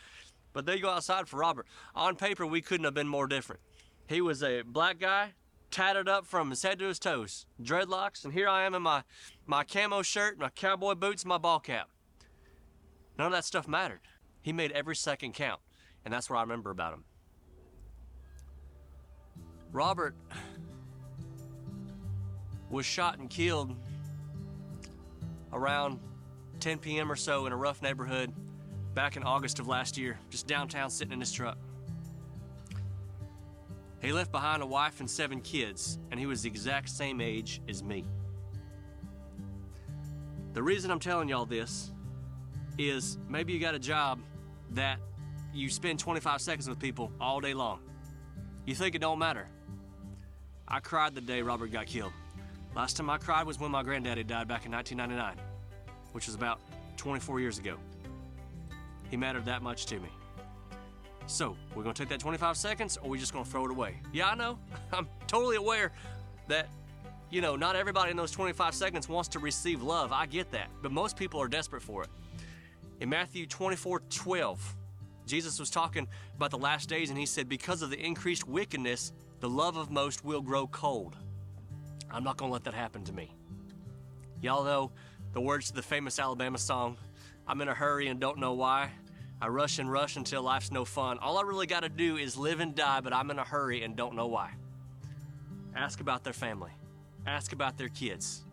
But 0.52 0.66
they 0.66 0.78
go 0.78 0.90
outside 0.90 1.28
for 1.28 1.38
Robert. 1.38 1.66
On 1.94 2.16
paper, 2.16 2.46
we 2.46 2.62
couldn't 2.62 2.84
have 2.84 2.94
been 2.94 3.08
more 3.08 3.26
different. 3.26 3.60
He 4.06 4.20
was 4.20 4.42
a 4.42 4.62
black 4.62 4.98
guy 4.98 5.32
tatted 5.70 6.08
up 6.08 6.26
from 6.26 6.50
his 6.50 6.62
head 6.62 6.78
to 6.78 6.86
his 6.86 6.98
toes, 6.98 7.46
dreadlocks, 7.62 8.24
and 8.24 8.32
here 8.32 8.48
I 8.48 8.64
am 8.64 8.74
in 8.74 8.82
my, 8.82 9.02
my 9.46 9.64
camo 9.64 10.02
shirt, 10.02 10.38
my 10.38 10.48
cowboy 10.48 10.94
boots, 10.94 11.24
my 11.24 11.38
ball 11.38 11.60
cap. 11.60 11.88
None 13.18 13.26
of 13.26 13.32
that 13.32 13.44
stuff 13.44 13.66
mattered. 13.66 14.00
He 14.42 14.52
made 14.52 14.72
every 14.72 14.96
second 14.96 15.34
count, 15.34 15.60
and 16.04 16.12
that's 16.12 16.30
what 16.30 16.36
I 16.36 16.42
remember 16.42 16.70
about 16.70 16.94
him. 16.94 17.04
Robert 19.72 20.14
was 22.70 22.86
shot 22.86 23.18
and 23.18 23.28
killed 23.28 23.74
around 25.52 25.98
10 26.60 26.78
p.m. 26.78 27.10
or 27.10 27.16
so 27.16 27.46
in 27.46 27.52
a 27.52 27.56
rough 27.56 27.82
neighborhood 27.82 28.32
back 28.94 29.16
in 29.16 29.22
August 29.22 29.58
of 29.58 29.68
last 29.68 29.98
year, 29.98 30.18
just 30.30 30.46
downtown 30.46 30.90
sitting 30.90 31.12
in 31.12 31.20
his 31.20 31.32
truck. 31.32 31.58
He 34.02 34.12
left 34.12 34.30
behind 34.30 34.62
a 34.62 34.66
wife 34.66 35.00
and 35.00 35.10
seven 35.10 35.40
kids, 35.40 35.98
and 36.10 36.20
he 36.20 36.26
was 36.26 36.42
the 36.42 36.48
exact 36.48 36.88
same 36.88 37.20
age 37.20 37.62
as 37.68 37.82
me. 37.82 38.04
The 40.52 40.62
reason 40.62 40.90
I'm 40.90 41.00
telling 41.00 41.28
y'all 41.28 41.46
this 41.46 41.92
is 42.78 43.18
maybe 43.28 43.52
you 43.52 43.58
got 43.58 43.74
a 43.74 43.78
job 43.78 44.20
that 44.72 44.98
you 45.54 45.70
spend 45.70 45.98
25 45.98 46.40
seconds 46.40 46.68
with 46.68 46.78
people 46.78 47.10
all 47.20 47.40
day 47.40 47.54
long. 47.54 47.80
You 48.66 48.74
think 48.74 48.94
it 48.94 49.00
don't 49.00 49.18
matter. 49.18 49.48
I 50.68 50.80
cried 50.80 51.14
the 51.14 51.20
day 51.20 51.42
Robert 51.42 51.72
got 51.72 51.86
killed. 51.86 52.12
Last 52.74 52.96
time 52.96 53.08
I 53.08 53.16
cried 53.16 53.46
was 53.46 53.58
when 53.58 53.70
my 53.70 53.82
granddaddy 53.82 54.24
died 54.24 54.48
back 54.48 54.66
in 54.66 54.72
1999, 54.72 55.42
which 56.12 56.26
was 56.26 56.34
about 56.34 56.60
24 56.96 57.40
years 57.40 57.58
ago. 57.58 57.76
He 59.10 59.16
mattered 59.16 59.44
that 59.46 59.62
much 59.62 59.86
to 59.86 60.00
me. 60.00 60.08
So, 61.26 61.56
we're 61.74 61.82
gonna 61.82 61.94
take 61.94 62.08
that 62.10 62.20
25 62.20 62.56
seconds 62.56 62.96
or 62.96 63.10
we 63.10 63.18
just 63.18 63.32
gonna 63.32 63.44
throw 63.44 63.64
it 63.64 63.70
away? 63.70 63.96
Yeah, 64.12 64.28
I 64.28 64.34
know. 64.36 64.58
I'm 64.92 65.08
totally 65.26 65.56
aware 65.56 65.90
that, 66.46 66.68
you 67.30 67.40
know, 67.40 67.56
not 67.56 67.74
everybody 67.74 68.12
in 68.12 68.16
those 68.16 68.30
25 68.30 68.74
seconds 68.74 69.08
wants 69.08 69.28
to 69.30 69.40
receive 69.40 69.82
love. 69.82 70.12
I 70.12 70.26
get 70.26 70.52
that. 70.52 70.70
But 70.82 70.92
most 70.92 71.16
people 71.16 71.40
are 71.40 71.48
desperate 71.48 71.82
for 71.82 72.04
it. 72.04 72.10
In 73.00 73.08
Matthew 73.08 73.46
24 73.46 74.00
12, 74.08 74.76
Jesus 75.26 75.58
was 75.58 75.68
talking 75.68 76.06
about 76.36 76.52
the 76.52 76.58
last 76.58 76.88
days 76.88 77.10
and 77.10 77.18
he 77.18 77.26
said, 77.26 77.48
Because 77.48 77.82
of 77.82 77.90
the 77.90 77.98
increased 77.98 78.46
wickedness, 78.46 79.12
the 79.40 79.48
love 79.48 79.76
of 79.76 79.90
most 79.90 80.24
will 80.24 80.40
grow 80.40 80.68
cold. 80.68 81.16
I'm 82.08 82.22
not 82.22 82.36
gonna 82.36 82.52
let 82.52 82.62
that 82.64 82.74
happen 82.74 83.02
to 83.04 83.12
me. 83.12 83.32
Y'all 84.40 84.62
know 84.62 84.92
the 85.32 85.40
words 85.40 85.66
to 85.68 85.74
the 85.74 85.82
famous 85.82 86.20
Alabama 86.20 86.56
song, 86.56 86.96
I'm 87.48 87.60
in 87.60 87.68
a 87.68 87.74
hurry 87.74 88.06
and 88.08 88.20
don't 88.20 88.38
know 88.38 88.54
why. 88.54 88.90
I 89.40 89.48
rush 89.48 89.78
and 89.78 89.90
rush 89.90 90.16
until 90.16 90.42
life's 90.42 90.72
no 90.72 90.84
fun. 90.84 91.18
All 91.18 91.36
I 91.38 91.42
really 91.42 91.66
got 91.66 91.80
to 91.80 91.88
do 91.88 92.16
is 92.16 92.36
live 92.36 92.60
and 92.60 92.74
die, 92.74 93.00
but 93.00 93.12
I'm 93.12 93.30
in 93.30 93.38
a 93.38 93.44
hurry 93.44 93.82
and 93.82 93.94
don't 93.94 94.14
know 94.14 94.26
why. 94.26 94.50
Ask 95.74 96.00
about 96.00 96.24
their 96.24 96.32
family. 96.32 96.70
Ask 97.26 97.52
about 97.52 97.76
their 97.76 97.90
kids. 97.90 98.44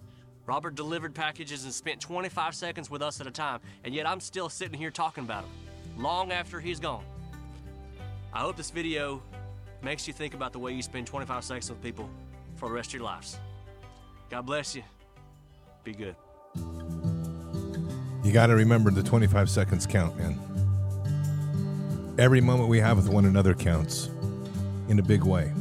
Robert 0.45 0.75
delivered 0.75 1.15
packages 1.15 1.63
and 1.63 1.73
spent 1.73 2.01
25 2.01 2.53
seconds 2.53 2.89
with 2.89 3.01
us 3.01 3.21
at 3.21 3.27
a 3.27 3.31
time, 3.31 3.61
and 3.85 3.95
yet 3.95 4.05
I'm 4.05 4.19
still 4.19 4.49
sitting 4.49 4.77
here 4.77 4.91
talking 4.91 5.23
about 5.23 5.45
him 5.45 5.51
long 5.97 6.33
after 6.33 6.59
he's 6.59 6.81
gone. 6.81 7.05
I 8.33 8.39
hope 8.39 8.57
this 8.57 8.71
video 8.71 9.21
makes 9.81 10.05
you 10.05 10.13
think 10.13 10.33
about 10.33 10.51
the 10.51 10.59
way 10.59 10.73
you 10.73 10.81
spend 10.81 11.07
25 11.07 11.43
seconds 11.45 11.69
with 11.69 11.81
people 11.81 12.09
for 12.55 12.67
the 12.67 12.75
rest 12.75 12.89
of 12.89 12.95
your 12.95 13.03
lives. 13.03 13.37
God 14.29 14.45
bless 14.45 14.75
you. 14.75 14.83
Be 15.83 15.93
good. 15.93 16.15
You 18.23 18.31
got 18.31 18.47
to 18.47 18.55
remember 18.55 18.89
the 18.91 19.03
25 19.03 19.49
seconds 19.49 19.85
count, 19.85 20.17
man. 20.17 20.52
Every 22.19 22.41
moment 22.41 22.69
we 22.69 22.79
have 22.79 22.97
with 22.97 23.09
one 23.09 23.25
another 23.25 23.55
counts 23.55 24.11
in 24.87 24.99
a 24.99 25.01
big 25.01 25.23
way. 25.23 25.51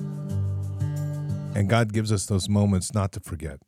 And 1.55 1.67
God 1.67 1.95
gives 1.95 2.13
us 2.13 2.27
those 2.27 2.47
moments 2.47 2.93
not 2.93 3.11
to 3.13 3.21
forget. 3.21 3.61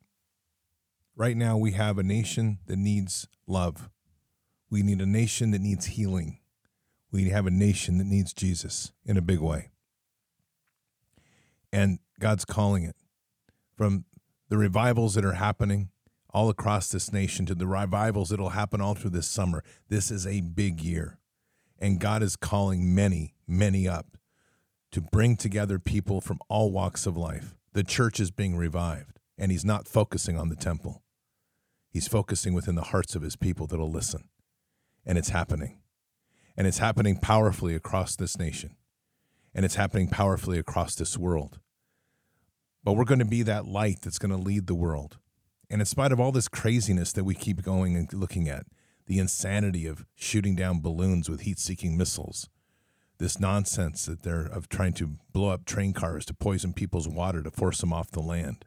Right 1.16 1.34
now, 1.34 1.56
we 1.56 1.72
have 1.72 1.96
a 1.96 2.02
nation 2.02 2.58
that 2.66 2.76
needs 2.76 3.26
love. 3.46 3.88
We 4.68 4.82
need 4.82 5.00
a 5.00 5.06
nation 5.06 5.50
that 5.52 5.62
needs 5.62 5.86
healing. 5.86 6.40
We 7.10 7.30
have 7.30 7.46
a 7.46 7.50
nation 7.50 7.96
that 7.98 8.06
needs 8.06 8.34
Jesus 8.34 8.92
in 9.06 9.16
a 9.16 9.22
big 9.22 9.38
way. 9.38 9.70
And 11.72 12.00
God's 12.20 12.44
calling 12.44 12.82
it 12.84 12.96
from 13.74 14.04
the 14.50 14.58
revivals 14.58 15.14
that 15.14 15.24
are 15.24 15.32
happening 15.32 15.88
all 16.34 16.50
across 16.50 16.88
this 16.88 17.10
nation 17.10 17.46
to 17.46 17.54
the 17.54 17.66
revivals 17.66 18.28
that 18.28 18.40
will 18.40 18.50
happen 18.50 18.82
all 18.82 18.94
through 18.94 19.10
this 19.10 19.26
summer. 19.26 19.64
This 19.88 20.10
is 20.10 20.26
a 20.26 20.42
big 20.42 20.82
year. 20.82 21.18
And 21.84 22.00
God 22.00 22.22
is 22.22 22.34
calling 22.34 22.94
many, 22.94 23.34
many 23.46 23.86
up 23.86 24.16
to 24.90 25.02
bring 25.02 25.36
together 25.36 25.78
people 25.78 26.22
from 26.22 26.38
all 26.48 26.72
walks 26.72 27.04
of 27.04 27.14
life. 27.14 27.54
The 27.74 27.84
church 27.84 28.20
is 28.20 28.30
being 28.30 28.56
revived, 28.56 29.20
and 29.36 29.52
He's 29.52 29.66
not 29.66 29.86
focusing 29.86 30.38
on 30.38 30.48
the 30.48 30.56
temple. 30.56 31.02
He's 31.90 32.08
focusing 32.08 32.54
within 32.54 32.74
the 32.74 32.84
hearts 32.84 33.14
of 33.14 33.20
His 33.20 33.36
people 33.36 33.66
that'll 33.66 33.90
listen. 33.90 34.30
And 35.04 35.18
it's 35.18 35.28
happening. 35.28 35.76
And 36.56 36.66
it's 36.66 36.78
happening 36.78 37.18
powerfully 37.18 37.74
across 37.74 38.16
this 38.16 38.38
nation. 38.38 38.76
And 39.54 39.66
it's 39.66 39.74
happening 39.74 40.08
powerfully 40.08 40.58
across 40.58 40.94
this 40.94 41.18
world. 41.18 41.60
But 42.82 42.94
we're 42.94 43.04
going 43.04 43.18
to 43.18 43.26
be 43.26 43.42
that 43.42 43.66
light 43.66 43.98
that's 44.00 44.18
going 44.18 44.32
to 44.32 44.38
lead 44.38 44.68
the 44.68 44.74
world. 44.74 45.18
And 45.68 45.82
in 45.82 45.86
spite 45.86 46.12
of 46.12 46.18
all 46.18 46.32
this 46.32 46.48
craziness 46.48 47.12
that 47.12 47.24
we 47.24 47.34
keep 47.34 47.60
going 47.60 47.94
and 47.94 48.10
looking 48.14 48.48
at, 48.48 48.64
the 49.06 49.18
insanity 49.18 49.86
of 49.86 50.04
shooting 50.14 50.54
down 50.54 50.80
balloons 50.80 51.28
with 51.28 51.42
heat 51.42 51.58
seeking 51.58 51.96
missiles, 51.96 52.48
this 53.18 53.38
nonsense 53.38 54.06
that 54.06 54.22
they're 54.22 54.46
of 54.46 54.68
trying 54.68 54.92
to 54.94 55.16
blow 55.32 55.48
up 55.50 55.64
train 55.64 55.92
cars 55.92 56.24
to 56.26 56.34
poison 56.34 56.72
people's 56.72 57.08
water 57.08 57.42
to 57.42 57.50
force 57.50 57.80
them 57.80 57.92
off 57.92 58.10
the 58.10 58.20
land, 58.20 58.64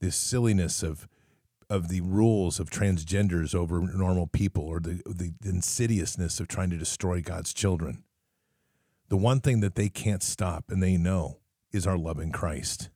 this 0.00 0.16
silliness 0.16 0.82
of 0.82 1.08
of 1.70 1.88
the 1.88 2.00
rules 2.02 2.60
of 2.60 2.70
transgenders 2.70 3.54
over 3.54 3.80
normal 3.80 4.26
people 4.26 4.64
or 4.64 4.80
the, 4.80 5.00
the 5.06 5.32
insidiousness 5.44 6.38
of 6.38 6.46
trying 6.46 6.70
to 6.70 6.76
destroy 6.76 7.22
God's 7.22 7.54
children. 7.54 8.04
The 9.08 9.16
one 9.16 9.40
thing 9.40 9.60
that 9.60 9.74
they 9.74 9.88
can't 9.88 10.22
stop 10.22 10.64
and 10.68 10.82
they 10.82 10.96
know 10.96 11.38
is 11.72 11.86
our 11.86 11.98
love 11.98 12.18
in 12.18 12.32
Christ. 12.32 12.90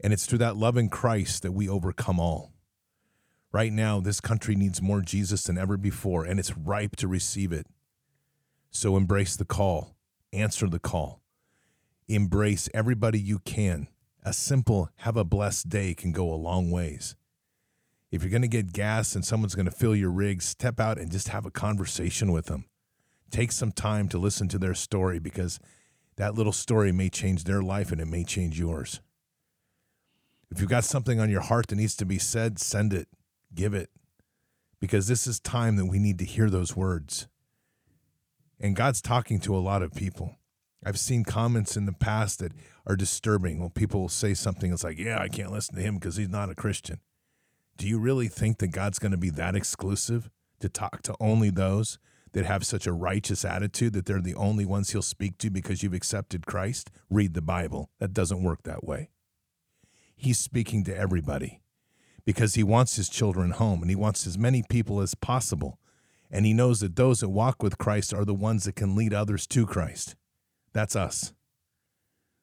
And 0.00 0.12
it's 0.12 0.26
through 0.26 0.38
that 0.38 0.56
love 0.56 0.76
in 0.76 0.88
Christ 0.88 1.42
that 1.42 1.52
we 1.52 1.68
overcome 1.68 2.20
all. 2.20 2.52
Right 3.50 3.72
now, 3.72 4.00
this 4.00 4.20
country 4.20 4.54
needs 4.54 4.82
more 4.82 5.00
Jesus 5.00 5.44
than 5.44 5.56
ever 5.56 5.78
before, 5.78 6.24
and 6.24 6.38
it's 6.38 6.56
ripe 6.56 6.96
to 6.96 7.08
receive 7.08 7.50
it. 7.50 7.66
So 8.70 8.96
embrace 8.96 9.36
the 9.36 9.46
call, 9.46 9.96
answer 10.32 10.68
the 10.68 10.78
call, 10.78 11.22
embrace 12.08 12.68
everybody 12.74 13.18
you 13.18 13.38
can. 13.38 13.88
A 14.22 14.34
simple 14.34 14.90
have 14.96 15.16
a 15.16 15.24
blessed 15.24 15.70
day 15.70 15.94
can 15.94 16.12
go 16.12 16.30
a 16.30 16.36
long 16.36 16.70
ways. 16.70 17.16
If 18.10 18.22
you're 18.22 18.30
going 18.30 18.42
to 18.42 18.48
get 18.48 18.72
gas 18.72 19.14
and 19.14 19.24
someone's 19.24 19.54
going 19.54 19.66
to 19.66 19.72
fill 19.72 19.96
your 19.96 20.10
rig, 20.10 20.42
step 20.42 20.78
out 20.78 20.98
and 20.98 21.10
just 21.10 21.28
have 21.28 21.46
a 21.46 21.50
conversation 21.50 22.32
with 22.32 22.46
them. 22.46 22.66
Take 23.30 23.52
some 23.52 23.72
time 23.72 24.08
to 24.08 24.18
listen 24.18 24.48
to 24.48 24.58
their 24.58 24.74
story 24.74 25.18
because 25.18 25.58
that 26.16 26.34
little 26.34 26.52
story 26.52 26.92
may 26.92 27.08
change 27.08 27.44
their 27.44 27.62
life 27.62 27.92
and 27.92 28.00
it 28.00 28.06
may 28.06 28.24
change 28.24 28.58
yours. 28.58 29.00
If 30.50 30.60
you've 30.60 30.70
got 30.70 30.84
something 30.84 31.20
on 31.20 31.30
your 31.30 31.42
heart 31.42 31.68
that 31.68 31.76
needs 31.76 31.96
to 31.96 32.06
be 32.06 32.18
said, 32.18 32.58
send 32.58 32.92
it 32.92 33.08
give 33.54 33.74
it 33.74 33.90
because 34.80 35.08
this 35.08 35.26
is 35.26 35.40
time 35.40 35.76
that 35.76 35.86
we 35.86 35.98
need 35.98 36.18
to 36.18 36.24
hear 36.24 36.50
those 36.50 36.76
words. 36.76 37.28
And 38.60 38.76
God's 38.76 39.00
talking 39.00 39.40
to 39.40 39.56
a 39.56 39.58
lot 39.58 39.82
of 39.82 39.94
people. 39.94 40.36
I've 40.84 40.98
seen 40.98 41.24
comments 41.24 41.76
in 41.76 41.86
the 41.86 41.92
past 41.92 42.38
that 42.38 42.52
are 42.86 42.96
disturbing. 42.96 43.58
Well, 43.58 43.70
people 43.70 44.08
say 44.08 44.34
something 44.34 44.70
that's 44.70 44.84
like, 44.84 44.98
yeah, 44.98 45.18
I 45.20 45.28
can't 45.28 45.52
listen 45.52 45.74
to 45.74 45.82
him 45.82 45.96
because 45.96 46.16
he's 46.16 46.28
not 46.28 46.50
a 46.50 46.54
Christian. 46.54 47.00
Do 47.76 47.86
you 47.86 47.98
really 47.98 48.28
think 48.28 48.58
that 48.58 48.68
God's 48.68 48.98
going 48.98 49.12
to 49.12 49.18
be 49.18 49.30
that 49.30 49.56
exclusive 49.56 50.30
to 50.60 50.68
talk 50.68 51.02
to 51.02 51.14
only 51.20 51.50
those 51.50 51.98
that 52.32 52.44
have 52.44 52.66
such 52.66 52.86
a 52.86 52.92
righteous 52.92 53.44
attitude 53.44 53.92
that 53.94 54.06
they're 54.06 54.20
the 54.20 54.34
only 54.34 54.64
ones 54.64 54.90
he'll 54.90 55.02
speak 55.02 55.38
to 55.38 55.50
because 55.50 55.82
you've 55.82 55.94
accepted 55.94 56.46
Christ? 56.46 56.90
Read 57.10 57.34
the 57.34 57.42
Bible. 57.42 57.90
That 57.98 58.12
doesn't 58.12 58.42
work 58.42 58.62
that 58.64 58.84
way. 58.84 59.10
He's 60.14 60.38
speaking 60.38 60.84
to 60.84 60.96
everybody 60.96 61.60
because 62.28 62.56
he 62.56 62.62
wants 62.62 62.96
his 62.96 63.08
children 63.08 63.52
home 63.52 63.80
and 63.80 63.90
he 63.90 63.96
wants 63.96 64.26
as 64.26 64.36
many 64.36 64.62
people 64.68 65.00
as 65.00 65.14
possible 65.14 65.78
And 66.30 66.44
he 66.44 66.52
knows 66.52 66.80
that 66.80 66.94
those 66.94 67.20
that 67.20 67.30
walk 67.30 67.62
with 67.62 67.78
Christ 67.78 68.12
are 68.12 68.26
the 68.26 68.34
ones 68.34 68.64
that 68.64 68.76
can 68.76 68.94
lead 68.94 69.14
others 69.14 69.46
to 69.46 69.64
Christ. 69.64 70.14
That's 70.74 70.94
us. 70.94 71.32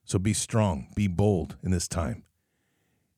So 0.04 0.18
be 0.18 0.34
strong, 0.34 0.88
be 0.96 1.08
bold 1.08 1.58
in 1.62 1.70
this 1.70 1.88
time. 1.88 2.24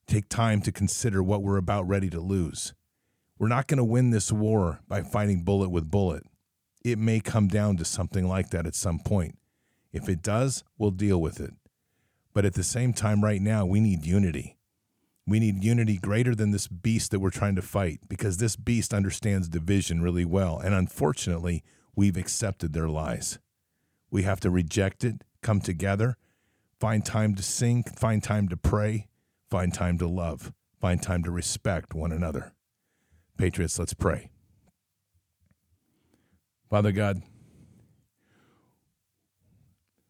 Take 0.08 0.28
time 0.28 0.62
to 0.64 0.74
consider 0.74 1.24
what 1.24 1.42
we're 1.42 1.56
about 1.56 1.88
ready 1.88 2.10
to 2.10 2.20
lose. 2.20 2.74
We're 3.40 3.48
not 3.48 3.68
going 3.68 3.78
to 3.78 3.86
win 3.86 4.10
this 4.10 4.30
war 4.30 4.82
by 4.90 5.04
fighting 5.04 5.46
bullet 5.46 5.70
with 5.70 5.90
bullet. 5.90 6.24
It 6.84 7.00
may 7.00 7.22
come 7.22 7.48
down 7.48 7.78
to 7.78 7.86
something 7.86 8.28
like 8.28 8.50
that 8.50 8.68
at 8.68 8.76
some 8.76 9.00
point. 9.00 9.38
If 9.94 10.10
it 10.10 10.22
does, 10.22 10.66
we'll 10.78 10.92
deal 10.92 11.22
with 11.22 11.40
it. 11.40 11.54
But 12.34 12.44
at 12.44 12.56
the 12.56 12.62
same 12.62 12.92
time, 12.92 13.24
right 13.24 13.42
now, 13.42 13.66
we 13.66 13.80
need 13.80 14.06
unity. 14.06 14.57
We 15.28 15.42
need 15.42 15.62
unity 15.62 15.98
greater 15.98 16.34
than 16.34 16.52
this 16.52 16.68
beast 16.70 17.12
that 17.12 17.20
we're 17.20 17.32
trying 17.32 17.56
to 17.56 17.62
fight 17.62 18.00
because 18.08 18.38
this 18.38 18.56
beast 18.56 18.94
understands 18.94 19.50
division 19.50 20.02
really 20.02 20.24
well. 20.24 20.58
And 20.58 20.74
unfortunately, 20.74 21.64
we've 21.98 22.16
accepted 22.16 22.72
their 22.72 22.88
lies. 22.88 23.38
We 24.10 24.24
have 24.24 24.40
to 24.40 24.50
reject 24.50 25.04
it, 25.04 25.26
come 25.42 25.60
together, 25.60 26.16
find 26.80 27.06
time 27.06 27.36
to 27.36 27.44
sing, 27.44 27.84
find 27.84 28.24
time 28.24 28.48
to 28.48 28.56
pray, 28.56 29.10
find 29.50 29.74
time 29.74 29.98
to 29.98 30.08
love, 30.08 30.54
find 30.80 31.04
time 31.04 31.24
to 31.24 31.32
respect 31.32 31.94
one 31.94 32.14
another. 32.14 32.54
Patriots, 33.38 33.78
let's 33.78 33.94
pray. 33.94 34.30
Father 36.70 36.94
God, 36.94 37.22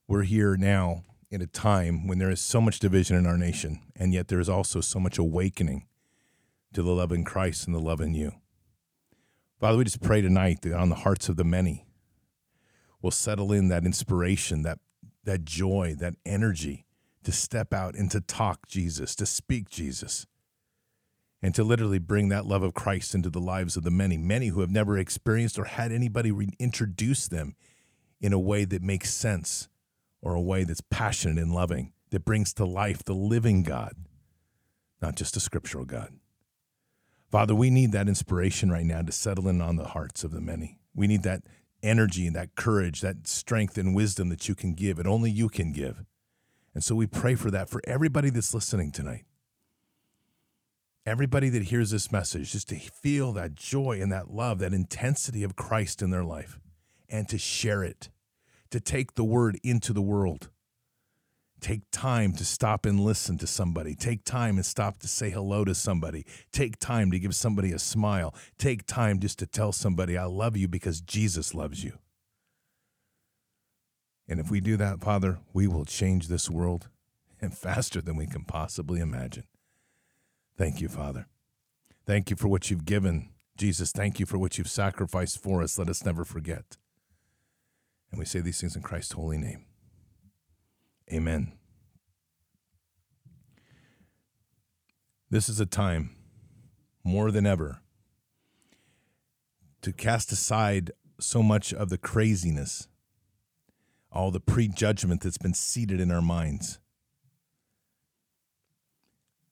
we're 0.07 0.23
here 0.23 0.55
now 0.55 1.03
in 1.29 1.41
a 1.41 1.47
time 1.47 2.07
when 2.07 2.19
there 2.19 2.29
is 2.29 2.39
so 2.39 2.61
much 2.61 2.79
division 2.79 3.15
in 3.15 3.25
our 3.25 3.37
nation, 3.37 3.81
and 3.95 4.13
yet 4.13 4.27
there 4.27 4.39
is 4.39 4.49
also 4.49 4.79
so 4.81 4.99
much 4.99 5.17
awakening 5.17 5.85
to 6.73 6.81
the 6.81 6.91
love 6.91 7.11
in 7.11 7.23
Christ 7.23 7.65
and 7.65 7.75
the 7.75 7.79
love 7.79 8.01
in 8.01 8.13
you. 8.13 8.33
Father, 9.59 9.77
we 9.77 9.83
just 9.83 10.01
pray 10.01 10.21
tonight 10.21 10.61
that 10.61 10.73
on 10.73 10.89
the 10.89 10.95
hearts 10.95 11.29
of 11.29 11.35
the 11.35 11.43
many 11.43 11.85
will 13.01 13.11
settle 13.11 13.51
in 13.51 13.67
that 13.69 13.85
inspiration, 13.85 14.61
that, 14.61 14.79
that 15.23 15.43
joy, 15.43 15.95
that 15.97 16.15
energy 16.25 16.85
to 17.23 17.31
step 17.31 17.73
out 17.73 17.95
and 17.95 18.09
to 18.11 18.21
talk 18.21 18.67
Jesus, 18.67 19.15
to 19.15 19.25
speak 19.25 19.69
Jesus, 19.69 20.27
and 21.41 21.53
to 21.55 21.63
literally 21.63 21.99
bring 21.99 22.29
that 22.29 22.45
love 22.45 22.63
of 22.63 22.73
Christ 22.73 23.13
into 23.13 23.29
the 23.29 23.41
lives 23.41 23.75
of 23.75 23.83
the 23.83 23.91
many, 23.91 24.17
many 24.17 24.47
who 24.47 24.61
have 24.61 24.71
never 24.71 24.97
experienced 24.97 25.59
or 25.59 25.65
had 25.65 25.91
anybody 25.91 26.31
re- 26.31 26.49
introduce 26.57 27.27
them 27.27 27.55
in 28.21 28.33
a 28.33 28.39
way 28.39 28.65
that 28.65 28.81
makes 28.81 29.13
sense 29.13 29.67
or 30.21 30.35
a 30.35 30.41
way 30.41 30.63
that's 30.63 30.81
passionate 30.89 31.37
and 31.37 31.53
loving, 31.53 31.93
that 32.09 32.25
brings 32.25 32.53
to 32.53 32.65
life 32.65 33.03
the 33.03 33.13
living 33.13 33.63
God, 33.63 33.93
not 35.01 35.15
just 35.15 35.37
a 35.37 35.39
scriptural 35.39 35.85
God. 35.85 36.13
Father, 37.29 37.53
we 37.53 37.69
need 37.69 37.91
that 37.91 38.07
inspiration 38.07 38.71
right 38.71 38.85
now 38.85 39.01
to 39.01 39.11
settle 39.11 39.47
in 39.47 39.61
on 39.61 39.75
the 39.75 39.89
hearts 39.89 40.23
of 40.23 40.31
the 40.31 40.41
many. 40.41 40.79
We 40.95 41.07
need 41.07 41.23
that 41.23 41.43
energy 41.83 42.25
and 42.25 42.35
that 42.35 42.55
courage, 42.55 43.01
that 43.01 43.27
strength 43.27 43.77
and 43.77 43.93
wisdom 43.93 44.29
that 44.29 44.47
you 44.47 44.55
can 44.55 44.73
give, 44.73 44.97
and 44.97 45.07
only 45.07 45.29
you 45.29 45.49
can 45.49 45.71
give. 45.71 46.03
And 46.73 46.83
so 46.83 46.95
we 46.95 47.07
pray 47.07 47.35
for 47.35 47.51
that 47.51 47.69
for 47.69 47.81
everybody 47.85 48.29
that's 48.29 48.53
listening 48.53 48.91
tonight. 48.91 49.25
Everybody 51.05 51.49
that 51.49 51.63
hears 51.63 51.91
this 51.91 52.11
message, 52.11 52.51
just 52.51 52.69
to 52.69 52.75
feel 52.75 53.31
that 53.33 53.55
joy 53.55 53.99
and 54.01 54.11
that 54.11 54.31
love, 54.31 54.59
that 54.59 54.73
intensity 54.73 55.43
of 55.43 55.55
Christ 55.55 56.01
in 56.01 56.09
their 56.09 56.23
life, 56.23 56.59
and 57.09 57.27
to 57.29 57.37
share 57.37 57.83
it 57.83 58.09
to 58.71 58.79
take 58.79 59.15
the 59.15 59.23
word 59.23 59.59
into 59.63 59.93
the 59.93 60.01
world. 60.01 60.49
Take 61.59 61.81
time 61.91 62.33
to 62.33 62.45
stop 62.45 62.85
and 62.85 62.99
listen 62.99 63.37
to 63.39 63.47
somebody. 63.47 63.95
Take 63.95 64.23
time 64.23 64.57
and 64.57 64.65
stop 64.65 64.99
to 64.99 65.07
say 65.07 65.31
hello 65.31 65.65
to 65.65 65.73
somebody. 65.73 66.25
Take 66.51 66.77
time 66.77 67.09
to 67.11 67.19
give 67.19 67.35
somebody 67.35 67.71
a 67.71 67.79
smile. 67.79 68.35
Take 68.59 68.85
time 68.85 69.19
just 69.19 69.39
to 69.39 69.47
tell 69.47 69.71
somebody, 69.71 70.17
I 70.17 70.25
love 70.25 70.55
you 70.55 70.67
because 70.67 71.01
Jesus 71.01 71.55
loves 71.55 71.83
you. 71.83 71.97
And 74.27 74.39
if 74.39 74.51
we 74.51 74.59
do 74.59 74.77
that, 74.77 75.01
Father, 75.01 75.39
we 75.53 75.67
will 75.67 75.85
change 75.85 76.27
this 76.27 76.49
world 76.49 76.89
and 77.41 77.57
faster 77.57 78.01
than 78.01 78.15
we 78.15 78.27
can 78.27 78.43
possibly 78.43 78.99
imagine. 78.99 79.45
Thank 80.57 80.81
you, 80.81 80.89
Father. 80.89 81.27
Thank 82.05 82.29
you 82.29 82.35
for 82.35 82.47
what 82.47 82.69
you've 82.69 82.85
given. 82.85 83.29
Jesus, 83.57 83.91
thank 83.91 84.19
you 84.19 84.25
for 84.25 84.37
what 84.37 84.57
you've 84.57 84.69
sacrificed 84.69 85.41
for 85.41 85.61
us. 85.61 85.77
Let 85.79 85.89
us 85.89 86.05
never 86.05 86.23
forget. 86.23 86.77
And 88.11 88.19
we 88.19 88.25
say 88.25 88.39
these 88.39 88.59
things 88.59 88.75
in 88.75 88.81
Christ's 88.81 89.13
holy 89.13 89.37
name. 89.37 89.65
Amen. 91.11 91.53
This 95.29 95.49
is 95.49 95.59
a 95.59 95.65
time 95.65 96.15
more 97.03 97.31
than 97.31 97.45
ever 97.45 97.81
to 99.81 99.91
cast 99.91 100.31
aside 100.31 100.91
so 101.19 101.43
much 101.43 101.73
of 101.73 101.89
the 101.89 101.97
craziness, 101.97 102.87
all 104.11 104.31
the 104.31 104.39
prejudgment 104.39 105.21
that's 105.21 105.37
been 105.37 105.53
seated 105.53 105.99
in 105.99 106.11
our 106.11 106.21
minds. 106.21 106.79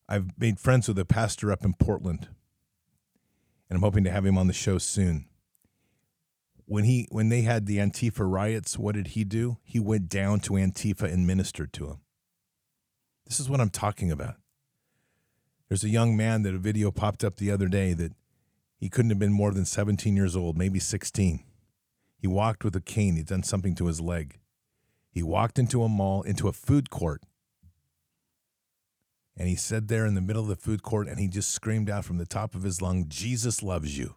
I've 0.07 0.37
made 0.37 0.59
friends 0.59 0.87
with 0.87 0.99
a 0.99 1.05
pastor 1.05 1.51
up 1.51 1.65
in 1.65 1.73
Portland, 1.73 2.27
and 3.69 3.77
I'm 3.77 3.81
hoping 3.81 4.03
to 4.03 4.11
have 4.11 4.25
him 4.25 4.37
on 4.37 4.47
the 4.47 4.53
show 4.53 4.77
soon 4.77 5.27
when 6.65 6.83
he 6.83 7.07
when 7.09 7.29
they 7.29 7.41
had 7.41 7.65
the 7.65 7.77
Antifa 7.77 8.29
riots, 8.29 8.77
what 8.77 8.95
did 8.95 9.07
he 9.07 9.23
do? 9.23 9.57
He 9.63 9.79
went 9.79 10.09
down 10.09 10.39
to 10.41 10.53
Antifa 10.53 11.11
and 11.11 11.27
ministered 11.27 11.71
to 11.73 11.87
him. 11.87 11.99
This 13.25 13.39
is 13.39 13.49
what 13.49 13.61
I'm 13.61 13.69
talking 13.69 14.11
about. 14.11 14.35
There's 15.69 15.83
a 15.83 15.89
young 15.89 16.15
man 16.15 16.43
that 16.43 16.53
a 16.53 16.59
video 16.59 16.91
popped 16.91 17.23
up 17.23 17.37
the 17.37 17.51
other 17.51 17.67
day 17.67 17.93
that 17.93 18.13
he 18.77 18.89
couldn't 18.89 19.09
have 19.09 19.19
been 19.19 19.31
more 19.31 19.51
than 19.51 19.65
17 19.65 20.15
years 20.15 20.35
old, 20.35 20.57
maybe 20.57 20.79
16. 20.79 21.43
He 22.17 22.27
walked 22.27 22.63
with 22.63 22.75
a 22.75 22.81
cane. 22.81 23.15
He'd 23.15 23.27
done 23.27 23.43
something 23.43 23.73
to 23.75 23.87
his 23.87 24.01
leg. 24.01 24.39
He 25.09 25.23
walked 25.23 25.57
into 25.57 25.83
a 25.83 25.89
mall, 25.89 26.23
into 26.23 26.47
a 26.47 26.53
food 26.53 26.89
court, 26.89 27.23
and 29.37 29.47
he 29.47 29.55
said 29.55 29.87
there 29.87 30.05
in 30.05 30.13
the 30.13 30.21
middle 30.21 30.43
of 30.43 30.47
the 30.47 30.55
food 30.55 30.81
court, 30.81 31.07
and 31.07 31.19
he 31.19 31.27
just 31.27 31.51
screamed 31.51 31.89
out 31.89 32.05
from 32.05 32.17
the 32.17 32.25
top 32.25 32.55
of 32.55 32.63
his 32.63 32.81
lung, 32.81 33.05
Jesus 33.07 33.63
loves 33.63 33.97
you 33.97 34.15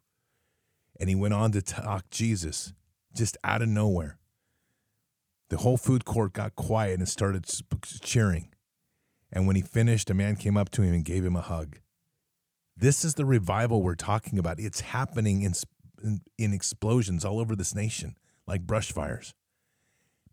and 0.99 1.09
he 1.09 1.15
went 1.15 1.35
on 1.35 1.53
to 1.53 1.63
talk 1.63 2.11
Jesus 2.11 2.73
just 3.15 3.37
out 3.45 3.63
of 3.63 3.69
nowhere. 3.69 4.19
The 5.51 5.59
whole 5.59 5.77
food 5.77 6.05
court 6.05 6.33
got 6.33 6.55
quiet 6.57 6.99
and 6.99 7.09
started 7.09 7.47
cheering. 8.03 8.51
And 9.33 9.47
when 9.47 9.57
he 9.57 9.63
finished, 9.63 10.11
a 10.11 10.15
man 10.15 10.37
came 10.37 10.57
up 10.57 10.71
to 10.71 10.83
him 10.83 10.95
and 10.95 11.05
gave 11.05 11.25
him 11.25 11.37
a 11.37 11.41
hug. 11.41 11.79
This 12.77 13.05
is 13.05 13.15
the 13.15 13.25
revival 13.25 13.83
we're 13.83 13.95
talking 13.95 14.39
about. 14.39 14.61
It's 14.61 14.81
happening 14.81 15.43
in, 15.43 15.53
in, 16.03 16.21
in 16.37 16.53
explosions 16.53 17.25
all 17.25 17.41
over 17.41 17.57
this 17.57 17.75
nation, 17.75 18.17
like 18.47 18.63
brush 18.63 18.93
fires. 18.93 19.35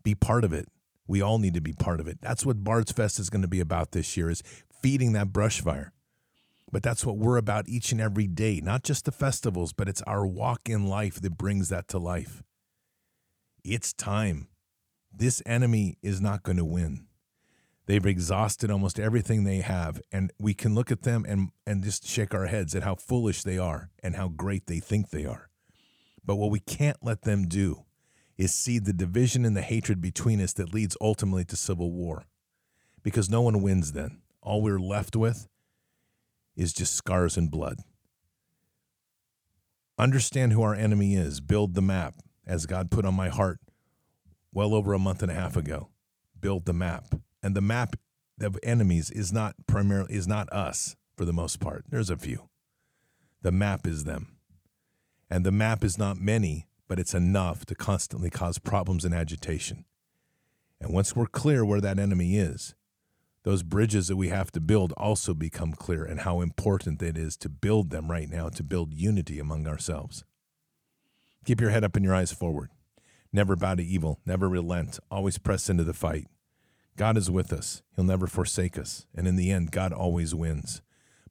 Be 0.02 0.14
part 0.14 0.44
of 0.44 0.52
it. 0.52 0.68
We 1.08 1.20
all 1.20 1.38
need 1.38 1.54
to 1.54 1.60
be 1.60 1.72
part 1.72 2.00
of 2.00 2.08
it. 2.08 2.18
That's 2.20 2.44
what 2.44 2.62
Bards 2.62 2.92
Fest 2.92 3.18
is 3.18 3.30
going 3.30 3.42
to 3.42 3.48
be 3.48 3.60
about 3.60 3.92
this 3.92 4.16
year 4.16 4.30
is 4.30 4.42
feeding 4.82 5.12
that 5.12 5.32
brush 5.32 5.60
fire. 5.60 5.92
But 6.72 6.82
that's 6.82 7.06
what 7.06 7.16
we're 7.16 7.36
about 7.36 7.68
each 7.68 7.92
and 7.92 8.00
every 8.00 8.26
day, 8.26 8.60
not 8.62 8.82
just 8.82 9.04
the 9.04 9.12
festivals, 9.12 9.72
but 9.72 9.88
it's 9.88 10.02
our 10.02 10.26
walk 10.26 10.62
in 10.68 10.86
life 10.86 11.20
that 11.20 11.38
brings 11.38 11.68
that 11.68 11.88
to 11.88 11.98
life. 11.98 12.42
It's 13.64 13.92
time. 13.92 14.48
This 15.12 15.42
enemy 15.46 15.96
is 16.02 16.20
not 16.20 16.42
going 16.42 16.58
to 16.58 16.64
win. 16.64 17.06
They've 17.86 18.04
exhausted 18.04 18.70
almost 18.70 18.98
everything 18.98 19.44
they 19.44 19.58
have, 19.58 20.00
and 20.10 20.32
we 20.40 20.54
can 20.54 20.74
look 20.74 20.90
at 20.90 21.02
them 21.02 21.24
and, 21.26 21.50
and 21.66 21.84
just 21.84 22.06
shake 22.06 22.34
our 22.34 22.46
heads 22.46 22.74
at 22.74 22.82
how 22.82 22.96
foolish 22.96 23.44
they 23.44 23.58
are 23.58 23.90
and 24.02 24.16
how 24.16 24.28
great 24.28 24.66
they 24.66 24.80
think 24.80 25.10
they 25.10 25.24
are. 25.24 25.50
But 26.24 26.36
what 26.36 26.50
we 26.50 26.58
can't 26.58 26.98
let 27.00 27.22
them 27.22 27.46
do 27.46 27.84
is 28.36 28.52
see 28.52 28.80
the 28.80 28.92
division 28.92 29.44
and 29.44 29.56
the 29.56 29.62
hatred 29.62 30.00
between 30.00 30.40
us 30.40 30.52
that 30.54 30.74
leads 30.74 30.96
ultimately 31.00 31.44
to 31.44 31.56
civil 31.56 31.92
war. 31.92 32.24
Because 33.04 33.30
no 33.30 33.40
one 33.40 33.62
wins 33.62 33.92
then. 33.92 34.20
All 34.42 34.62
we're 34.62 34.80
left 34.80 35.14
with 35.14 35.48
is 36.56 36.72
just 36.72 36.94
scars 36.94 37.36
and 37.36 37.50
blood. 37.50 37.78
Understand 39.98 40.52
who 40.52 40.62
our 40.62 40.74
enemy 40.74 41.14
is. 41.14 41.40
Build 41.40 41.74
the 41.74 41.82
map, 41.82 42.14
as 42.46 42.66
God 42.66 42.90
put 42.90 43.04
on 43.04 43.14
my 43.14 43.28
heart 43.28 43.60
well 44.52 44.74
over 44.74 44.92
a 44.92 44.98
month 44.98 45.22
and 45.22 45.30
a 45.30 45.34
half 45.34 45.56
ago. 45.56 45.90
Build 46.40 46.64
the 46.64 46.72
map. 46.72 47.14
And 47.42 47.54
the 47.54 47.60
map 47.60 47.96
of 48.40 48.58
enemies 48.62 49.10
is 49.10 49.32
not 49.32 49.54
primarily 49.66 50.14
is 50.14 50.26
not 50.26 50.52
us 50.52 50.96
for 51.16 51.24
the 51.24 51.32
most 51.32 51.60
part. 51.60 51.84
There's 51.88 52.10
a 52.10 52.16
few. 52.16 52.48
The 53.42 53.52
map 53.52 53.86
is 53.86 54.04
them. 54.04 54.36
And 55.30 55.44
the 55.44 55.52
map 55.52 55.82
is 55.82 55.98
not 55.98 56.18
many, 56.18 56.66
but 56.88 56.98
it's 56.98 57.14
enough 57.14 57.64
to 57.66 57.74
constantly 57.74 58.30
cause 58.30 58.58
problems 58.58 59.04
and 59.04 59.14
agitation. 59.14 59.84
And 60.80 60.92
once 60.92 61.16
we're 61.16 61.26
clear 61.26 61.64
where 61.64 61.80
that 61.80 61.98
enemy 61.98 62.36
is, 62.36 62.74
those 63.46 63.62
bridges 63.62 64.08
that 64.08 64.16
we 64.16 64.28
have 64.28 64.50
to 64.50 64.60
build 64.60 64.92
also 64.96 65.32
become 65.32 65.72
clear 65.72 66.04
and 66.04 66.22
how 66.22 66.40
important 66.40 67.00
it 67.00 67.16
is 67.16 67.36
to 67.36 67.48
build 67.48 67.90
them 67.90 68.10
right 68.10 68.28
now 68.28 68.48
to 68.48 68.64
build 68.64 68.92
unity 68.92 69.38
among 69.38 69.68
ourselves. 69.68 70.24
Keep 71.44 71.60
your 71.60 71.70
head 71.70 71.84
up 71.84 71.94
and 71.94 72.04
your 72.04 72.12
eyes 72.12 72.32
forward. 72.32 72.70
Never 73.32 73.54
bow 73.54 73.76
to 73.76 73.84
evil, 73.84 74.18
never 74.26 74.48
relent, 74.48 74.98
always 75.12 75.38
press 75.38 75.70
into 75.70 75.84
the 75.84 75.94
fight. 75.94 76.26
God 76.96 77.16
is 77.16 77.30
with 77.30 77.52
us. 77.52 77.84
He'll 77.94 78.04
never 78.04 78.26
forsake 78.26 78.76
us. 78.76 79.06
And 79.14 79.28
in 79.28 79.36
the 79.36 79.52
end, 79.52 79.70
God 79.70 79.92
always 79.92 80.34
wins. 80.34 80.82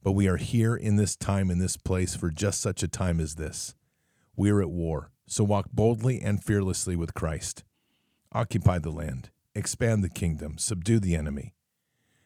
But 0.02 0.14
we 0.14 0.30
are 0.30 0.38
here 0.38 0.74
in 0.74 0.96
this 0.96 1.18
time, 1.18 1.52
in 1.52 1.60
this 1.60 1.76
place, 1.76 2.16
for 2.16 2.30
just 2.30 2.62
such 2.62 2.82
a 2.82 2.88
time 2.88 3.20
as 3.20 3.36
this. 3.36 3.76
We're 4.38 4.62
at 4.62 4.70
war. 4.70 5.12
So 5.28 5.44
walk 5.44 5.66
boldly 5.74 6.22
and 6.22 6.42
fearlessly 6.42 6.96
with 6.96 7.14
Christ. 7.14 7.66
Occupy 8.32 8.80
the 8.80 8.90
land, 8.90 9.32
expand 9.54 10.02
the 10.02 10.10
kingdom, 10.10 10.58
subdue 10.58 11.02
the 11.02 11.16
enemy. 11.16 11.55